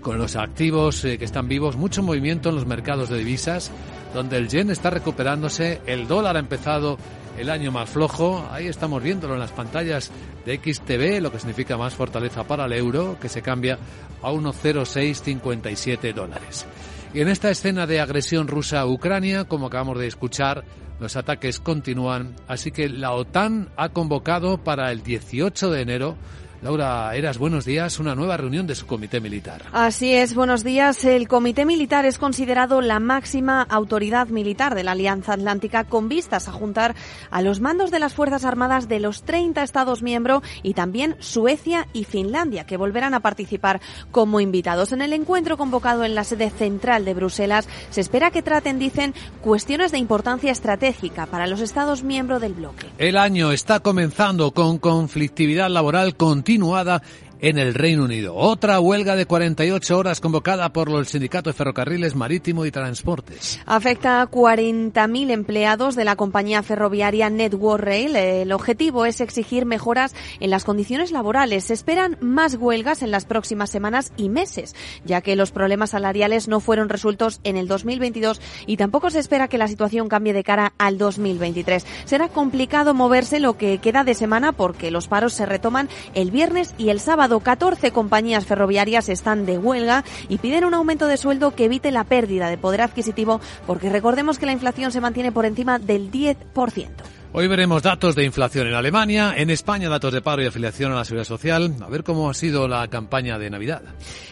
con 0.00 0.18
los 0.18 0.36
activos 0.36 1.04
eh, 1.04 1.18
que 1.18 1.24
están 1.24 1.46
vivos, 1.48 1.76
mucho 1.76 2.02
movimiento 2.02 2.48
en 2.48 2.56
los 2.56 2.66
mercados 2.66 3.08
de 3.10 3.18
divisas, 3.18 3.70
donde 4.14 4.38
el 4.38 4.48
yen 4.48 4.70
está 4.70 4.90
recuperándose, 4.90 5.80
el 5.86 6.08
dólar 6.08 6.36
ha 6.36 6.40
empezado 6.40 6.98
el 7.38 7.50
año 7.50 7.70
más 7.70 7.88
flojo, 7.88 8.46
ahí 8.50 8.66
estamos 8.66 9.02
viéndolo 9.02 9.34
en 9.34 9.40
las 9.40 9.52
pantallas 9.52 10.10
de 10.44 10.56
XTV, 10.56 11.20
lo 11.20 11.30
que 11.30 11.38
significa 11.38 11.76
más 11.76 11.94
fortaleza 11.94 12.44
para 12.44 12.64
el 12.64 12.72
euro, 12.72 13.18
que 13.20 13.28
se 13.28 13.42
cambia 13.42 13.78
a 14.22 14.30
1,0657 14.30 16.12
dólares. 16.12 16.66
Y 17.12 17.20
en 17.20 17.28
esta 17.28 17.50
escena 17.50 17.88
de 17.88 18.00
agresión 18.00 18.46
rusa 18.46 18.80
a 18.80 18.86
Ucrania, 18.86 19.44
como 19.44 19.66
acabamos 19.66 19.98
de 19.98 20.06
escuchar, 20.06 20.64
los 21.00 21.16
ataques 21.16 21.58
continúan, 21.58 22.36
así 22.46 22.70
que 22.70 22.88
la 22.88 23.12
OTAN 23.12 23.68
ha 23.76 23.88
convocado 23.88 24.58
para 24.58 24.92
el 24.92 25.02
18 25.02 25.70
de 25.70 25.80
enero 25.80 26.16
Laura 26.62 27.16
Eras, 27.16 27.38
buenos 27.38 27.64
días. 27.64 27.98
Una 28.00 28.14
nueva 28.14 28.36
reunión 28.36 28.66
de 28.66 28.74
su 28.74 28.86
comité 28.86 29.18
militar. 29.18 29.62
Así 29.72 30.12
es, 30.12 30.34
buenos 30.34 30.62
días. 30.62 31.06
El 31.06 31.26
comité 31.26 31.64
militar 31.64 32.04
es 32.04 32.18
considerado 32.18 32.82
la 32.82 33.00
máxima 33.00 33.62
autoridad 33.62 34.28
militar 34.28 34.74
de 34.74 34.84
la 34.84 34.92
Alianza 34.92 35.32
Atlántica 35.32 35.84
con 35.84 36.10
vistas 36.10 36.48
a 36.48 36.52
juntar 36.52 36.94
a 37.30 37.40
los 37.40 37.60
mandos 37.60 37.90
de 37.90 37.98
las 37.98 38.12
Fuerzas 38.12 38.44
Armadas 38.44 38.88
de 38.88 39.00
los 39.00 39.22
30 39.22 39.62
Estados 39.62 40.02
miembros 40.02 40.42
y 40.62 40.74
también 40.74 41.16
Suecia 41.18 41.88
y 41.94 42.04
Finlandia, 42.04 42.64
que 42.64 42.76
volverán 42.76 43.14
a 43.14 43.20
participar 43.20 43.80
como 44.10 44.38
invitados. 44.38 44.92
En 44.92 45.00
el 45.00 45.14
encuentro 45.14 45.56
convocado 45.56 46.04
en 46.04 46.14
la 46.14 46.24
sede 46.24 46.50
central 46.50 47.06
de 47.06 47.14
Bruselas, 47.14 47.70
se 47.88 48.02
espera 48.02 48.30
que 48.30 48.42
traten, 48.42 48.78
dicen, 48.78 49.14
cuestiones 49.40 49.92
de 49.92 49.98
importancia 49.98 50.52
estratégica 50.52 51.24
para 51.24 51.46
los 51.46 51.62
Estados 51.62 52.02
miembros 52.02 52.42
del 52.42 52.52
bloque. 52.52 52.86
El 52.98 53.16
año 53.16 53.50
está 53.50 53.80
comenzando 53.80 54.50
con 54.50 54.76
conflictividad 54.76 55.70
laboral 55.70 56.16
continua 56.16 56.49
continuada 56.50 57.00
en 57.40 57.58
el 57.58 57.74
Reino 57.74 58.04
Unido. 58.04 58.34
Otra 58.34 58.80
huelga 58.80 59.16
de 59.16 59.26
48 59.26 59.98
horas 59.98 60.20
convocada 60.20 60.72
por 60.72 60.90
el 60.90 61.06
Sindicato 61.06 61.50
de 61.50 61.54
Ferrocarriles 61.54 62.14
Marítimo 62.14 62.66
y 62.66 62.70
Transportes. 62.70 63.60
Afecta 63.66 64.20
a 64.20 64.30
40.000 64.30 65.30
empleados 65.30 65.96
de 65.96 66.04
la 66.04 66.16
compañía 66.16 66.62
ferroviaria 66.62 67.30
Network 67.30 67.82
Rail. 67.82 68.16
El 68.16 68.52
objetivo 68.52 69.06
es 69.06 69.20
exigir 69.20 69.66
mejoras 69.66 70.14
en 70.40 70.50
las 70.50 70.64
condiciones 70.64 71.12
laborales. 71.12 71.64
Se 71.64 71.74
esperan 71.74 72.16
más 72.20 72.54
huelgas 72.54 73.02
en 73.02 73.10
las 73.10 73.24
próximas 73.24 73.70
semanas 73.70 74.12
y 74.16 74.28
meses, 74.28 74.74
ya 75.04 75.20
que 75.20 75.36
los 75.36 75.50
problemas 75.50 75.90
salariales 75.90 76.48
no 76.48 76.60
fueron 76.60 76.88
resueltos 76.88 77.40
en 77.44 77.56
el 77.56 77.68
2022 77.68 78.40
y 78.66 78.76
tampoco 78.76 79.10
se 79.10 79.18
espera 79.18 79.48
que 79.48 79.58
la 79.58 79.68
situación 79.68 80.08
cambie 80.08 80.32
de 80.32 80.44
cara 80.44 80.72
al 80.78 80.98
2023. 80.98 81.86
Será 82.04 82.28
complicado 82.28 82.94
moverse 82.94 83.40
lo 83.40 83.56
que 83.56 83.78
queda 83.78 84.04
de 84.04 84.14
semana 84.14 84.52
porque 84.52 84.90
los 84.90 85.08
paros 85.08 85.32
se 85.32 85.46
retoman 85.46 85.88
el 86.14 86.30
viernes 86.30 86.74
y 86.76 86.90
el 86.90 87.00
sábado 87.00 87.29
14 87.38 87.92
compañías 87.92 88.46
ferroviarias 88.46 89.08
están 89.08 89.46
de 89.46 89.58
huelga 89.58 90.02
y 90.28 90.38
piden 90.38 90.64
un 90.64 90.74
aumento 90.74 91.06
de 91.06 91.16
sueldo 91.16 91.54
que 91.54 91.66
evite 91.66 91.92
la 91.92 92.02
pérdida 92.02 92.48
de 92.48 92.58
poder 92.58 92.82
adquisitivo 92.82 93.40
porque 93.68 93.90
recordemos 93.90 94.40
que 94.40 94.46
la 94.46 94.52
inflación 94.52 94.90
se 94.90 95.00
mantiene 95.00 95.30
por 95.30 95.44
encima 95.44 95.78
del 95.78 96.10
10%. 96.10 96.88
Hoy 97.32 97.46
veremos 97.46 97.84
datos 97.84 98.16
de 98.16 98.24
inflación 98.24 98.66
en 98.66 98.74
Alemania, 98.74 99.34
en 99.36 99.50
España 99.50 99.88
datos 99.88 100.12
de 100.12 100.20
paro 100.20 100.42
y 100.42 100.46
afiliación 100.46 100.90
a 100.90 100.96
la 100.96 101.04
seguridad 101.04 101.28
social. 101.28 101.76
A 101.80 101.88
ver 101.88 102.02
cómo 102.02 102.28
ha 102.28 102.34
sido 102.34 102.66
la 102.66 102.88
campaña 102.88 103.38
de 103.38 103.48
Navidad. 103.50 103.82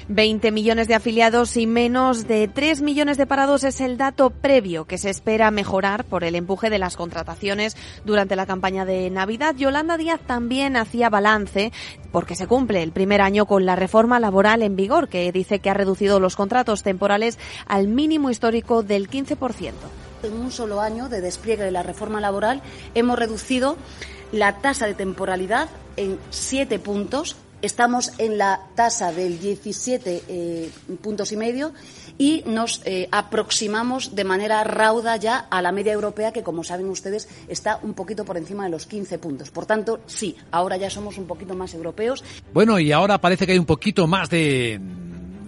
20 0.09 0.51
millones 0.51 0.89
de 0.89 0.97
afiliados 0.97 1.57
y 1.57 1.69
menos 1.69 2.27
de 2.27 2.49
3 2.49 2.83
millones 2.83 3.17
de 3.17 3.27
parados 3.27 3.63
es 3.63 3.81
el 3.81 3.99
dato 3.99 4.31
previo 4.31 4.85
que 4.87 4.99
se 4.99 5.11
espera 5.11 5.53
mejorar 5.53 6.07
por 6.07 6.25
el 6.25 6.35
empuje 6.35 6.71
de 6.71 6.81
las 6.81 6.97
contrataciones 6.97 7.77
durante 8.05 8.35
la 8.35 8.47
campaña 8.47 8.85
de 8.85 9.11
Navidad. 9.11 9.55
Yolanda 9.55 9.97
Díaz 9.97 10.21
también 10.27 10.77
hacía 10.77 11.09
balance 11.09 11.71
porque 12.11 12.35
se 12.35 12.49
cumple 12.49 12.83
el 12.83 12.91
primer 12.91 13.21
año 13.21 13.47
con 13.47 13.65
la 13.65 13.77
reforma 13.77 14.19
laboral 14.19 14.61
en 14.63 14.75
vigor 14.75 15.09
que 15.09 15.31
dice 15.31 15.61
que 15.61 15.71
ha 15.71 15.75
reducido 15.75 16.19
los 16.19 16.35
contratos 16.35 16.83
temporales 16.83 17.39
al 17.69 17.87
mínimo 17.87 18.29
histórico 18.29 18.83
del 18.83 19.09
15% 19.09 19.71
en 20.23 20.33
un 20.33 20.51
solo 20.51 20.81
año 20.81 21.09
de 21.09 21.21
despliegue 21.21 21.65
de 21.65 21.71
la 21.71 21.83
reforma 21.83 22.21
laboral 22.21 22.63
hemos 22.95 23.19
reducido 23.19 23.77
la 24.33 24.59
tasa 24.59 24.87
de 24.87 24.95
temporalidad 24.95 25.69
en 25.97 26.19
siete 26.31 26.79
puntos. 26.79 27.37
Estamos 27.61 28.13
en 28.19 28.39
la 28.39 28.61
tasa 28.77 29.11
del 29.11 29.41
17 29.41 30.23
eh, 30.29 30.71
puntos 31.03 31.33
y 31.33 31.37
medio 31.37 31.73
y 32.17 32.45
nos 32.47 32.83
eh, 32.85 33.09
aproximamos 33.11 34.15
de 34.15 34.23
manera 34.23 34.63
rauda 34.63 35.17
ya 35.17 35.39
a 35.39 35.61
la 35.61 35.73
media 35.73 35.93
europea, 35.93 36.33
que 36.33 36.45
como 36.45 36.63
saben 36.63 36.89
ustedes 36.89 37.29
está 37.49 37.81
un 37.83 37.95
poquito 37.95 38.25
por 38.25 38.37
encima 38.37 38.65
de 38.65 38.71
los 38.71 38.87
15 38.87 39.19
puntos. 39.19 39.51
Por 39.51 39.67
tanto, 39.67 40.01
sí, 40.07 40.37
ahora 40.53 40.77
ya 40.77 40.89
somos 40.89 41.19
un 41.19 41.27
poquito 41.27 41.55
más 41.55 41.75
europeos. 41.75 42.23
Bueno, 42.53 42.79
y 42.79 42.93
ahora 42.93 43.19
parece 43.19 43.45
que 43.45 43.53
hay 43.53 43.59
un 43.59 43.67
poquito 43.67 44.07
más 44.07 44.31
de 44.31 44.81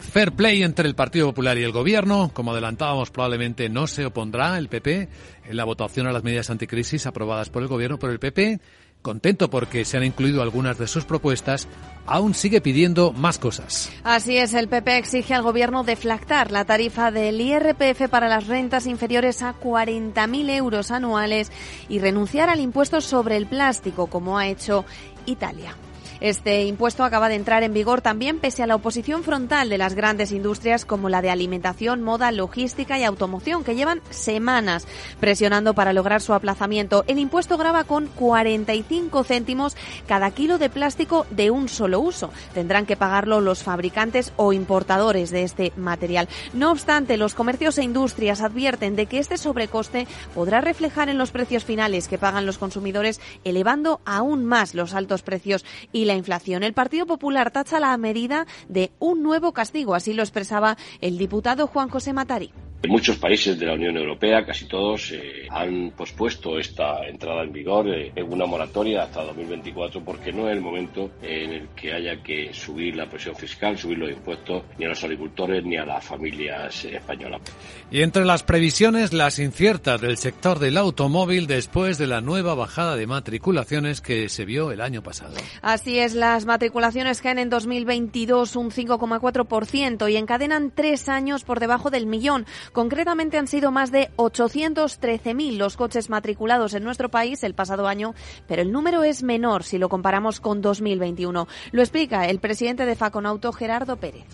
fair 0.00 0.32
play 0.32 0.62
entre 0.62 0.88
el 0.88 0.94
Partido 0.94 1.28
Popular 1.28 1.56
y 1.58 1.62
el 1.62 1.72
Gobierno. 1.72 2.30
Como 2.32 2.52
adelantábamos, 2.52 3.10
probablemente 3.10 3.68
no 3.68 3.86
se 3.86 4.06
opondrá 4.06 4.58
el 4.58 4.68
PP 4.68 5.08
en 5.44 5.56
la 5.56 5.64
votación 5.64 6.06
a 6.06 6.12
las 6.12 6.24
medidas 6.24 6.50
anticrisis 6.50 7.06
aprobadas 7.06 7.50
por 7.50 7.62
el 7.62 7.68
Gobierno, 7.68 7.98
pero 7.98 8.12
el 8.12 8.18
PP, 8.18 8.60
contento 9.02 9.48
porque 9.50 9.84
se 9.84 9.96
han 9.96 10.04
incluido 10.04 10.42
algunas 10.42 10.78
de 10.78 10.86
sus 10.86 11.04
propuestas, 11.04 11.68
aún 12.06 12.34
sigue 12.34 12.60
pidiendo 12.60 13.12
más 13.12 13.38
cosas. 13.38 13.90
Así 14.04 14.36
es, 14.36 14.54
el 14.54 14.68
PP 14.68 14.98
exige 14.98 15.34
al 15.34 15.42
Gobierno 15.42 15.84
deflactar 15.84 16.50
la 16.50 16.64
tarifa 16.64 17.10
del 17.10 17.40
IRPF 17.40 18.08
para 18.10 18.28
las 18.28 18.46
rentas 18.46 18.86
inferiores 18.86 19.42
a 19.42 19.54
40.000 19.54 20.50
euros 20.50 20.90
anuales 20.90 21.52
y 21.88 21.98
renunciar 21.98 22.48
al 22.48 22.60
impuesto 22.60 23.00
sobre 23.00 23.36
el 23.36 23.46
plástico, 23.46 24.08
como 24.08 24.38
ha 24.38 24.48
hecho 24.48 24.84
Italia. 25.26 25.76
Este 26.20 26.64
impuesto 26.64 27.02
acaba 27.02 27.30
de 27.30 27.36
entrar 27.36 27.62
en 27.62 27.72
vigor 27.72 28.02
también 28.02 28.40
pese 28.40 28.62
a 28.62 28.66
la 28.66 28.74
oposición 28.74 29.24
frontal 29.24 29.70
de 29.70 29.78
las 29.78 29.94
grandes 29.94 30.32
industrias 30.32 30.84
como 30.84 31.08
la 31.08 31.22
de 31.22 31.30
alimentación, 31.30 32.02
moda, 32.02 32.30
logística 32.30 32.98
y 32.98 33.04
automoción, 33.04 33.64
que 33.64 33.74
llevan 33.74 34.02
semanas 34.10 34.86
presionando 35.18 35.72
para 35.72 35.94
lograr 35.94 36.20
su 36.20 36.34
aplazamiento. 36.34 37.04
El 37.06 37.18
impuesto 37.18 37.56
graba 37.56 37.84
con 37.84 38.06
45 38.06 39.24
céntimos 39.24 39.76
cada 40.06 40.30
kilo 40.30 40.58
de 40.58 40.68
plástico 40.68 41.26
de 41.30 41.50
un 41.50 41.70
solo 41.70 42.00
uso. 42.00 42.30
Tendrán 42.52 42.84
que 42.84 42.96
pagarlo 42.96 43.40
los 43.40 43.62
fabricantes 43.62 44.34
o 44.36 44.52
importadores 44.52 45.30
de 45.30 45.44
este 45.44 45.72
material. 45.76 46.28
No 46.52 46.70
obstante, 46.70 47.16
los 47.16 47.34
comercios 47.34 47.78
e 47.78 47.82
industrias 47.82 48.42
advierten 48.42 48.94
de 48.94 49.06
que 49.06 49.20
este 49.20 49.38
sobrecoste 49.38 50.06
podrá 50.34 50.60
reflejar 50.60 51.08
en 51.08 51.16
los 51.16 51.30
precios 51.30 51.64
finales 51.64 52.08
que 52.08 52.18
pagan 52.18 52.44
los 52.44 52.58
consumidores, 52.58 53.22
elevando 53.44 54.02
aún 54.04 54.44
más 54.44 54.74
los 54.74 54.92
altos 54.92 55.22
precios 55.22 55.64
y 55.92 56.09
la 56.10 56.16
inflación. 56.16 56.64
El 56.64 56.74
Partido 56.74 57.06
Popular 57.06 57.52
tacha 57.52 57.78
la 57.78 57.96
medida 57.96 58.46
de 58.68 58.90
un 58.98 59.22
nuevo 59.22 59.52
castigo, 59.52 59.94
así 59.94 60.12
lo 60.12 60.22
expresaba 60.22 60.76
el 61.00 61.18
diputado 61.18 61.68
Juan 61.68 61.88
José 61.88 62.12
Matari. 62.12 62.52
En 62.82 62.90
muchos 62.90 63.18
países 63.18 63.58
de 63.58 63.66
la 63.66 63.74
Unión 63.74 63.94
Europea, 63.98 64.42
casi 64.42 64.64
todos, 64.64 65.12
eh, 65.12 65.46
han 65.50 65.92
pospuesto 65.94 66.58
esta 66.58 67.06
entrada 67.06 67.42
en 67.42 67.52
vigor 67.52 67.86
eh, 67.88 68.10
en 68.16 68.32
una 68.32 68.46
moratoria 68.46 69.02
hasta 69.02 69.22
2024 69.22 70.02
porque 70.02 70.32
no 70.32 70.48
es 70.48 70.56
el 70.56 70.62
momento 70.62 71.10
en 71.20 71.52
el 71.52 71.68
que 71.76 71.92
haya 71.92 72.22
que 72.22 72.54
subir 72.54 72.96
la 72.96 73.04
presión 73.06 73.36
fiscal, 73.36 73.76
subir 73.76 73.98
los 73.98 74.10
impuestos 74.10 74.62
ni 74.78 74.86
a 74.86 74.88
los 74.88 75.04
agricultores 75.04 75.62
ni 75.62 75.76
a 75.76 75.84
las 75.84 76.02
familias 76.02 76.86
españolas. 76.86 77.42
Y 77.90 78.00
entre 78.00 78.24
las 78.24 78.44
previsiones, 78.44 79.12
las 79.12 79.38
inciertas 79.38 80.00
del 80.00 80.16
sector 80.16 80.58
del 80.58 80.78
automóvil 80.78 81.46
después 81.46 81.98
de 81.98 82.06
la 82.06 82.22
nueva 82.22 82.54
bajada 82.54 82.96
de 82.96 83.06
matriculaciones 83.06 84.00
que 84.00 84.30
se 84.30 84.46
vio 84.46 84.72
el 84.72 84.80
año 84.80 85.02
pasado. 85.02 85.34
Así 85.60 85.98
es, 85.98 86.14
las 86.14 86.46
matriculaciones 86.46 87.20
caen 87.20 87.40
en 87.40 87.50
2022 87.50 88.56
un 88.56 88.70
5,4% 88.70 90.10
y 90.10 90.16
encadenan 90.16 90.72
tres 90.74 91.10
años 91.10 91.44
por 91.44 91.60
debajo 91.60 91.90
del 91.90 92.06
millón 92.06 92.46
Concretamente 92.72 93.36
han 93.36 93.48
sido 93.48 93.72
más 93.72 93.90
de 93.90 94.10
813.000 94.16 95.56
los 95.56 95.76
coches 95.76 96.08
matriculados 96.08 96.74
en 96.74 96.84
nuestro 96.84 97.08
país 97.08 97.42
el 97.42 97.54
pasado 97.54 97.88
año, 97.88 98.14
pero 98.46 98.62
el 98.62 98.70
número 98.70 99.02
es 99.02 99.22
menor 99.22 99.64
si 99.64 99.78
lo 99.78 99.88
comparamos 99.88 100.40
con 100.40 100.62
2021. 100.62 101.48
Lo 101.72 101.82
explica 101.82 102.26
el 102.26 102.38
presidente 102.38 102.86
de 102.86 102.94
Faconauto, 102.94 103.52
Gerardo 103.52 103.96
Pérez. 103.96 104.26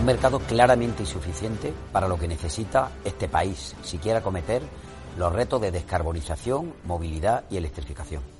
Un 0.00 0.06
mercado 0.06 0.40
claramente 0.40 1.04
insuficiente 1.04 1.72
para 1.92 2.08
lo 2.08 2.18
que 2.18 2.26
necesita 2.26 2.90
este 3.04 3.28
país 3.28 3.76
si 3.82 3.98
quiere 3.98 4.18
acometer 4.18 4.60
los 5.16 5.32
retos 5.32 5.60
de 5.60 5.70
descarbonización, 5.70 6.74
movilidad 6.84 7.44
y 7.50 7.56
electrificación. 7.56 8.31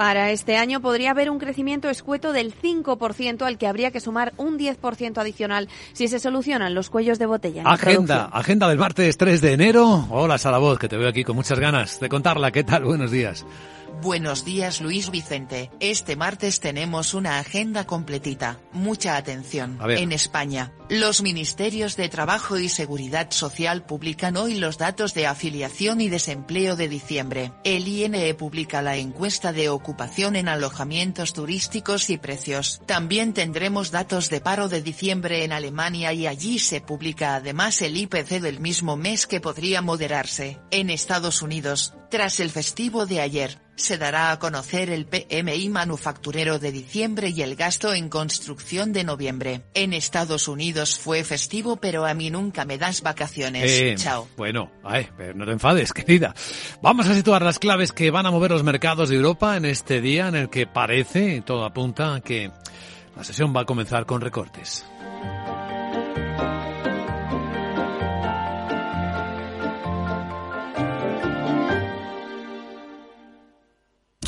Para 0.00 0.30
este 0.30 0.56
año 0.56 0.80
podría 0.80 1.10
haber 1.10 1.28
un 1.28 1.38
crecimiento 1.38 1.90
escueto 1.90 2.32
del 2.32 2.54
5% 2.54 3.42
al 3.42 3.58
que 3.58 3.66
habría 3.66 3.90
que 3.90 4.00
sumar 4.00 4.32
un 4.38 4.58
10% 4.58 5.18
adicional 5.18 5.68
si 5.92 6.08
se 6.08 6.18
solucionan 6.18 6.74
los 6.74 6.88
cuellos 6.88 7.18
de 7.18 7.26
botella. 7.26 7.64
agenda, 7.66 8.30
agenda 8.32 8.66
del 8.70 8.78
martes 8.78 9.18
3 9.18 9.42
de 9.42 9.52
enero. 9.52 10.06
Hola 10.08 10.38
Salavoz, 10.38 10.78
que 10.78 10.88
te 10.88 10.96
veo 10.96 11.06
aquí 11.06 11.22
con 11.22 11.36
muchas 11.36 11.58
ganas 11.58 12.00
de 12.00 12.08
contarla. 12.08 12.50
¿Qué 12.50 12.64
tal? 12.64 12.84
Buenos 12.84 13.10
días. 13.10 13.44
Buenos 14.02 14.46
días 14.46 14.80
Luis 14.80 15.10
Vicente. 15.10 15.70
Este 15.78 16.16
martes 16.16 16.58
tenemos 16.58 17.12
una 17.12 17.38
agenda 17.38 17.86
completita. 17.86 18.58
Mucha 18.72 19.16
atención. 19.16 19.78
En 19.90 20.12
España, 20.12 20.72
los 20.88 21.20
ministerios 21.20 21.96
de 21.96 22.08
Trabajo 22.08 22.58
y 22.58 22.70
Seguridad 22.70 23.30
Social 23.30 23.84
publican 23.84 24.38
hoy 24.38 24.54
los 24.54 24.78
datos 24.78 25.12
de 25.12 25.26
afiliación 25.26 26.00
y 26.00 26.08
desempleo 26.08 26.76
de 26.76 26.88
diciembre. 26.88 27.52
El 27.62 27.88
INE 27.88 28.32
publica 28.32 28.80
la 28.80 28.96
encuesta 28.96 29.52
de 29.52 29.68
ocupación 29.68 30.34
en 30.34 30.48
alojamientos 30.48 31.34
turísticos 31.34 32.08
y 32.08 32.16
precios. 32.16 32.80
También 32.86 33.34
tendremos 33.34 33.90
datos 33.90 34.30
de 34.30 34.40
paro 34.40 34.70
de 34.70 34.80
diciembre 34.80 35.44
en 35.44 35.52
Alemania 35.52 36.14
y 36.14 36.26
allí 36.26 36.58
se 36.58 36.80
publica 36.80 37.34
además 37.34 37.82
el 37.82 37.98
IPC 37.98 38.40
del 38.40 38.60
mismo 38.60 38.96
mes 38.96 39.26
que 39.26 39.42
podría 39.42 39.82
moderarse. 39.82 40.58
En 40.70 40.88
Estados 40.88 41.42
Unidos, 41.42 41.92
tras 42.10 42.40
el 42.40 42.48
festivo 42.48 43.04
de 43.04 43.20
ayer, 43.20 43.60
se 43.80 43.98
dará 43.98 44.30
a 44.30 44.38
conocer 44.38 44.90
el 44.90 45.06
PMI 45.06 45.68
manufacturero 45.68 46.58
de 46.58 46.72
diciembre 46.72 47.30
y 47.30 47.42
el 47.42 47.56
gasto 47.56 47.92
en 47.92 48.08
construcción 48.08 48.92
de 48.92 49.04
noviembre. 49.04 49.62
En 49.74 49.92
Estados 49.92 50.48
Unidos 50.48 50.98
fue 50.98 51.24
festivo, 51.24 51.76
pero 51.76 52.06
a 52.06 52.14
mí 52.14 52.30
nunca 52.30 52.64
me 52.64 52.78
das 52.78 53.02
vacaciones. 53.02 53.70
Eh, 53.70 53.94
Chao. 53.96 54.28
Bueno, 54.36 54.70
ay, 54.84 55.08
pero 55.16 55.34
no 55.34 55.44
te 55.46 55.52
enfades, 55.52 55.92
querida. 55.94 56.34
Vamos 56.82 57.08
a 57.08 57.14
situar 57.14 57.42
las 57.42 57.58
claves 57.58 57.92
que 57.92 58.10
van 58.10 58.26
a 58.26 58.30
mover 58.30 58.50
los 58.50 58.62
mercados 58.62 59.08
de 59.08 59.16
Europa 59.16 59.56
en 59.56 59.64
este 59.64 60.00
día 60.00 60.28
en 60.28 60.36
el 60.36 60.50
que 60.50 60.66
parece, 60.66 61.42
todo 61.44 61.64
apunta 61.64 62.14
a 62.14 62.20
que 62.20 62.50
la 63.16 63.24
sesión 63.24 63.54
va 63.54 63.62
a 63.62 63.66
comenzar 63.66 64.06
con 64.06 64.20
recortes. 64.20 64.84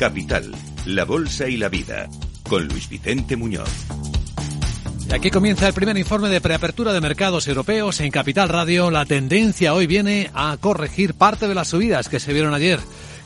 Capital, 0.00 0.50
la 0.86 1.04
Bolsa 1.04 1.46
y 1.46 1.58
la 1.58 1.68
Vida, 1.68 2.08
con 2.48 2.66
Luis 2.66 2.88
Vicente 2.88 3.36
Muñoz. 3.36 3.68
Aquí 5.12 5.30
comienza 5.30 5.68
el 5.68 5.74
primer 5.74 5.98
informe 5.98 6.30
de 6.30 6.40
preapertura 6.40 6.94
de 6.94 7.02
mercados 7.02 7.46
europeos 7.46 8.00
en 8.00 8.10
Capital 8.10 8.48
Radio. 8.48 8.90
La 8.90 9.04
tendencia 9.04 9.74
hoy 9.74 9.86
viene 9.86 10.30
a 10.32 10.56
corregir 10.58 11.12
parte 11.12 11.48
de 11.48 11.54
las 11.54 11.68
subidas 11.68 12.08
que 12.08 12.18
se 12.18 12.32
vieron 12.32 12.54
ayer. 12.54 12.80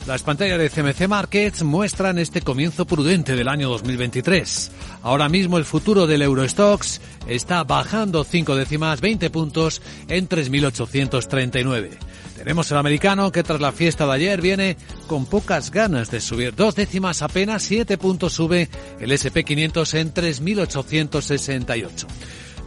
Las 0.05 0.23
pantallas 0.23 0.59
de 0.59 0.69
CMC 0.69 1.07
Markets 1.07 1.63
muestran 1.63 2.19
este 2.19 2.41
comienzo 2.41 2.85
prudente 2.85 3.37
del 3.37 3.47
año 3.47 3.69
2023. 3.69 4.71
Ahora 5.01 5.29
mismo 5.29 5.57
el 5.57 5.63
futuro 5.63 6.07
del 6.07 6.23
Eurostox 6.23 6.99
está 7.25 7.63
bajando 7.63 8.25
5 8.25 8.53
décimas 8.53 8.99
20 8.99 9.29
puntos 9.29 9.81
en 10.09 10.27
3.839. 10.27 11.91
Tenemos 12.35 12.69
el 12.71 12.77
americano 12.77 13.31
que 13.31 13.43
tras 13.43 13.61
la 13.61 13.71
fiesta 13.71 14.05
de 14.05 14.13
ayer 14.13 14.41
viene 14.41 14.77
con 15.07 15.25
pocas 15.25 15.71
ganas 15.71 16.11
de 16.11 16.19
subir. 16.19 16.53
Dos 16.53 16.75
décimas 16.75 17.21
apenas, 17.21 17.63
siete 17.63 17.97
puntos 17.97 18.33
sube 18.33 18.69
el 18.99 19.11
SP500 19.11 19.99
en 19.99 20.13
3.868. 20.13 22.05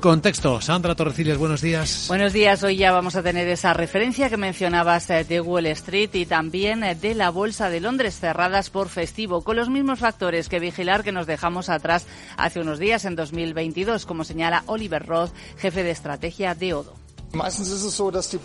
Contexto. 0.00 0.60
Sandra 0.60 0.94
Torrecillas, 0.94 1.38
buenos 1.38 1.60
días. 1.60 2.04
Buenos 2.06 2.32
días. 2.32 2.62
Hoy 2.62 2.76
ya 2.76 2.92
vamos 2.92 3.16
a 3.16 3.22
tener 3.22 3.48
esa 3.48 3.74
referencia 3.74 4.30
que 4.30 4.36
mencionabas 4.36 5.10
eh, 5.10 5.24
de 5.24 5.40
Wall 5.40 5.66
Street 5.66 6.10
y 6.12 6.24
también 6.24 6.84
eh, 6.84 6.94
de 6.94 7.16
la 7.16 7.30
Bolsa 7.30 7.68
de 7.68 7.80
Londres 7.80 8.18
cerradas 8.18 8.70
por 8.70 8.88
festivo, 8.88 9.42
con 9.42 9.56
los 9.56 9.68
mismos 9.68 9.98
factores 9.98 10.48
que 10.48 10.60
vigilar 10.60 11.02
que 11.02 11.10
nos 11.10 11.26
dejamos 11.26 11.68
atrás 11.68 12.06
hace 12.36 12.60
unos 12.60 12.78
días 12.78 13.04
en 13.06 13.16
2022, 13.16 14.06
como 14.06 14.22
señala 14.22 14.62
Oliver 14.66 15.04
Roth, 15.04 15.32
jefe 15.58 15.82
de 15.82 15.90
estrategia 15.90 16.54
de 16.54 16.74
Odo. 16.74 17.07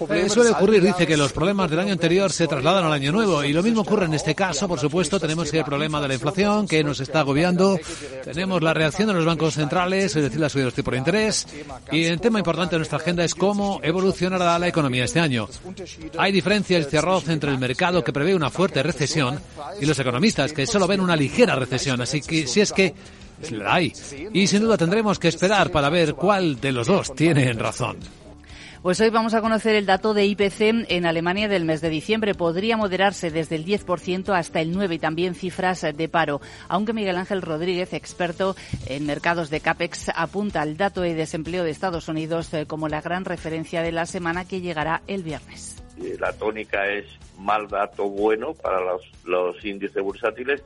Eh, 0.10 0.30
suele 0.30 0.50
ocurrir, 0.50 0.84
dice 0.84 1.08
que 1.08 1.16
los 1.16 1.32
problemas 1.32 1.70
del 1.70 1.80
año 1.80 1.94
anterior 1.94 2.32
se 2.32 2.48
trasladan 2.48 2.84
al 2.84 2.92
año 2.92 3.12
nuevo. 3.12 3.44
y 3.44 3.54
lo 3.54 3.64
mismo 3.64 3.82
ocurre 3.82 4.06
en 4.06 4.14
este 4.14 4.36
caso, 4.36 4.68
por 4.68 4.80
supuesto, 4.80 5.20
tenemos 5.20 5.54
el 5.54 5.64
problema 5.64 6.02
de 6.02 6.10
la 6.10 6.14
inflación 6.16 6.68
que 6.68 6.84
nos 6.84 7.00
está 7.00 7.22
agobiando, 7.22 7.80
tenemos 8.24 8.62
la 8.62 8.74
reacción 8.74 9.08
de 9.08 9.14
los 9.14 9.26
bancos 9.26 9.54
centrales, 9.54 10.16
es 10.16 10.24
decir, 10.24 10.40
la 10.40 10.50
subida 10.50 10.64
de 10.64 10.68
los 10.68 10.74
tipos 10.74 10.92
de 10.92 10.98
interés. 10.98 11.48
Y 11.92 12.04
el 12.04 12.20
tema 12.20 12.40
importante 12.40 12.76
de 12.76 12.80
nuestra 12.80 12.98
agenda 12.98 13.24
es 13.24 13.36
cómo 13.36 13.80
evolucionará 13.82 14.60
la 14.60 14.68
economía 14.68 15.06
este 15.06 15.20
año. 15.20 15.48
Hay 16.18 16.32
diferencia 16.32 16.78
el 16.78 16.86
cerroz 16.86 17.30
entre 17.30 17.52
el 17.52 17.60
mercado 17.60 18.04
que 18.04 18.12
prevé 18.12 18.36
una 18.36 18.50
fuerte 18.50 18.84
recesión 18.84 19.40
y 19.80 19.86
los 19.86 19.98
economistas 20.00 20.52
que 20.52 20.68
solo 20.68 20.88
ven 20.88 21.00
una 21.00 21.16
ligera 21.16 21.56
recesión, 21.56 22.02
así 22.02 22.22
que 22.22 22.48
si 22.48 22.62
es 22.62 22.74
que 22.74 22.94
la 23.52 23.76
hay. 23.76 23.94
Y 24.34 24.48
sin 24.48 24.62
duda 24.62 24.78
tendremos 24.78 25.20
que 25.20 25.28
esperar 25.28 25.72
para 25.72 25.90
ver 25.90 26.16
cuál 26.16 26.60
de 26.60 26.72
los 26.72 26.88
dos 26.88 27.14
tiene 27.16 27.52
razón. 27.54 27.98
Pues 28.84 29.00
hoy 29.00 29.12
vamos 29.12 29.34
a 29.34 29.40
conocer 29.40 29.76
el 29.76 29.86
dato 29.86 30.14
de 30.14 30.26
IPC 30.26 30.90
en 30.90 31.06
Alemania 31.06 31.48
del 31.48 31.64
mes 31.64 31.80
de 31.80 31.88
diciembre. 31.88 32.36
Podría 32.36 32.76
moderarse 32.76 33.32
desde 33.32 33.56
el 33.56 33.64
10% 33.64 34.38
hasta 34.38 34.60
el 34.60 34.76
9% 34.76 34.94
y 34.94 35.00
también 35.00 35.36
cifras 35.36 35.84
de 35.96 36.10
paro. 36.10 36.42
Aunque 36.68 36.92
Miguel 36.92 37.16
Ángel 37.16 37.42
Rodríguez, 37.42 37.94
experto 37.94 38.58
en 38.88 39.06
mercados 39.06 39.50
de 39.50 39.62
CAPEX, 39.62 40.10
apunta 40.14 40.62
al 40.62 40.76
dato 40.76 41.00
de 41.00 41.16
desempleo 41.16 41.64
de 41.64 41.72
Estados 41.72 42.10
Unidos 42.10 42.54
eh, 42.54 42.66
como 42.66 42.90
la 42.90 43.00
gran 43.00 43.24
referencia 43.24 43.82
de 43.82 43.94
la 43.94 44.06
semana 44.06 44.46
que 44.46 44.60
llegará 44.60 45.02
el 45.08 45.24
viernes. 45.24 45.82
La 46.20 46.34
tónica 46.34 46.86
es 46.86 47.06
mal 47.40 47.70
dato 47.70 48.10
bueno 48.10 48.54
para 48.54 48.82
los, 48.82 49.02
los 49.24 49.64
índices 49.64 50.04
bursátiles 50.04 50.62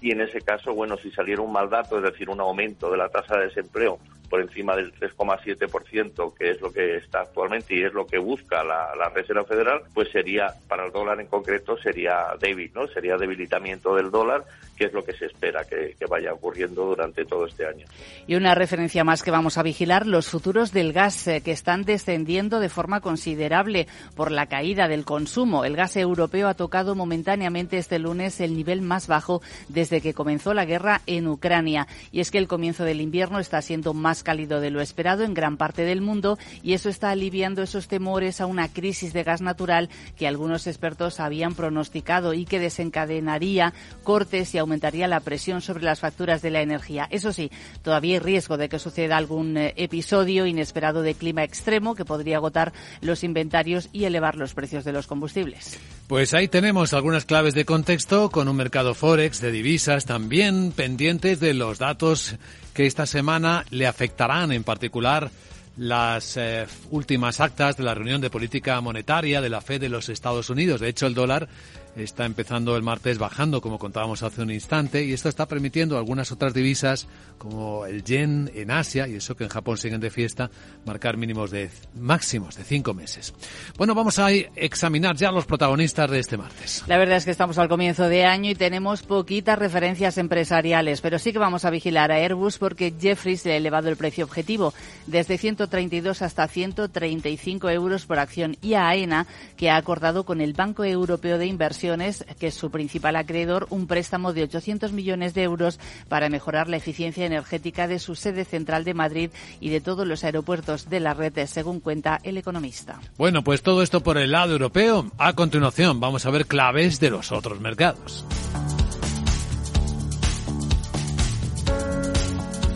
y 0.00 0.10
en 0.10 0.22
ese 0.22 0.40
caso, 0.40 0.74
bueno, 0.74 0.96
si 0.96 1.12
saliera 1.12 1.40
un 1.40 1.52
mal 1.52 1.70
dato, 1.70 1.98
es 1.98 2.02
decir, 2.02 2.30
un 2.30 2.40
aumento 2.40 2.90
de 2.90 2.96
la 2.96 3.08
tasa 3.08 3.36
de 3.36 3.44
desempleo 3.44 4.00
por 4.30 4.40
encima 4.40 4.76
del 4.76 4.94
3,7%, 4.94 6.34
que 6.34 6.52
es 6.52 6.60
lo 6.60 6.72
que 6.72 6.96
está 6.96 7.22
actualmente 7.22 7.74
y 7.74 7.82
es 7.82 7.92
lo 7.92 8.06
que 8.06 8.18
busca 8.18 8.62
la, 8.62 8.94
la 8.96 9.08
Reserva 9.08 9.44
Federal, 9.44 9.82
pues 9.92 10.08
sería, 10.10 10.54
para 10.68 10.86
el 10.86 10.92
dólar 10.92 11.20
en 11.20 11.26
concreto, 11.26 11.76
sería 11.76 12.26
débil, 12.40 12.70
¿no? 12.72 12.86
Sería 12.86 13.16
debilitamiento 13.16 13.96
del 13.96 14.10
dólar, 14.12 14.44
que 14.76 14.86
es 14.86 14.92
lo 14.92 15.04
que 15.04 15.12
se 15.12 15.26
espera 15.26 15.64
que, 15.64 15.96
que 15.98 16.06
vaya 16.06 16.32
ocurriendo 16.32 16.86
durante 16.86 17.24
todo 17.24 17.44
este 17.44 17.66
año. 17.66 17.86
Y 18.26 18.36
una 18.36 18.54
referencia 18.54 19.04
más 19.04 19.22
que 19.22 19.30
vamos 19.30 19.58
a 19.58 19.62
vigilar, 19.62 20.06
los 20.06 20.28
futuros 20.28 20.72
del 20.72 20.92
gas, 20.92 21.26
eh, 21.26 21.42
que 21.42 21.50
están 21.50 21.82
descendiendo 21.82 22.60
de 22.60 22.68
forma 22.68 23.00
considerable 23.00 23.88
por 24.14 24.30
la 24.30 24.46
caída 24.46 24.88
del 24.88 25.04
consumo. 25.04 25.64
El 25.64 25.76
gas 25.76 25.96
europeo 25.96 26.48
ha 26.48 26.54
tocado 26.54 26.94
momentáneamente 26.94 27.78
este 27.78 27.98
lunes 27.98 28.40
el 28.40 28.56
nivel 28.56 28.80
más 28.80 29.08
bajo 29.08 29.42
desde 29.68 30.00
que 30.00 30.14
comenzó 30.14 30.54
la 30.54 30.64
guerra 30.64 31.02
en 31.06 31.26
Ucrania. 31.26 31.88
Y 32.12 32.20
es 32.20 32.30
que 32.30 32.38
el 32.38 32.48
comienzo 32.48 32.84
del 32.84 33.00
invierno 33.00 33.38
está 33.40 33.60
siendo 33.60 33.92
más 33.92 34.19
cálido 34.22 34.60
de 34.60 34.70
lo 34.70 34.80
esperado 34.80 35.24
en 35.24 35.34
gran 35.34 35.56
parte 35.56 35.82
del 35.82 36.00
mundo 36.00 36.38
y 36.62 36.74
eso 36.74 36.88
está 36.88 37.10
aliviando 37.10 37.62
esos 37.62 37.88
temores 37.88 38.40
a 38.40 38.46
una 38.46 38.68
crisis 38.68 39.12
de 39.12 39.22
gas 39.22 39.40
natural 39.40 39.88
que 40.16 40.26
algunos 40.26 40.66
expertos 40.66 41.20
habían 41.20 41.54
pronosticado 41.54 42.34
y 42.34 42.44
que 42.44 42.58
desencadenaría 42.58 43.72
cortes 44.02 44.54
y 44.54 44.58
aumentaría 44.58 45.08
la 45.08 45.20
presión 45.20 45.60
sobre 45.60 45.84
las 45.84 46.00
facturas 46.00 46.42
de 46.42 46.50
la 46.50 46.62
energía. 46.62 47.08
Eso 47.10 47.32
sí, 47.32 47.50
todavía 47.82 48.14
hay 48.14 48.18
riesgo 48.20 48.56
de 48.56 48.68
que 48.68 48.78
suceda 48.78 49.16
algún 49.16 49.56
eh, 49.56 49.74
episodio 49.76 50.46
inesperado 50.46 51.02
de 51.02 51.14
clima 51.14 51.44
extremo 51.44 51.94
que 51.94 52.04
podría 52.04 52.36
agotar 52.36 52.72
los 53.00 53.24
inventarios 53.24 53.88
y 53.92 54.04
elevar 54.04 54.36
los 54.36 54.54
precios 54.54 54.84
de 54.84 54.92
los 54.92 55.06
combustibles. 55.06 55.78
Pues 56.06 56.34
ahí 56.34 56.48
tenemos 56.48 56.92
algunas 56.92 57.24
claves 57.24 57.54
de 57.54 57.64
contexto 57.64 58.30
con 58.30 58.48
un 58.48 58.56
mercado 58.56 58.94
forex 58.94 59.40
de 59.40 59.52
divisas 59.52 60.06
también 60.06 60.72
pendientes 60.72 61.40
de 61.40 61.54
los 61.54 61.78
datos 61.78 62.36
que 62.74 62.86
esta 62.86 63.06
semana 63.06 63.64
le 63.70 63.86
afectarán 63.86 64.52
en 64.52 64.64
particular 64.64 65.30
las 65.76 66.36
eh, 66.36 66.66
últimas 66.90 67.40
actas 67.40 67.76
de 67.76 67.84
la 67.84 67.94
reunión 67.94 68.20
de 68.20 68.30
política 68.30 68.80
monetaria 68.80 69.40
de 69.40 69.48
la 69.48 69.60
Fed 69.60 69.80
de 69.80 69.88
los 69.88 70.08
Estados 70.08 70.50
Unidos. 70.50 70.80
De 70.80 70.88
hecho, 70.88 71.06
el 71.06 71.14
dólar 71.14 71.48
está 71.96 72.24
empezando 72.24 72.76
el 72.76 72.82
martes 72.82 73.18
bajando, 73.18 73.60
como 73.60 73.78
contábamos 73.78 74.22
hace 74.22 74.42
un 74.42 74.50
instante, 74.50 75.04
y 75.04 75.12
esto 75.12 75.28
está 75.28 75.46
permitiendo 75.46 75.98
algunas 75.98 76.30
otras 76.32 76.54
divisas, 76.54 77.06
como 77.38 77.86
el 77.86 78.04
yen 78.04 78.50
en 78.54 78.70
Asia, 78.70 79.08
y 79.08 79.14
eso 79.16 79.36
que 79.36 79.44
en 79.44 79.50
Japón 79.50 79.76
siguen 79.76 80.00
de 80.00 80.10
fiesta, 80.10 80.50
marcar 80.84 81.16
mínimos 81.16 81.50
de 81.50 81.70
máximos 81.94 82.56
de 82.56 82.64
cinco 82.64 82.94
meses. 82.94 83.34
Bueno, 83.76 83.94
vamos 83.94 84.18
a 84.18 84.30
examinar 84.30 85.16
ya 85.16 85.30
los 85.30 85.46
protagonistas 85.46 86.10
de 86.10 86.18
este 86.18 86.36
martes. 86.36 86.84
La 86.86 86.98
verdad 86.98 87.16
es 87.16 87.24
que 87.24 87.30
estamos 87.30 87.58
al 87.58 87.68
comienzo 87.68 88.08
de 88.08 88.24
año 88.24 88.50
y 88.50 88.54
tenemos 88.54 89.02
poquitas 89.02 89.58
referencias 89.58 90.18
empresariales, 90.18 91.00
pero 91.00 91.18
sí 91.18 91.32
que 91.32 91.38
vamos 91.38 91.64
a 91.64 91.70
vigilar 91.70 92.12
a 92.12 92.16
Airbus 92.16 92.58
porque 92.58 92.94
Jeffries 92.98 93.44
le 93.44 93.54
ha 93.54 93.56
elevado 93.56 93.88
el 93.88 93.96
precio 93.96 94.24
objetivo 94.24 94.74
desde 95.06 95.38
132 95.70 96.22
hasta 96.22 96.48
135 96.48 97.70
euros 97.70 98.06
por 98.06 98.18
acción 98.18 98.56
y 98.60 98.74
a 98.74 98.88
AENA, 98.88 99.26
que 99.56 99.70
ha 99.70 99.76
acordado 99.76 100.24
con 100.24 100.40
el 100.40 100.52
Banco 100.52 100.84
Europeo 100.84 101.38
de 101.38 101.46
Inversión 101.46 102.00
que 102.38 102.46
es 102.46 102.54
su 102.54 102.70
principal 102.70 103.16
acreedor, 103.16 103.66
un 103.70 103.86
préstamo 103.86 104.32
de 104.32 104.44
800 104.44 104.92
millones 104.92 105.34
de 105.34 105.42
euros 105.42 105.78
para 106.08 106.28
mejorar 106.28 106.68
la 106.68 106.76
eficiencia 106.76 107.26
energética 107.26 107.88
de 107.88 107.98
su 107.98 108.14
sede 108.14 108.44
central 108.44 108.84
de 108.84 108.94
Madrid 108.94 109.30
y 109.60 109.70
de 109.70 109.80
todos 109.80 110.06
los 110.06 110.24
aeropuertos 110.24 110.88
de 110.88 111.00
la 111.00 111.14
red, 111.14 111.32
según 111.46 111.80
cuenta 111.80 112.20
el 112.22 112.36
economista. 112.36 113.00
Bueno, 113.18 113.42
pues 113.42 113.62
todo 113.62 113.82
esto 113.82 114.02
por 114.02 114.18
el 114.18 114.32
lado 114.32 114.52
europeo. 114.52 115.10
A 115.18 115.34
continuación, 115.34 116.00
vamos 116.00 116.26
a 116.26 116.30
ver 116.30 116.46
claves 116.46 117.00
de 117.00 117.10
los 117.10 117.32
otros 117.32 117.60
mercados. 117.60 118.24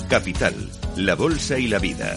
Capital, 0.09 0.55
la 0.97 1.15
Bolsa 1.15 1.59
y 1.59 1.67
la 1.67 1.79
Vida, 1.79 2.17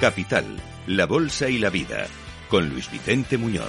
Capital, 0.00 0.46
la 0.86 1.04
Bolsa 1.04 1.50
y 1.50 1.58
la 1.58 1.68
Vida, 1.68 2.06
con 2.48 2.70
Luis 2.70 2.90
Vicente 2.90 3.36
Muñoz. 3.36 3.68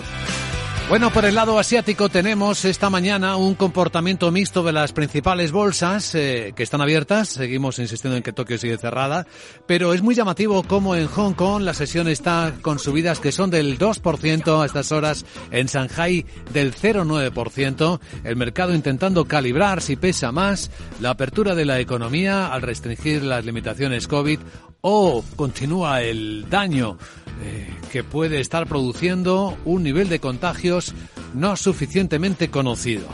Bueno, 0.87 1.11
por 1.11 1.23
el 1.23 1.35
lado 1.35 1.57
asiático 1.57 2.09
tenemos 2.09 2.65
esta 2.65 2.89
mañana 2.89 3.37
un 3.37 3.55
comportamiento 3.55 4.29
mixto 4.29 4.61
de 4.61 4.73
las 4.73 4.91
principales 4.91 5.51
bolsas 5.51 6.15
eh, 6.15 6.51
que 6.53 6.63
están 6.63 6.81
abiertas. 6.81 7.29
Seguimos 7.29 7.79
insistiendo 7.79 8.17
en 8.17 8.23
que 8.23 8.33
Tokio 8.33 8.57
sigue 8.57 8.77
cerrada, 8.77 9.25
pero 9.65 9.93
es 9.93 10.01
muy 10.01 10.15
llamativo 10.15 10.63
cómo 10.63 10.95
en 10.95 11.07
Hong 11.07 11.33
Kong 11.33 11.63
la 11.63 11.73
sesión 11.73 12.09
está 12.09 12.53
con 12.61 12.79
subidas 12.79 13.19
que 13.19 13.31
son 13.31 13.49
del 13.49 13.79
2% 13.79 14.61
a 14.61 14.65
estas 14.65 14.91
horas, 14.91 15.25
en 15.49 15.67
Shanghai 15.67 16.25
del 16.51 16.73
0,9%, 16.73 17.99
el 18.25 18.35
mercado 18.35 18.73
intentando 18.73 19.25
calibrar 19.25 19.81
si 19.81 19.95
pesa 19.95 20.33
más 20.33 20.71
la 20.99 21.11
apertura 21.11 21.55
de 21.55 21.65
la 21.65 21.79
economía 21.79 22.53
al 22.53 22.61
restringir 22.61 23.23
las 23.23 23.45
limitaciones 23.45 24.07
COVID 24.07 24.39
o 24.81 25.23
continúa 25.35 26.01
el 26.01 26.49
daño 26.49 26.97
eh, 27.43 27.73
que 27.91 28.03
puede 28.03 28.39
estar 28.39 28.67
produciendo 28.67 29.57
un 29.65 29.83
nivel 29.83 30.09
de 30.09 30.19
contagios 30.19 30.93
no 31.33 31.55
suficientemente 31.55 32.49
conocido. 32.49 33.07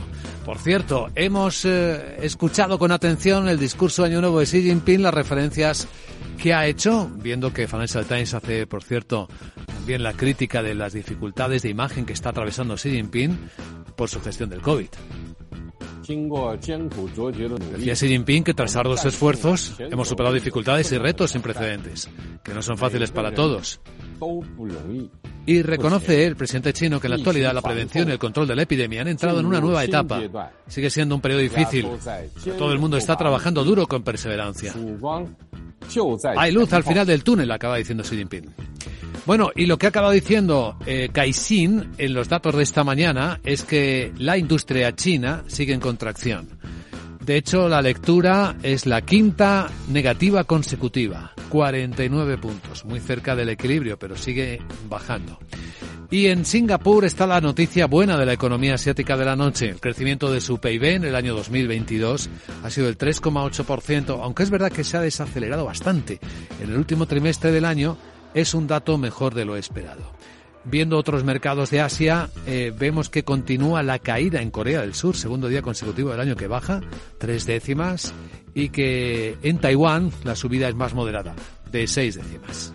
Por 0.45 0.59
cierto, 0.59 1.09
hemos 1.15 1.65
eh, 1.65 2.17
escuchado 2.21 2.79
con 2.79 2.91
atención 2.91 3.49
el 3.49 3.59
discurso 3.59 4.03
de 4.03 4.09
Año 4.09 4.21
Nuevo 4.21 4.39
de 4.39 4.45
Xi 4.45 4.63
Jinping, 4.63 5.01
las 5.01 5.13
referencias 5.13 5.87
que 6.41 6.53
ha 6.53 6.67
hecho, 6.67 7.11
viendo 7.15 7.51
que 7.51 7.67
Financial 7.67 8.05
Times 8.05 8.33
hace, 8.33 8.65
por 8.65 8.83
cierto, 8.83 9.27
también 9.65 10.03
la 10.03 10.13
crítica 10.13 10.63
de 10.63 10.75
las 10.75 10.93
dificultades 10.93 11.63
de 11.63 11.69
imagen 11.69 12.05
que 12.05 12.13
está 12.13 12.29
atravesando 12.29 12.75
Xi 12.75 12.91
Jinping 12.91 13.37
por 13.97 14.09
su 14.09 14.21
gestión 14.21 14.49
del 14.49 14.61
COVID. 14.61 14.87
Decía 16.07 17.95
Xi 17.95 18.07
Jinping 18.07 18.43
que 18.43 18.53
tras 18.53 18.75
arduos 18.75 19.03
esfuerzos 19.05 19.75
hemos 19.79 20.07
superado 20.07 20.33
dificultades 20.33 20.91
y 20.91 20.97
retos 20.97 21.31
sin 21.31 21.41
precedentes, 21.41 22.09
que 22.43 22.53
no 22.53 22.61
son 22.61 22.77
fáciles 22.77 23.11
para 23.11 23.33
todos. 23.33 23.81
Y 25.45 25.61
reconoce 25.61 26.25
el 26.25 26.35
presidente 26.35 26.73
chino 26.73 26.99
que 26.99 27.07
en 27.07 27.11
la 27.11 27.17
actualidad 27.17 27.53
la 27.53 27.61
prevención 27.61 28.09
y 28.09 28.11
el 28.11 28.19
control 28.19 28.47
de 28.47 28.55
la 28.55 28.63
epidemia 28.63 29.01
han 29.01 29.07
entrado 29.07 29.39
en 29.39 29.45
una 29.45 29.61
nueva 29.61 29.83
etapa. 29.83 30.51
Sigue 30.67 30.89
siendo 30.89 31.15
un 31.15 31.21
periodo 31.21 31.41
difícil. 31.41 31.87
todo 32.57 32.71
el 32.73 32.79
mundo 32.79 32.97
está 32.97 33.15
trabajando 33.15 33.63
duro 33.63 33.87
con 33.87 34.03
perseverancia. 34.03 34.73
Hay 36.37 36.51
luz 36.51 36.71
al 36.73 36.83
final 36.83 37.05
del 37.05 37.23
túnel, 37.23 37.51
acaba 37.51 37.77
diciendo 37.77 38.03
Xi 38.03 38.17
Jinping. 38.17 38.53
Bueno, 39.25 39.51
y 39.55 39.65
lo 39.65 39.77
que 39.77 39.87
ha 39.87 39.89
acabado 39.89 40.13
diciendo 40.13 40.77
eh, 40.85 41.09
Caixin 41.11 41.91
en 41.97 42.13
los 42.13 42.29
datos 42.29 42.55
de 42.55 42.63
esta 42.63 42.85
mañana 42.85 43.41
es 43.43 43.63
que 43.63 44.13
la 44.17 44.37
industria 44.37 44.95
china 44.95 45.43
sigue 45.47 45.73
en 45.73 45.81
contracción. 45.81 46.47
De 47.27 47.35
hecho, 47.35 47.67
la 47.67 47.81
lectura 47.81 48.55
es 48.63 48.85
la 48.85 49.01
quinta 49.01 49.69
negativa 49.89 50.45
consecutiva, 50.45 51.33
49 51.49 52.37
puntos, 52.37 52.85
muy 52.85 53.01
cerca 53.01 53.35
del 53.35 53.49
equilibrio, 53.49 53.99
pero 53.99 54.15
sigue 54.15 54.61
bajando. 54.87 55.37
Y 56.09 56.27
en 56.27 56.45
Singapur 56.45 57.03
está 57.03 57.27
la 57.27 57.41
noticia 57.41 57.85
buena 57.85 58.17
de 58.17 58.25
la 58.25 58.31
economía 58.31 58.75
asiática 58.75 59.17
de 59.17 59.25
la 59.25 59.35
noche. 59.35 59.67
El 59.67 59.81
crecimiento 59.81 60.31
de 60.31 60.39
su 60.39 60.57
PIB 60.57 60.83
en 60.85 61.03
el 61.03 61.15
año 61.15 61.35
2022 61.35 62.29
ha 62.63 62.69
sido 62.69 62.87
del 62.87 62.97
3,8%, 62.97 64.19
aunque 64.23 64.43
es 64.43 64.49
verdad 64.49 64.71
que 64.71 64.85
se 64.85 64.95
ha 64.95 65.01
desacelerado 65.01 65.65
bastante. 65.65 66.19
En 66.61 66.69
el 66.69 66.77
último 66.77 67.07
trimestre 67.07 67.51
del 67.51 67.65
año 67.65 67.97
es 68.33 68.53
un 68.53 68.67
dato 68.67 68.97
mejor 68.97 69.33
de 69.33 69.43
lo 69.43 69.57
esperado. 69.57 70.13
Viendo 70.63 70.97
otros 70.97 71.25
mercados 71.25 71.71
de 71.71 71.81
Asia, 71.81 72.29
eh, 72.45 72.73
vemos 72.77 73.09
que 73.09 73.23
continúa 73.23 73.83
la 73.83 73.99
caída 73.99 74.41
en 74.41 74.51
Corea 74.51 74.81
del 74.81 74.93
Sur, 74.93 75.15
segundo 75.17 75.49
día 75.49 75.61
consecutivo 75.61 76.11
del 76.11 76.21
año 76.21 76.35
que 76.35 76.47
baja, 76.47 76.81
tres 77.17 77.45
décimas, 77.45 78.13
y 78.53 78.69
que 78.69 79.37
en 79.43 79.59
Taiwán 79.59 80.11
la 80.23 80.35
subida 80.35 80.69
es 80.69 80.75
más 80.75 80.93
moderada, 80.93 81.35
de 81.71 81.87
seis 81.87 82.15
décimas. 82.15 82.73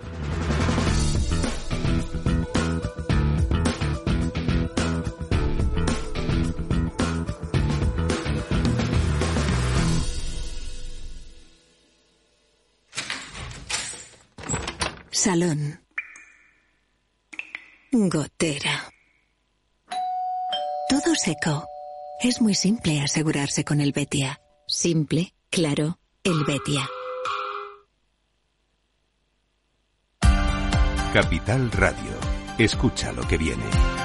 Salón. 15.24 15.80
Gotera. 17.92 18.90
Todo 20.88 21.14
seco. 21.14 21.64
Es 22.20 22.40
muy 22.40 22.54
simple 22.56 23.00
asegurarse 23.00 23.64
con 23.64 23.80
el 23.80 23.92
Betia. 23.92 24.40
Simple, 24.66 25.32
claro, 25.48 26.00
el 26.24 26.42
Betia. 26.42 26.88
Capital 31.12 31.70
Radio. 31.70 32.18
Escucha 32.58 33.12
lo 33.12 33.22
que 33.28 33.38
viene. 33.38 34.01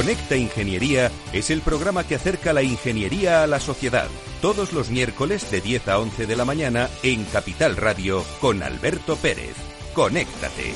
Conecta 0.00 0.34
Ingeniería 0.34 1.10
es 1.34 1.50
el 1.50 1.60
programa 1.60 2.04
que 2.04 2.14
acerca 2.14 2.54
la 2.54 2.62
ingeniería 2.62 3.42
a 3.42 3.46
la 3.46 3.60
sociedad. 3.60 4.08
Todos 4.40 4.72
los 4.72 4.88
miércoles 4.88 5.50
de 5.50 5.60
10 5.60 5.88
a 5.88 5.98
11 5.98 6.26
de 6.26 6.36
la 6.36 6.46
mañana 6.46 6.88
en 7.02 7.22
Capital 7.24 7.76
Radio 7.76 8.24
con 8.40 8.62
Alberto 8.62 9.16
Pérez. 9.16 9.54
Conéctate. 9.92 10.72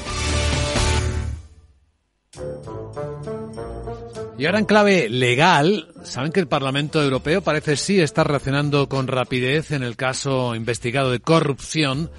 Y 4.37 4.45
ahora 4.45 4.59
en 4.59 4.67
clave 4.67 5.09
legal, 5.09 5.89
saben 6.03 6.31
que 6.31 6.41
el 6.41 6.47
Parlamento 6.47 7.03
Europeo 7.03 7.41
parece 7.41 7.77
sí 7.77 8.03
estar 8.03 8.29
reaccionando 8.29 8.91
con 8.91 9.07
rapidez 9.07 9.71
en 9.71 9.85
el 9.85 9.97
caso 9.97 10.55
investigado 10.55 11.11
de 11.11 11.21
corrupción 11.21 12.11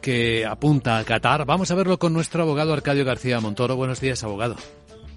que 0.00 0.46
apunta 0.46 0.96
a 0.96 1.04
Qatar. 1.04 1.44
Vamos 1.44 1.70
a 1.70 1.74
verlo 1.74 1.98
con 1.98 2.14
nuestro 2.14 2.40
abogado 2.40 2.72
Arcadio 2.72 3.04
García 3.04 3.38
Montoro. 3.38 3.76
Buenos 3.76 4.00
días, 4.00 4.24
abogado. 4.24 4.56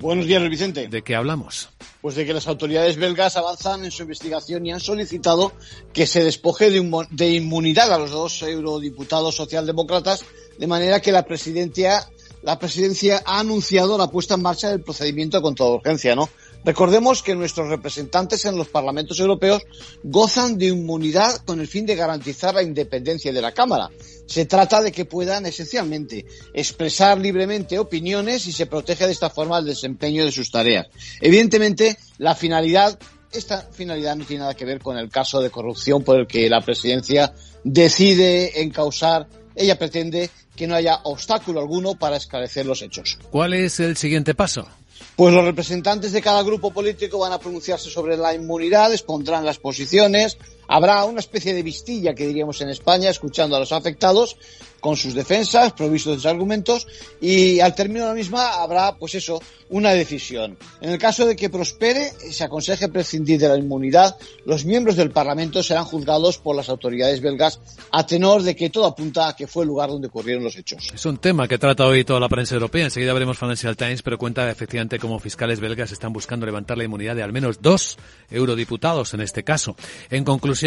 Buenos 0.01 0.25
días, 0.25 0.41
Vicente. 0.49 0.87
¿De 0.87 1.03
qué 1.03 1.15
hablamos? 1.15 1.69
Pues 2.01 2.15
de 2.15 2.25
que 2.25 2.33
las 2.33 2.47
autoridades 2.47 2.97
belgas 2.97 3.37
avanzan 3.37 3.85
en 3.85 3.91
su 3.91 4.01
investigación 4.01 4.65
y 4.65 4.71
han 4.71 4.79
solicitado 4.79 5.53
que 5.93 6.07
se 6.07 6.23
despoje 6.23 6.71
de, 6.71 7.05
de 7.11 7.29
inmunidad 7.29 7.93
a 7.93 7.99
los 7.99 8.09
dos 8.09 8.41
eurodiputados 8.41 9.35
socialdemócratas, 9.35 10.25
de 10.57 10.65
manera 10.65 11.01
que 11.01 11.11
la 11.11 11.23
presidencia 11.23 12.07
la 12.41 12.57
presidencia 12.57 13.21
ha 13.23 13.39
anunciado 13.39 13.99
la 13.99 14.07
puesta 14.07 14.33
en 14.33 14.41
marcha 14.41 14.69
del 14.69 14.81
procedimiento 14.81 15.39
con 15.43 15.53
toda 15.53 15.75
urgencia, 15.75 16.15
¿no? 16.15 16.27
Recordemos 16.63 17.23
que 17.23 17.35
nuestros 17.35 17.69
representantes 17.69 18.45
en 18.45 18.55
los 18.55 18.67
parlamentos 18.67 19.19
europeos 19.19 19.63
gozan 20.03 20.57
de 20.57 20.67
inmunidad 20.67 21.37
con 21.45 21.59
el 21.59 21.67
fin 21.67 21.85
de 21.85 21.95
garantizar 21.95 22.53
la 22.53 22.63
independencia 22.63 23.33
de 23.33 23.41
la 23.41 23.51
Cámara. 23.51 23.89
Se 24.27 24.45
trata 24.45 24.81
de 24.81 24.91
que 24.91 25.05
puedan 25.05 25.45
esencialmente 25.45 26.25
expresar 26.53 27.19
libremente 27.19 27.79
opiniones 27.79 28.47
y 28.47 28.51
se 28.51 28.67
protege 28.67 29.05
de 29.05 29.11
esta 29.11 29.29
forma 29.29 29.57
el 29.57 29.65
desempeño 29.65 30.23
de 30.23 30.31
sus 30.31 30.51
tareas. 30.51 30.87
Evidentemente, 31.19 31.97
la 32.17 32.35
finalidad 32.35 32.97
esta 33.31 33.61
finalidad 33.71 34.15
no 34.15 34.25
tiene 34.25 34.41
nada 34.41 34.55
que 34.55 34.65
ver 34.65 34.79
con 34.79 34.97
el 34.97 35.09
caso 35.09 35.41
de 35.41 35.49
corrupción 35.49 36.03
por 36.03 36.19
el 36.19 36.27
que 36.27 36.49
la 36.49 36.61
presidencia 36.61 37.33
decide 37.63 38.61
encausar. 38.61 39.27
Ella 39.55 39.77
pretende 39.77 40.29
que 40.55 40.67
no 40.67 40.75
haya 40.75 40.99
obstáculo 41.03 41.61
alguno 41.61 41.95
para 41.95 42.17
esclarecer 42.17 42.65
los 42.65 42.81
hechos. 42.81 43.17
¿Cuál 43.29 43.53
es 43.53 43.79
el 43.79 43.97
siguiente 43.97 44.35
paso? 44.35 44.67
Pues 45.15 45.33
los 45.33 45.45
representantes 45.45 46.11
de 46.11 46.21
cada 46.21 46.43
grupo 46.43 46.71
político 46.71 47.19
van 47.19 47.33
a 47.33 47.39
pronunciarse 47.39 47.89
sobre 47.89 48.17
la 48.17 48.33
inmunidad, 48.33 48.91
expondrán 48.91 49.45
las 49.45 49.59
posiciones, 49.59 50.37
habrá 50.71 51.03
una 51.03 51.19
especie 51.19 51.53
de 51.53 51.63
vistilla 51.63 52.15
que 52.15 52.25
diríamos 52.25 52.61
en 52.61 52.69
España, 52.69 53.09
escuchando 53.09 53.57
a 53.57 53.59
los 53.59 53.73
afectados, 53.73 54.37
con 54.79 54.97
sus 54.97 55.13
defensas, 55.13 55.73
provistos 55.73 56.13
de 56.13 56.17
sus 56.17 56.25
argumentos, 56.25 56.87
y 57.21 57.59
al 57.59 57.75
término 57.75 58.01
de 58.01 58.07
la 58.07 58.15
misma 58.15 58.55
habrá, 58.55 58.95
pues 58.95 59.13
eso, 59.15 59.39
una 59.69 59.91
decisión. 59.91 60.57
En 60.81 60.89
el 60.89 60.97
caso 60.97 61.25
de 61.25 61.35
que 61.35 61.49
prospere, 61.49 62.11
se 62.31 62.43
aconseje 62.43 62.89
prescindir 62.89 63.39
de 63.39 63.47
la 63.47 63.57
inmunidad, 63.57 64.17
los 64.45 64.65
miembros 64.65 64.95
del 64.95 65.11
Parlamento 65.11 65.61
serán 65.61 65.85
juzgados 65.85 66.39
por 66.39 66.55
las 66.55 66.67
autoridades 66.67 67.21
belgas 67.21 67.59
a 67.91 68.05
tenor 68.05 68.41
de 68.41 68.55
que 68.55 68.69
todo 68.69 68.85
apunta 68.85 69.29
a 69.29 69.35
que 69.35 69.47
fue 69.47 69.63
el 69.63 69.67
lugar 69.67 69.89
donde 69.89 70.07
ocurrieron 70.07 70.43
los 70.43 70.57
hechos. 70.57 70.89
Es 70.93 71.05
un 71.05 71.17
tema 71.17 71.47
que 71.47 71.59
trata 71.59 71.85
hoy 71.85 72.03
toda 72.03 72.19
la 72.19 72.27
prensa 72.27 72.55
europea. 72.55 72.85
Enseguida 72.85 73.13
veremos 73.13 73.37
Financial 73.37 73.77
Times, 73.77 74.01
pero 74.01 74.17
cuenta 74.17 74.49
efectivamente 74.49 74.99
cómo 74.99 75.19
fiscales 75.19 75.59
belgas 75.59 75.91
están 75.91 76.11
buscando 76.11 76.45
levantar 76.45 76.77
la 76.77 76.85
inmunidad 76.85 77.15
de 77.15 77.23
al 77.23 77.31
menos 77.31 77.61
dos 77.61 77.97
eurodiputados 78.31 79.13
en 79.13 79.21
este 79.21 79.43
caso. 79.43 79.75
En 80.09 80.23
conclusión, 80.23 80.60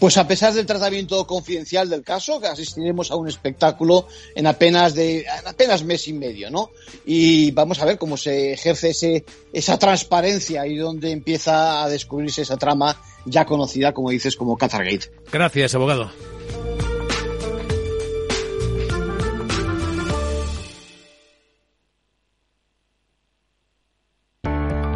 pues 0.00 0.16
a 0.16 0.26
pesar 0.26 0.54
del 0.54 0.64
tratamiento 0.64 1.26
confidencial 1.26 1.88
del 1.88 2.02
caso, 2.02 2.40
que 2.40 2.46
asistiremos 2.46 3.10
a 3.10 3.16
un 3.16 3.28
espectáculo 3.28 4.08
en 4.34 4.46
apenas 4.46 4.94
de 4.94 5.26
apenas 5.44 5.84
mes 5.84 6.08
y 6.08 6.14
medio, 6.14 6.50
¿no? 6.50 6.70
Y 7.04 7.50
vamos 7.50 7.80
a 7.80 7.84
ver 7.84 7.98
cómo 7.98 8.16
se 8.16 8.54
ejerce 8.54 8.90
ese, 8.90 9.24
esa 9.52 9.78
transparencia 9.78 10.66
y 10.66 10.76
dónde 10.76 11.12
empieza 11.12 11.84
a 11.84 11.88
descubrirse 11.88 12.42
esa 12.42 12.56
trama 12.56 12.98
ya 13.26 13.44
conocida, 13.44 13.92
como 13.92 14.08
dices, 14.10 14.36
como 14.36 14.56
Qatargate. 14.56 15.12
Gracias, 15.30 15.74
abogado. 15.74 16.10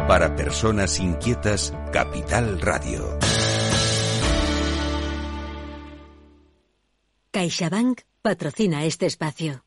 Para 0.07 0.35
personas 0.35 0.99
inquietas, 0.99 1.73
Capital 1.91 2.61
Radio. 2.61 3.17
CaixaBank 7.35 7.99
patrocina 8.21 8.85
este 8.85 9.07
espacio. 9.07 9.65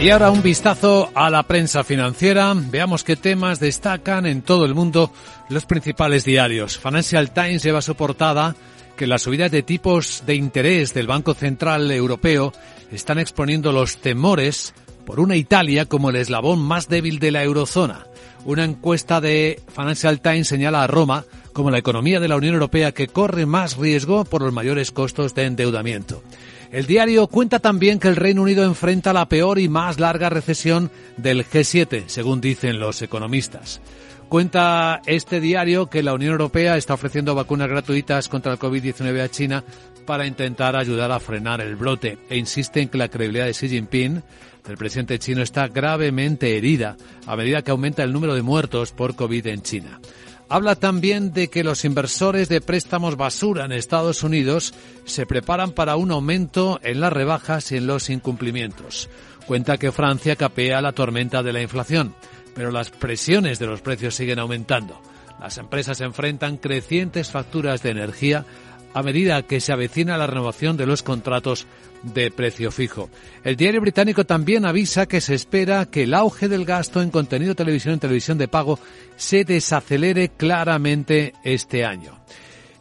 Y 0.00 0.10
ahora 0.10 0.30
un 0.30 0.40
vistazo 0.40 1.10
a 1.16 1.30
la 1.30 1.42
prensa 1.42 1.82
financiera. 1.82 2.54
Veamos 2.54 3.02
qué 3.02 3.16
temas 3.16 3.58
destacan 3.58 4.24
en 4.26 4.42
todo 4.42 4.64
el 4.64 4.76
mundo 4.76 5.12
los 5.48 5.66
principales 5.66 6.24
diarios. 6.24 6.78
Financial 6.78 7.32
Times 7.32 7.64
lleva 7.64 7.82
su 7.82 7.96
portada 7.96 8.54
que 8.96 9.08
las 9.08 9.22
subidas 9.22 9.50
de 9.50 9.64
tipos 9.64 10.22
de 10.26 10.36
interés 10.36 10.94
del 10.94 11.08
Banco 11.08 11.34
Central 11.34 11.90
Europeo 11.90 12.52
están 12.92 13.18
exponiendo 13.18 13.72
los 13.72 13.96
temores 13.96 14.74
por 15.04 15.18
una 15.18 15.34
Italia 15.34 15.86
como 15.86 16.10
el 16.10 16.16
eslabón 16.16 16.60
más 16.60 16.88
débil 16.88 17.18
de 17.18 17.32
la 17.32 17.42
eurozona. 17.42 18.06
Una 18.44 18.64
encuesta 18.64 19.20
de 19.20 19.60
Financial 19.74 20.20
Times 20.20 20.48
señala 20.48 20.82
a 20.82 20.86
Roma 20.86 21.24
como 21.52 21.70
la 21.70 21.78
economía 21.78 22.20
de 22.20 22.28
la 22.28 22.36
Unión 22.36 22.54
Europea 22.54 22.92
que 22.92 23.08
corre 23.08 23.44
más 23.44 23.76
riesgo 23.76 24.24
por 24.24 24.42
los 24.42 24.52
mayores 24.52 24.92
costos 24.92 25.34
de 25.34 25.44
endeudamiento. 25.44 26.22
El 26.70 26.86
diario 26.86 27.26
cuenta 27.26 27.58
también 27.58 27.98
que 27.98 28.08
el 28.08 28.16
Reino 28.16 28.42
Unido 28.42 28.64
enfrenta 28.64 29.12
la 29.12 29.28
peor 29.28 29.58
y 29.58 29.68
más 29.68 29.98
larga 29.98 30.28
recesión 30.28 30.90
del 31.16 31.44
G7, 31.44 32.04
según 32.06 32.40
dicen 32.40 32.78
los 32.78 33.02
economistas. 33.02 33.80
Cuenta 34.28 35.00
este 35.06 35.40
diario 35.40 35.86
que 35.86 36.02
la 36.02 36.12
Unión 36.12 36.32
Europea 36.32 36.76
está 36.76 36.92
ofreciendo 36.92 37.34
vacunas 37.34 37.70
gratuitas 37.70 38.28
contra 38.28 38.52
el 38.52 38.58
COVID-19 38.58 39.22
a 39.22 39.30
China 39.30 39.64
para 40.08 40.26
intentar 40.26 40.74
ayudar 40.74 41.12
a 41.12 41.20
frenar 41.20 41.60
el 41.60 41.76
brote 41.76 42.16
e 42.30 42.38
insiste 42.38 42.80
en 42.80 42.88
que 42.88 42.96
la 42.96 43.10
credibilidad 43.10 43.44
de 43.44 43.52
Xi 43.52 43.68
Jinping, 43.68 44.22
el 44.66 44.76
presidente 44.78 45.18
chino, 45.18 45.42
está 45.42 45.68
gravemente 45.68 46.56
herida 46.56 46.96
a 47.26 47.36
medida 47.36 47.60
que 47.60 47.72
aumenta 47.72 48.04
el 48.04 48.14
número 48.14 48.34
de 48.34 48.40
muertos 48.40 48.92
por 48.92 49.16
COVID 49.16 49.46
en 49.48 49.60
China. 49.60 50.00
Habla 50.48 50.76
también 50.76 51.34
de 51.34 51.48
que 51.48 51.62
los 51.62 51.84
inversores 51.84 52.48
de 52.48 52.62
préstamos 52.62 53.18
basura 53.18 53.66
en 53.66 53.72
Estados 53.72 54.22
Unidos 54.22 54.72
se 55.04 55.26
preparan 55.26 55.72
para 55.72 55.96
un 55.96 56.10
aumento 56.10 56.80
en 56.82 57.00
las 57.00 57.12
rebajas 57.12 57.70
y 57.72 57.76
en 57.76 57.86
los 57.86 58.08
incumplimientos. 58.08 59.10
Cuenta 59.46 59.76
que 59.76 59.92
Francia 59.92 60.36
capea 60.36 60.80
la 60.80 60.92
tormenta 60.92 61.42
de 61.42 61.52
la 61.52 61.60
inflación, 61.60 62.14
pero 62.54 62.70
las 62.70 62.88
presiones 62.88 63.58
de 63.58 63.66
los 63.66 63.82
precios 63.82 64.14
siguen 64.14 64.38
aumentando. 64.38 65.02
Las 65.38 65.58
empresas 65.58 66.00
enfrentan 66.00 66.56
crecientes 66.56 67.30
facturas 67.30 67.82
de 67.82 67.90
energía 67.90 68.46
a 68.94 69.02
medida 69.02 69.42
que 69.42 69.60
se 69.60 69.72
avecina 69.72 70.16
la 70.16 70.26
renovación 70.26 70.76
de 70.76 70.86
los 70.86 71.02
contratos 71.02 71.66
de 72.02 72.30
precio 72.30 72.70
fijo. 72.70 73.10
El 73.44 73.56
diario 73.56 73.80
británico 73.80 74.24
también 74.24 74.64
avisa 74.64 75.06
que 75.06 75.20
se 75.20 75.34
espera 75.34 75.86
que 75.86 76.04
el 76.04 76.14
auge 76.14 76.48
del 76.48 76.64
gasto 76.64 77.02
en 77.02 77.10
contenido 77.10 77.54
televisión 77.54 77.94
en 77.94 78.00
televisión 78.00 78.38
de 78.38 78.48
pago 78.48 78.78
se 79.16 79.44
desacelere 79.44 80.30
claramente 80.30 81.34
este 81.42 81.84
año. 81.84 82.18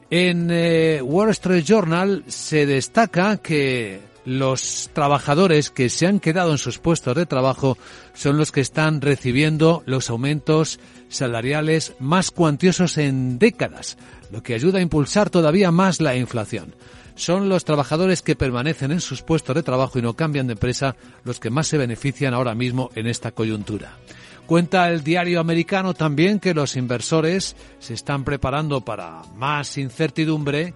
En 0.09 0.49
eh, 0.51 1.01
Wall 1.01 1.31
Street 1.31 1.65
Journal 1.65 2.23
se 2.27 2.65
destaca 2.65 3.37
que 3.37 3.99
los 4.27 4.89
trabajadores 4.91 5.69
que 5.69 5.89
se 5.89 6.05
han 6.05 6.19
quedado 6.19 6.51
en 6.51 6.57
sus 6.57 6.79
puestos 6.79 7.15
de 7.15 7.25
trabajo 7.25 7.77
son 8.13 8.37
los 8.37 8.51
que 8.51 8.59
están 8.59 8.99
recibiendo 8.99 9.83
los 9.85 10.09
aumentos 10.09 10.81
salariales 11.07 11.93
más 11.99 12.31
cuantiosos 12.31 12.97
en 12.97 13.39
décadas, 13.39 13.97
lo 14.31 14.43
que 14.43 14.53
ayuda 14.53 14.79
a 14.79 14.81
impulsar 14.81 15.29
todavía 15.29 15.71
más 15.71 16.01
la 16.01 16.15
inflación. 16.15 16.75
Son 17.15 17.49
los 17.49 17.65
trabajadores 17.65 18.21
que 18.21 18.35
permanecen 18.35 18.91
en 18.91 19.01
sus 19.01 19.23
puestos 19.23 19.55
de 19.55 19.63
trabajo 19.63 19.97
y 19.97 20.01
no 20.01 20.15
cambian 20.15 20.47
de 20.47 20.53
empresa 20.53 20.95
los 21.23 21.39
que 21.39 21.49
más 21.49 21.67
se 21.67 21.77
benefician 21.77 22.33
ahora 22.33 22.53
mismo 22.53 22.91
en 22.95 23.07
esta 23.07 23.31
coyuntura. 23.31 23.97
Cuenta 24.45 24.89
el 24.89 25.03
diario 25.03 25.39
americano 25.39 25.93
también 25.93 26.39
que 26.39 26.53
los 26.53 26.75
inversores 26.75 27.55
se 27.79 27.93
están 27.93 28.23
preparando 28.23 28.81
para 28.81 29.23
más 29.35 29.77
incertidumbre 29.77 30.73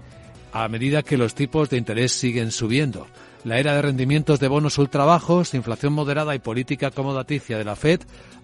a 0.52 0.68
medida 0.68 1.04
que 1.04 1.18
los 1.18 1.36
tipos 1.36 1.70
de 1.70 1.78
interés 1.78 2.12
siguen 2.12 2.52
subiendo. 2.52 3.08
La 3.44 3.60
era 3.60 3.76
de 3.76 3.82
rendimientos 3.82 4.40
de 4.40 4.48
bonos 4.48 4.78
ultrabajos, 4.78 5.54
inflación 5.54 5.94
moderada 5.94 6.36
y 6.36 6.40
política 6.40 6.88
acomodaticia 6.88 7.58
de 7.58 7.64
la 7.64 7.76
Fed 7.76 8.02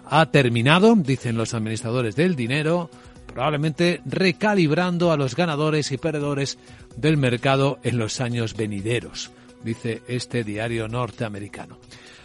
ha 0.09 0.25
terminado, 0.27 0.95
dicen 0.95 1.35
los 1.35 1.53
administradores 1.53 2.15
del 2.15 2.35
dinero, 2.35 2.89
probablemente 3.27 4.01
recalibrando 4.05 5.11
a 5.11 5.17
los 5.17 5.35
ganadores 5.35 5.91
y 5.91 5.97
perdedores 5.97 6.57
del 6.95 7.17
mercado 7.17 7.79
en 7.83 7.97
los 7.97 8.19
años 8.21 8.55
venideros, 8.55 9.31
dice 9.63 10.01
este 10.07 10.43
diario 10.43 10.87
norteamericano. 10.87 11.77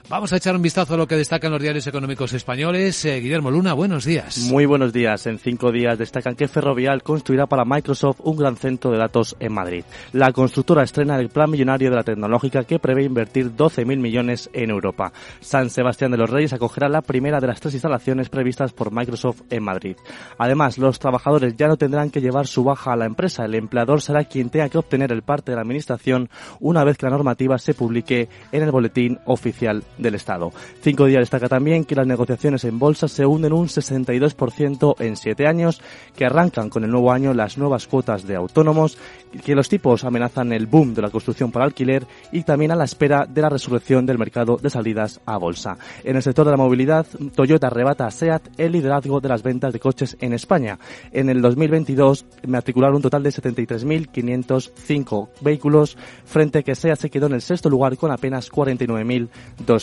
Vamos 0.09 0.33
a 0.33 0.37
echar 0.37 0.55
un 0.55 0.63
vistazo 0.63 0.95
a 0.95 0.97
lo 0.97 1.07
que 1.07 1.17
destacan 1.17 1.53
los 1.53 1.63
diarios 1.63 1.87
económicos 1.87 2.33
españoles. 2.33 3.05
Eh, 3.05 3.21
Guillermo 3.21 3.51
Luna, 3.51 3.73
buenos 3.73 4.05
días. 4.05 4.39
Muy 4.51 4.67
buenos 4.67 4.93
días. 4.93 5.27
En 5.27 5.39
cinco 5.39 5.73
días 5.73 5.97
destacan 5.97 6.35
que 6.35 6.49
Ferrovial 6.49 7.03
construirá 7.03 7.47
para 7.47 7.65
Microsoft 7.65 8.21
un 8.25 8.37
gran 8.37 8.57
centro 8.57 8.91
de 8.91 8.99
datos 8.99 9.37
en 9.39 9.53
Madrid. 9.55 9.85
La 10.13 10.33
constructora 10.33 10.83
estrena 10.83 11.19
el 11.19 11.29
plan 11.29 11.51
millonario 11.51 11.89
de 11.89 11.97
la 11.97 12.03
tecnológica 12.03 12.65
que 12.65 12.79
prevé 12.79 13.05
invertir 13.05 13.53
12.000 13.53 13.99
millones 13.99 14.51
en 14.53 14.71
Europa. 14.71 15.13
San 15.41 15.71
Sebastián 15.71 16.11
de 16.11 16.19
los 16.19 16.29
Reyes 16.29 16.53
acogerá 16.53 16.89
la 16.89 17.03
primera 17.03 17.41
de 17.41 17.47
las 17.47 17.61
tres 17.61 17.75
instalaciones 17.75 18.29
previstas 18.29 18.73
por 18.73 18.93
Microsoft 18.93 19.43
en 19.51 19.63
Madrid. 19.63 19.97
Además, 20.37 20.79
los 20.79 20.99
trabajadores 20.99 21.57
ya 21.57 21.69
no 21.69 21.77
tendrán 21.77 22.11
que 22.11 22.21
llevar 22.21 22.47
su 22.47 22.65
baja 22.65 22.93
a 22.93 22.97
la 22.97 23.07
empresa. 23.07 23.45
El 23.45 23.55
empleador 23.55 24.03
será 24.03 24.25
quien 24.25 24.51
tenga 24.51 24.69
que 24.69 24.79
obtener 24.79 25.13
el 25.13 25.23
parte 25.23 25.53
de 25.53 25.57
la 25.57 25.63
administración 25.63 26.29
una 26.61 26.85
vez 26.85 26.99
que 26.99 27.07
la 27.07 27.13
normativa 27.13 27.57
se 27.59 27.73
publique 27.73 28.29
en 28.51 28.63
el 28.63 28.71
boletín 28.71 29.19
oficial 29.27 29.85
del 29.99 30.15
Estado. 30.15 30.53
Cinco 30.81 31.07
días 31.07 31.21
destaca 31.21 31.49
también 31.49 31.85
que 31.85 31.95
las 31.95 32.07
negociaciones 32.07 32.65
en 32.65 32.79
bolsa 32.79 33.09
se 33.09 33.27
hunden 33.27 33.53
un 33.53 33.69
62% 33.69 34.95
en 35.01 35.17
siete 35.17 35.47
años, 35.47 35.81
que 36.17 36.25
arrancan 36.25 36.69
con 36.69 36.85
el 36.85 36.91
nuevo 36.91 37.13
año 37.13 37.35
las 37.35 37.59
nuevas 37.59 37.87
cuotas 37.87 38.27
de 38.27 38.37
autónomos, 38.37 38.99
que 39.45 39.55
los 39.55 39.69
tipos 39.69 40.05
amenazan 40.05 40.53
el 40.53 40.67
boom 40.67 40.95
de 40.95 41.03
la 41.03 41.11
construcción 41.11 41.53
para 41.53 41.65
alquiler 41.65 42.07
y 42.33 42.43
también 42.43 42.71
a 42.73 42.77
la 42.77 42.85
espera 42.85 43.27
de 43.27 43.43
la 43.43 43.49
resurrección 43.49 44.07
del 44.07 44.19
mercado 44.19 44.57
de 44.57 44.71
salidas 44.71 45.21
a 45.27 45.37
bolsa. 45.37 45.77
En 46.05 46.17
el 46.17 46.23
sector 46.23 46.45
de 46.45 46.53
la 46.53 46.57
movilidad, 46.57 47.07
Toyota 47.35 47.69
arrebata 47.69 48.07
a 48.07 48.11
SEAT 48.11 48.43
el 48.59 48.73
liderazgo 48.73 49.21
de 49.21 49.29
las 49.29 49.43
ventas 49.43 49.73
de 49.73 49.81
coches 49.81 50.17
en 50.21 50.33
España. 50.33 50.79
En 51.13 51.29
el 51.29 51.41
2022 51.43 52.27
matricularon 52.47 52.97
un 52.97 53.03
total 53.03 53.23
de 53.23 53.31
73.505 53.31 55.29
vehículos, 55.41 55.97
frente 56.25 56.59
a 56.61 56.63
que 56.63 56.75
SEAT 56.75 56.99
se 56.99 57.11
quedó 57.11 57.27
en 57.27 57.35
el 57.35 57.43
sexto 57.43 57.69
lugar 57.71 57.97
con 57.97 58.11
apenas 58.11 58.51
49.200 58.51 59.82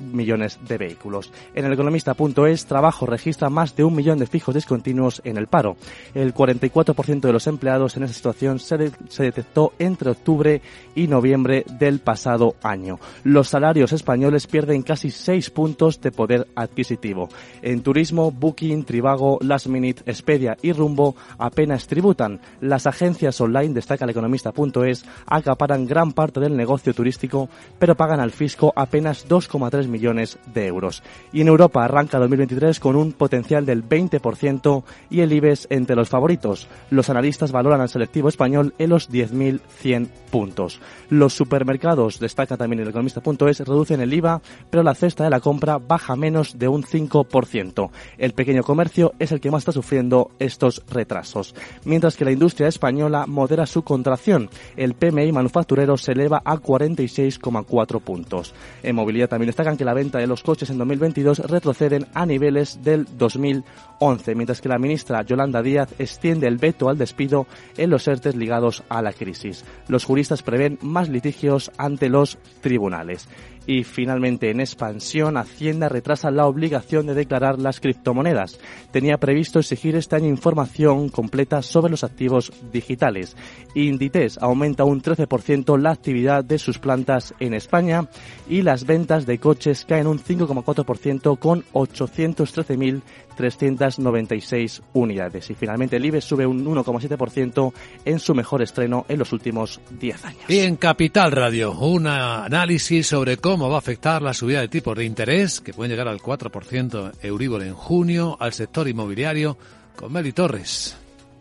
millones 0.00 0.58
de 0.66 0.78
vehículos. 0.78 1.32
En 1.54 1.64
el 1.64 1.72
economista.es, 1.72 2.66
trabajo 2.66 3.06
registra 3.06 3.50
más 3.50 3.76
de 3.76 3.84
un 3.84 3.94
millón 3.94 4.18
de 4.18 4.26
fijos 4.26 4.54
discontinuos 4.54 5.20
en 5.24 5.36
el 5.36 5.46
paro. 5.46 5.76
El 6.14 6.34
44% 6.34 7.20
de 7.20 7.32
los 7.32 7.46
empleados 7.46 7.96
en 7.96 8.04
esa 8.04 8.14
situación 8.14 8.58
se, 8.58 8.90
se 9.08 9.22
detectó 9.22 9.72
entre 9.78 10.10
octubre 10.10 10.62
y 10.94 11.06
noviembre 11.08 11.64
del 11.78 12.00
pasado 12.00 12.56
año. 12.62 12.98
Los 13.24 13.48
salarios 13.48 13.92
españoles 13.92 14.46
pierden 14.46 14.82
casi 14.82 15.10
6 15.10 15.50
puntos 15.50 16.00
de 16.00 16.12
poder 16.12 16.48
adquisitivo. 16.54 17.28
En 17.62 17.82
turismo, 17.82 18.30
Booking, 18.30 18.84
Trivago, 18.84 19.38
Last 19.40 19.66
Minute, 19.66 20.02
Expedia 20.06 20.56
y 20.62 20.72
Rumbo 20.72 21.16
apenas 21.38 21.86
tributan. 21.86 22.40
Las 22.60 22.86
agencias 22.86 23.40
online, 23.40 23.74
destaca 23.74 24.04
el 24.04 24.10
economista.es, 24.10 25.04
acaparan 25.26 25.86
gran 25.86 26.12
parte 26.12 26.40
del 26.40 26.56
negocio 26.56 26.94
turístico, 26.94 27.48
pero 27.78 27.94
pagan 27.94 28.20
al 28.20 28.30
fisco 28.30 28.72
apenas 28.74 29.15
2,3 29.28 29.88
millones 29.88 30.38
de 30.52 30.66
euros. 30.66 31.02
Y 31.32 31.40
en 31.40 31.48
Europa 31.48 31.84
arranca 31.84 32.18
2023 32.18 32.80
con 32.80 32.96
un 32.96 33.12
potencial 33.12 33.64
del 33.64 33.88
20% 33.88 34.82
y 35.10 35.20
el 35.20 35.32
IBEX 35.32 35.66
entre 35.70 35.96
los 35.96 36.08
favoritos. 36.08 36.68
Los 36.90 37.08
analistas 37.08 37.52
valoran 37.52 37.80
al 37.80 37.88
selectivo 37.88 38.28
español 38.28 38.74
en 38.78 38.90
los 38.90 39.10
10.100 39.10 40.08
puntos. 40.30 40.80
Los 41.08 41.34
supermercados, 41.34 42.18
destaca 42.18 42.56
también 42.56 42.80
el 42.80 42.88
economista.es, 42.88 43.60
reducen 43.60 44.00
el 44.00 44.12
IVA, 44.12 44.42
pero 44.70 44.82
la 44.82 44.94
cesta 44.94 45.24
de 45.24 45.30
la 45.30 45.40
compra 45.40 45.78
baja 45.78 46.16
menos 46.16 46.58
de 46.58 46.68
un 46.68 46.82
5%. 46.82 47.90
El 48.18 48.32
pequeño 48.32 48.62
comercio 48.62 49.14
es 49.18 49.32
el 49.32 49.40
que 49.40 49.50
más 49.50 49.60
está 49.60 49.72
sufriendo 49.72 50.30
estos 50.38 50.82
retrasos. 50.88 51.54
Mientras 51.84 52.16
que 52.16 52.24
la 52.24 52.32
industria 52.32 52.68
española 52.68 53.24
modera 53.26 53.66
su 53.66 53.82
contracción. 53.82 54.50
El 54.76 54.94
PMI 54.94 55.32
manufacturero 55.32 55.96
se 55.96 56.12
eleva 56.12 56.42
a 56.44 56.56
46,4 56.56 58.00
puntos. 58.00 58.54
En 58.82 58.96
también 59.28 59.46
destacan 59.46 59.76
que 59.76 59.84
la 59.84 59.94
venta 59.94 60.18
de 60.18 60.26
los 60.26 60.42
coches 60.42 60.68
en 60.68 60.78
2022 60.78 61.38
retroceden 61.38 62.06
a 62.12 62.26
niveles 62.26 62.82
del 62.82 63.06
2011, 63.16 64.34
mientras 64.34 64.60
que 64.60 64.68
la 64.68 64.78
ministra 64.78 65.22
Yolanda 65.22 65.62
Díaz 65.62 65.94
extiende 65.98 66.48
el 66.48 66.58
veto 66.58 66.88
al 66.88 66.98
despido 66.98 67.46
en 67.76 67.90
los 67.90 68.08
ERTES 68.08 68.34
ligados 68.34 68.82
a 68.88 69.02
la 69.02 69.12
crisis. 69.12 69.64
Los 69.88 70.04
juristas 70.04 70.42
prevén 70.42 70.78
más 70.82 71.08
litigios 71.08 71.70
ante 71.78 72.08
los 72.08 72.38
tribunales. 72.60 73.28
Y 73.66 73.84
finalmente, 73.84 74.50
en 74.50 74.60
expansión, 74.60 75.36
Hacienda 75.36 75.88
retrasa 75.88 76.30
la 76.30 76.46
obligación 76.46 77.06
de 77.06 77.14
declarar 77.14 77.58
las 77.58 77.80
criptomonedas. 77.80 78.58
Tenía 78.92 79.18
previsto 79.18 79.58
exigir 79.58 79.96
este 79.96 80.16
año 80.16 80.28
información 80.28 81.08
completa 81.08 81.62
sobre 81.62 81.90
los 81.90 82.04
activos 82.04 82.52
digitales. 82.72 83.36
Inditex 83.74 84.38
aumenta 84.38 84.84
un 84.84 85.02
13% 85.02 85.78
la 85.78 85.90
actividad 85.90 86.44
de 86.44 86.58
sus 86.58 86.78
plantas 86.78 87.34
en 87.40 87.54
España 87.54 88.08
y 88.48 88.62
las 88.62 88.86
ventas 88.86 89.26
de 89.26 89.38
coches 89.38 89.84
caen 89.84 90.06
un 90.06 90.18
5,4% 90.18 91.38
con 91.38 91.64
813.000 91.72 93.02
396 93.36 94.82
unidades. 94.94 95.50
Y 95.50 95.54
finalmente 95.54 95.96
el 95.96 96.04
IBEX 96.04 96.24
sube 96.24 96.46
un 96.46 96.64
1,7% 96.64 97.72
en 98.04 98.18
su 98.18 98.34
mejor 98.34 98.62
estreno 98.62 99.06
en 99.08 99.18
los 99.18 99.32
últimos 99.32 99.80
10 99.98 100.24
años. 100.24 100.40
Y 100.48 100.60
en 100.60 100.76
Capital 100.76 101.32
Radio, 101.32 101.72
un 101.72 102.06
análisis 102.06 103.06
sobre 103.06 103.36
cómo 103.36 103.68
va 103.68 103.76
a 103.76 103.78
afectar 103.78 104.22
la 104.22 104.34
subida 104.34 104.60
de 104.60 104.68
tipos 104.68 104.96
de 104.96 105.04
interés, 105.04 105.60
que 105.60 105.72
pueden 105.72 105.90
llegar 105.90 106.08
al 106.08 106.20
4% 106.20 107.12
Euribor 107.22 107.62
en 107.62 107.74
junio, 107.74 108.36
al 108.40 108.52
sector 108.52 108.88
inmobiliario, 108.88 109.56
con 109.94 110.12
Meli 110.12 110.32
Torres. 110.32 110.96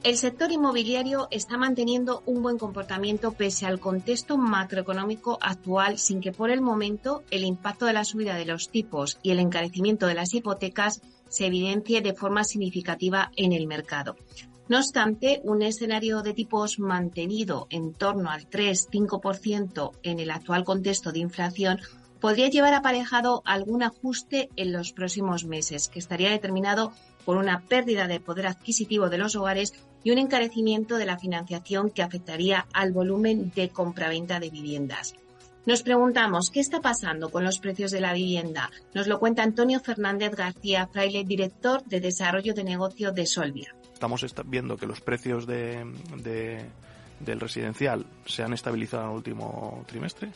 El 0.06 0.18
sector 0.18 0.52
inmobiliario 0.52 1.28
está 1.32 1.58
manteniendo 1.58 2.22
un 2.28 2.44
buen 2.44 2.60
comportamiento 2.60 3.32
pese 3.32 3.66
al 3.66 3.80
contexto 3.80 4.38
macroeconómico 4.38 5.40
actual, 5.42 5.98
sin 5.98 6.22
que 6.22 6.32
por 6.32 6.52
el 6.52 6.62
momento 6.62 7.24
el 7.32 7.44
impacto 7.44 7.88
de 7.88 7.94
la 7.94 8.06
subida 8.06 8.36
de 8.36 8.46
los 8.46 8.70
tipos 8.70 9.18
y 9.24 9.32
el 9.32 9.40
encarecimiento 9.40 10.06
de 10.06 10.14
las 10.14 10.36
hipotecas 10.36 11.02
se 11.36 11.48
evidencie 11.48 12.00
de 12.00 12.14
forma 12.14 12.46
significativa 12.46 13.30
en 13.36 13.52
el 13.52 13.68
mercado. 13.68 14.16
No 14.70 14.78
obstante, 14.78 15.42
un 15.44 15.62
escenario 15.62 16.22
de 16.22 16.34
tipos 16.34 16.80
mantenido 16.80 17.68
en 17.70 17.94
torno 17.94 18.32
al 18.32 18.50
3-5% 18.50 19.92
en 20.02 20.20
el 20.20 20.32
actual 20.32 20.64
contexto 20.64 21.12
de 21.12 21.20
inflación 21.20 21.80
podría 22.22 22.50
llevar 22.50 22.74
aparejado 22.74 23.42
algún 23.46 23.84
ajuste 23.84 24.50
en 24.56 24.72
los 24.72 24.94
próximos 24.94 25.44
meses, 25.44 25.90
que 25.90 26.00
estaría 26.00 26.32
determinado 26.32 26.94
por 27.26 27.36
una 27.36 27.64
pérdida 27.64 28.08
de 28.08 28.22
poder 28.22 28.48
adquisitivo 28.48 29.10
de 29.10 29.18
los 29.18 29.36
hogares 29.36 29.74
y 30.06 30.12
un 30.12 30.20
encarecimiento 30.20 30.96
de 30.96 31.06
la 31.06 31.20
financiación 31.20 31.90
que 31.90 32.02
afectaría 32.02 32.66
al 32.72 32.94
volumen 32.94 33.52
de 33.54 33.70
compraventa 33.70 34.40
de 34.40 34.52
viviendas. 34.52 35.16
Nos 35.66 35.82
preguntamos, 35.82 36.52
¿qué 36.52 36.60
está 36.60 36.80
pasando 36.80 37.32
con 37.32 37.44
los 37.44 37.58
precios 37.58 37.90
de 37.90 38.00
la 38.00 38.14
vivienda? 38.14 38.70
Nos 38.94 39.08
lo 39.08 39.18
cuenta 39.18 39.42
Antonio 39.42 39.80
Fernández 39.80 40.36
García 40.36 40.86
Fraile, 40.86 41.24
director 41.24 41.84
de 41.86 42.00
Desarrollo 42.00 42.54
de 42.54 42.64
Negocio 42.64 43.12
de 43.12 43.26
Solvia. 43.26 43.76
Estamos 43.92 44.24
viendo 44.46 44.78
que 44.78 44.86
los 44.86 45.02
precios 45.02 45.48
de, 45.48 45.84
del 47.20 47.40
residencial 47.40 48.06
se 48.28 48.44
han 48.44 48.54
estabilizado 48.54 49.06
en 49.06 49.10
el 49.10 49.16
último 49.16 49.84
trimestre, 49.88 50.30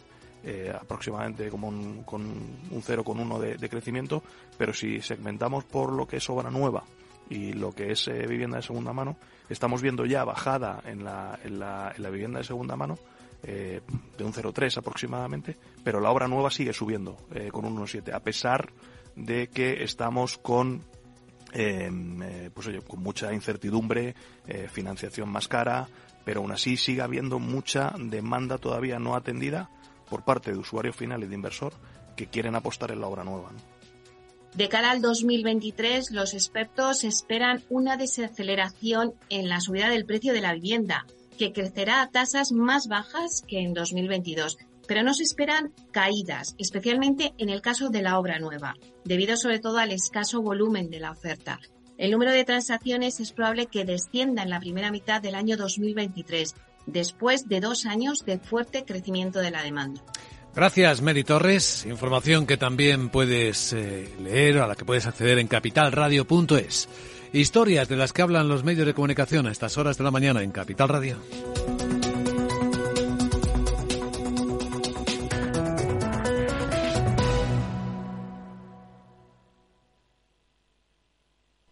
eh, 0.44 0.74
aproximadamente 0.74 1.48
como 1.50 1.68
un, 1.68 2.02
con 2.06 2.22
un 2.22 2.82
0,1 2.82 3.40
de, 3.40 3.58
de 3.58 3.70
crecimiento, 3.70 4.24
pero 4.58 4.74
si 4.74 5.00
segmentamos 5.00 5.64
por 5.64 5.94
lo 5.94 6.08
que 6.08 6.18
es 6.18 6.28
obra 6.32 6.50
nueva 6.50 6.86
y 7.30 7.54
lo 7.54 7.72
que 7.72 7.92
es 7.92 8.08
eh, 8.08 8.26
vivienda 8.26 8.58
de 8.58 8.64
segunda 8.64 8.94
mano, 8.94 9.16
estamos 9.48 9.84
viendo 9.84 10.08
ya 10.08 10.24
bajada 10.24 10.82
en 10.86 11.04
la, 11.04 11.38
en 11.44 11.60
la, 11.60 11.94
en 11.96 12.02
la 12.02 12.10
vivienda 12.10 12.40
de 12.40 12.46
segunda 12.46 12.76
mano 12.76 12.98
eh, 13.44 13.82
de 14.18 14.24
un 14.24 14.34
0,3 14.34 14.78
aproximadamente, 14.78 15.58
pero 15.84 16.00
la 16.00 16.12
obra 16.12 16.28
nueva 16.28 16.52
sigue 16.52 16.74
subiendo 16.74 17.18
eh, 17.34 17.50
con 17.52 17.66
un 17.66 17.78
1,7, 17.78 18.14
a 18.14 18.20
pesar 18.20 18.72
de 19.16 19.48
que 19.48 19.84
estamos 19.84 20.38
con 20.38 20.84
em, 21.54 22.22
eh, 22.22 22.52
pues 22.54 22.68
oye, 22.68 22.82
con 22.82 23.02
mucha 23.02 23.34
incertidumbre, 23.34 24.16
financiación 24.72 25.30
más 25.30 25.48
cara, 25.48 25.88
pero 26.26 26.42
aún 26.42 26.52
así 26.52 26.76
sigue 26.76 27.02
habiendo 27.02 27.40
mucha 27.40 27.94
demanda 27.98 28.58
todavía 28.58 29.00
no 29.00 29.16
atendida 29.16 29.70
por 30.10 30.24
parte 30.24 30.52
de 30.52 30.58
usuario 30.58 30.92
final 30.92 31.24
y 31.24 31.28
de 31.28 31.36
inversor 31.36 31.74
que 32.16 32.28
quieren 32.28 32.56
apostar 32.56 32.92
en 32.92 33.02
la 33.02 33.08
obra 33.08 33.24
nueva. 33.24 33.52
De 34.54 34.68
cara 34.68 34.92
al 34.92 35.02
2023, 35.02 36.12
los 36.12 36.34
expertos 36.34 37.04
esperan 37.04 37.64
una 37.70 37.98
desaceleración 37.98 39.14
en 39.30 39.48
la 39.48 39.62
subida 39.62 39.90
del 39.90 40.06
precio 40.06 40.34
de 40.34 40.42
la 40.42 40.54
vivienda, 40.54 41.06
que 41.40 41.54
crecerá 41.54 42.02
a 42.02 42.12
tasas 42.12 42.52
más 42.52 42.88
bajas 42.88 43.44
que 43.48 43.62
en 43.62 43.74
2022, 43.74 44.58
pero 44.88 45.04
no 45.04 45.14
se 45.14 45.24
esperan 45.24 45.74
caídas, 45.92 46.54
especialmente 46.58 47.34
en 47.38 47.50
el 47.50 47.62
caso 47.62 47.90
de 47.90 48.02
la 48.02 48.20
obra 48.20 48.40
nueva, 48.40 48.76
debido 49.06 49.38
sobre 49.38 49.60
todo 49.60 49.78
al 49.78 49.92
escaso 49.92 50.42
volumen 50.42 50.90
de 50.90 51.00
la 51.00 51.12
oferta. 51.12 51.60
El 51.98 52.12
número 52.12 52.32
de 52.32 52.44
transacciones 52.44 53.22
es 53.22 53.32
probable 53.32 53.68
que 53.68 53.86
descienda 53.86 54.44
en 54.44 54.50
la 54.50 54.60
primera 54.60 54.92
mitad 54.92 55.22
del 55.22 55.36
año 55.36 55.56
2023, 55.56 56.56
después 56.88 57.48
de 57.48 57.62
dos 57.62 57.86
años 57.86 58.26
de 58.26 58.38
fuerte 58.38 58.84
crecimiento 58.84 59.40
de 59.40 59.52
la 59.52 59.64
demanda. 59.64 60.04
Gracias, 60.54 61.02
Mary 61.02 61.24
Torres. 61.24 61.86
Información 61.86 62.46
que 62.46 62.58
también 62.58 63.10
puedes 63.10 63.72
eh, 63.72 64.10
leer, 64.22 64.58
a 64.58 64.68
la 64.68 64.76
que 64.76 64.84
puedes 64.84 65.08
acceder 65.08 65.40
en 65.40 65.48
capitalradio.es. 65.48 66.90
Historias 67.32 67.88
de 67.88 67.96
las 67.96 68.12
que 68.12 68.24
hablan 68.24 68.48
los 68.48 68.64
medios 68.64 68.88
de 68.88 68.96
comunicación 68.96 69.46
a 69.46 69.52
estas 69.52 69.78
horas 69.78 69.98
de 70.00 70.04
la 70.04 70.10
mañana 70.10 70.42
en 70.42 70.52
Capital 70.52 70.90
Radio. 70.90 71.18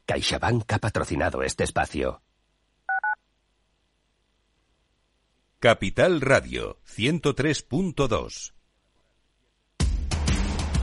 CaixaBank 0.06 0.72
ha 0.74 0.78
patrocinado 0.78 1.42
este 1.42 1.64
espacio. 1.64 2.22
Capital 5.60 6.22
Radio 6.22 6.78
103.2 6.86 8.57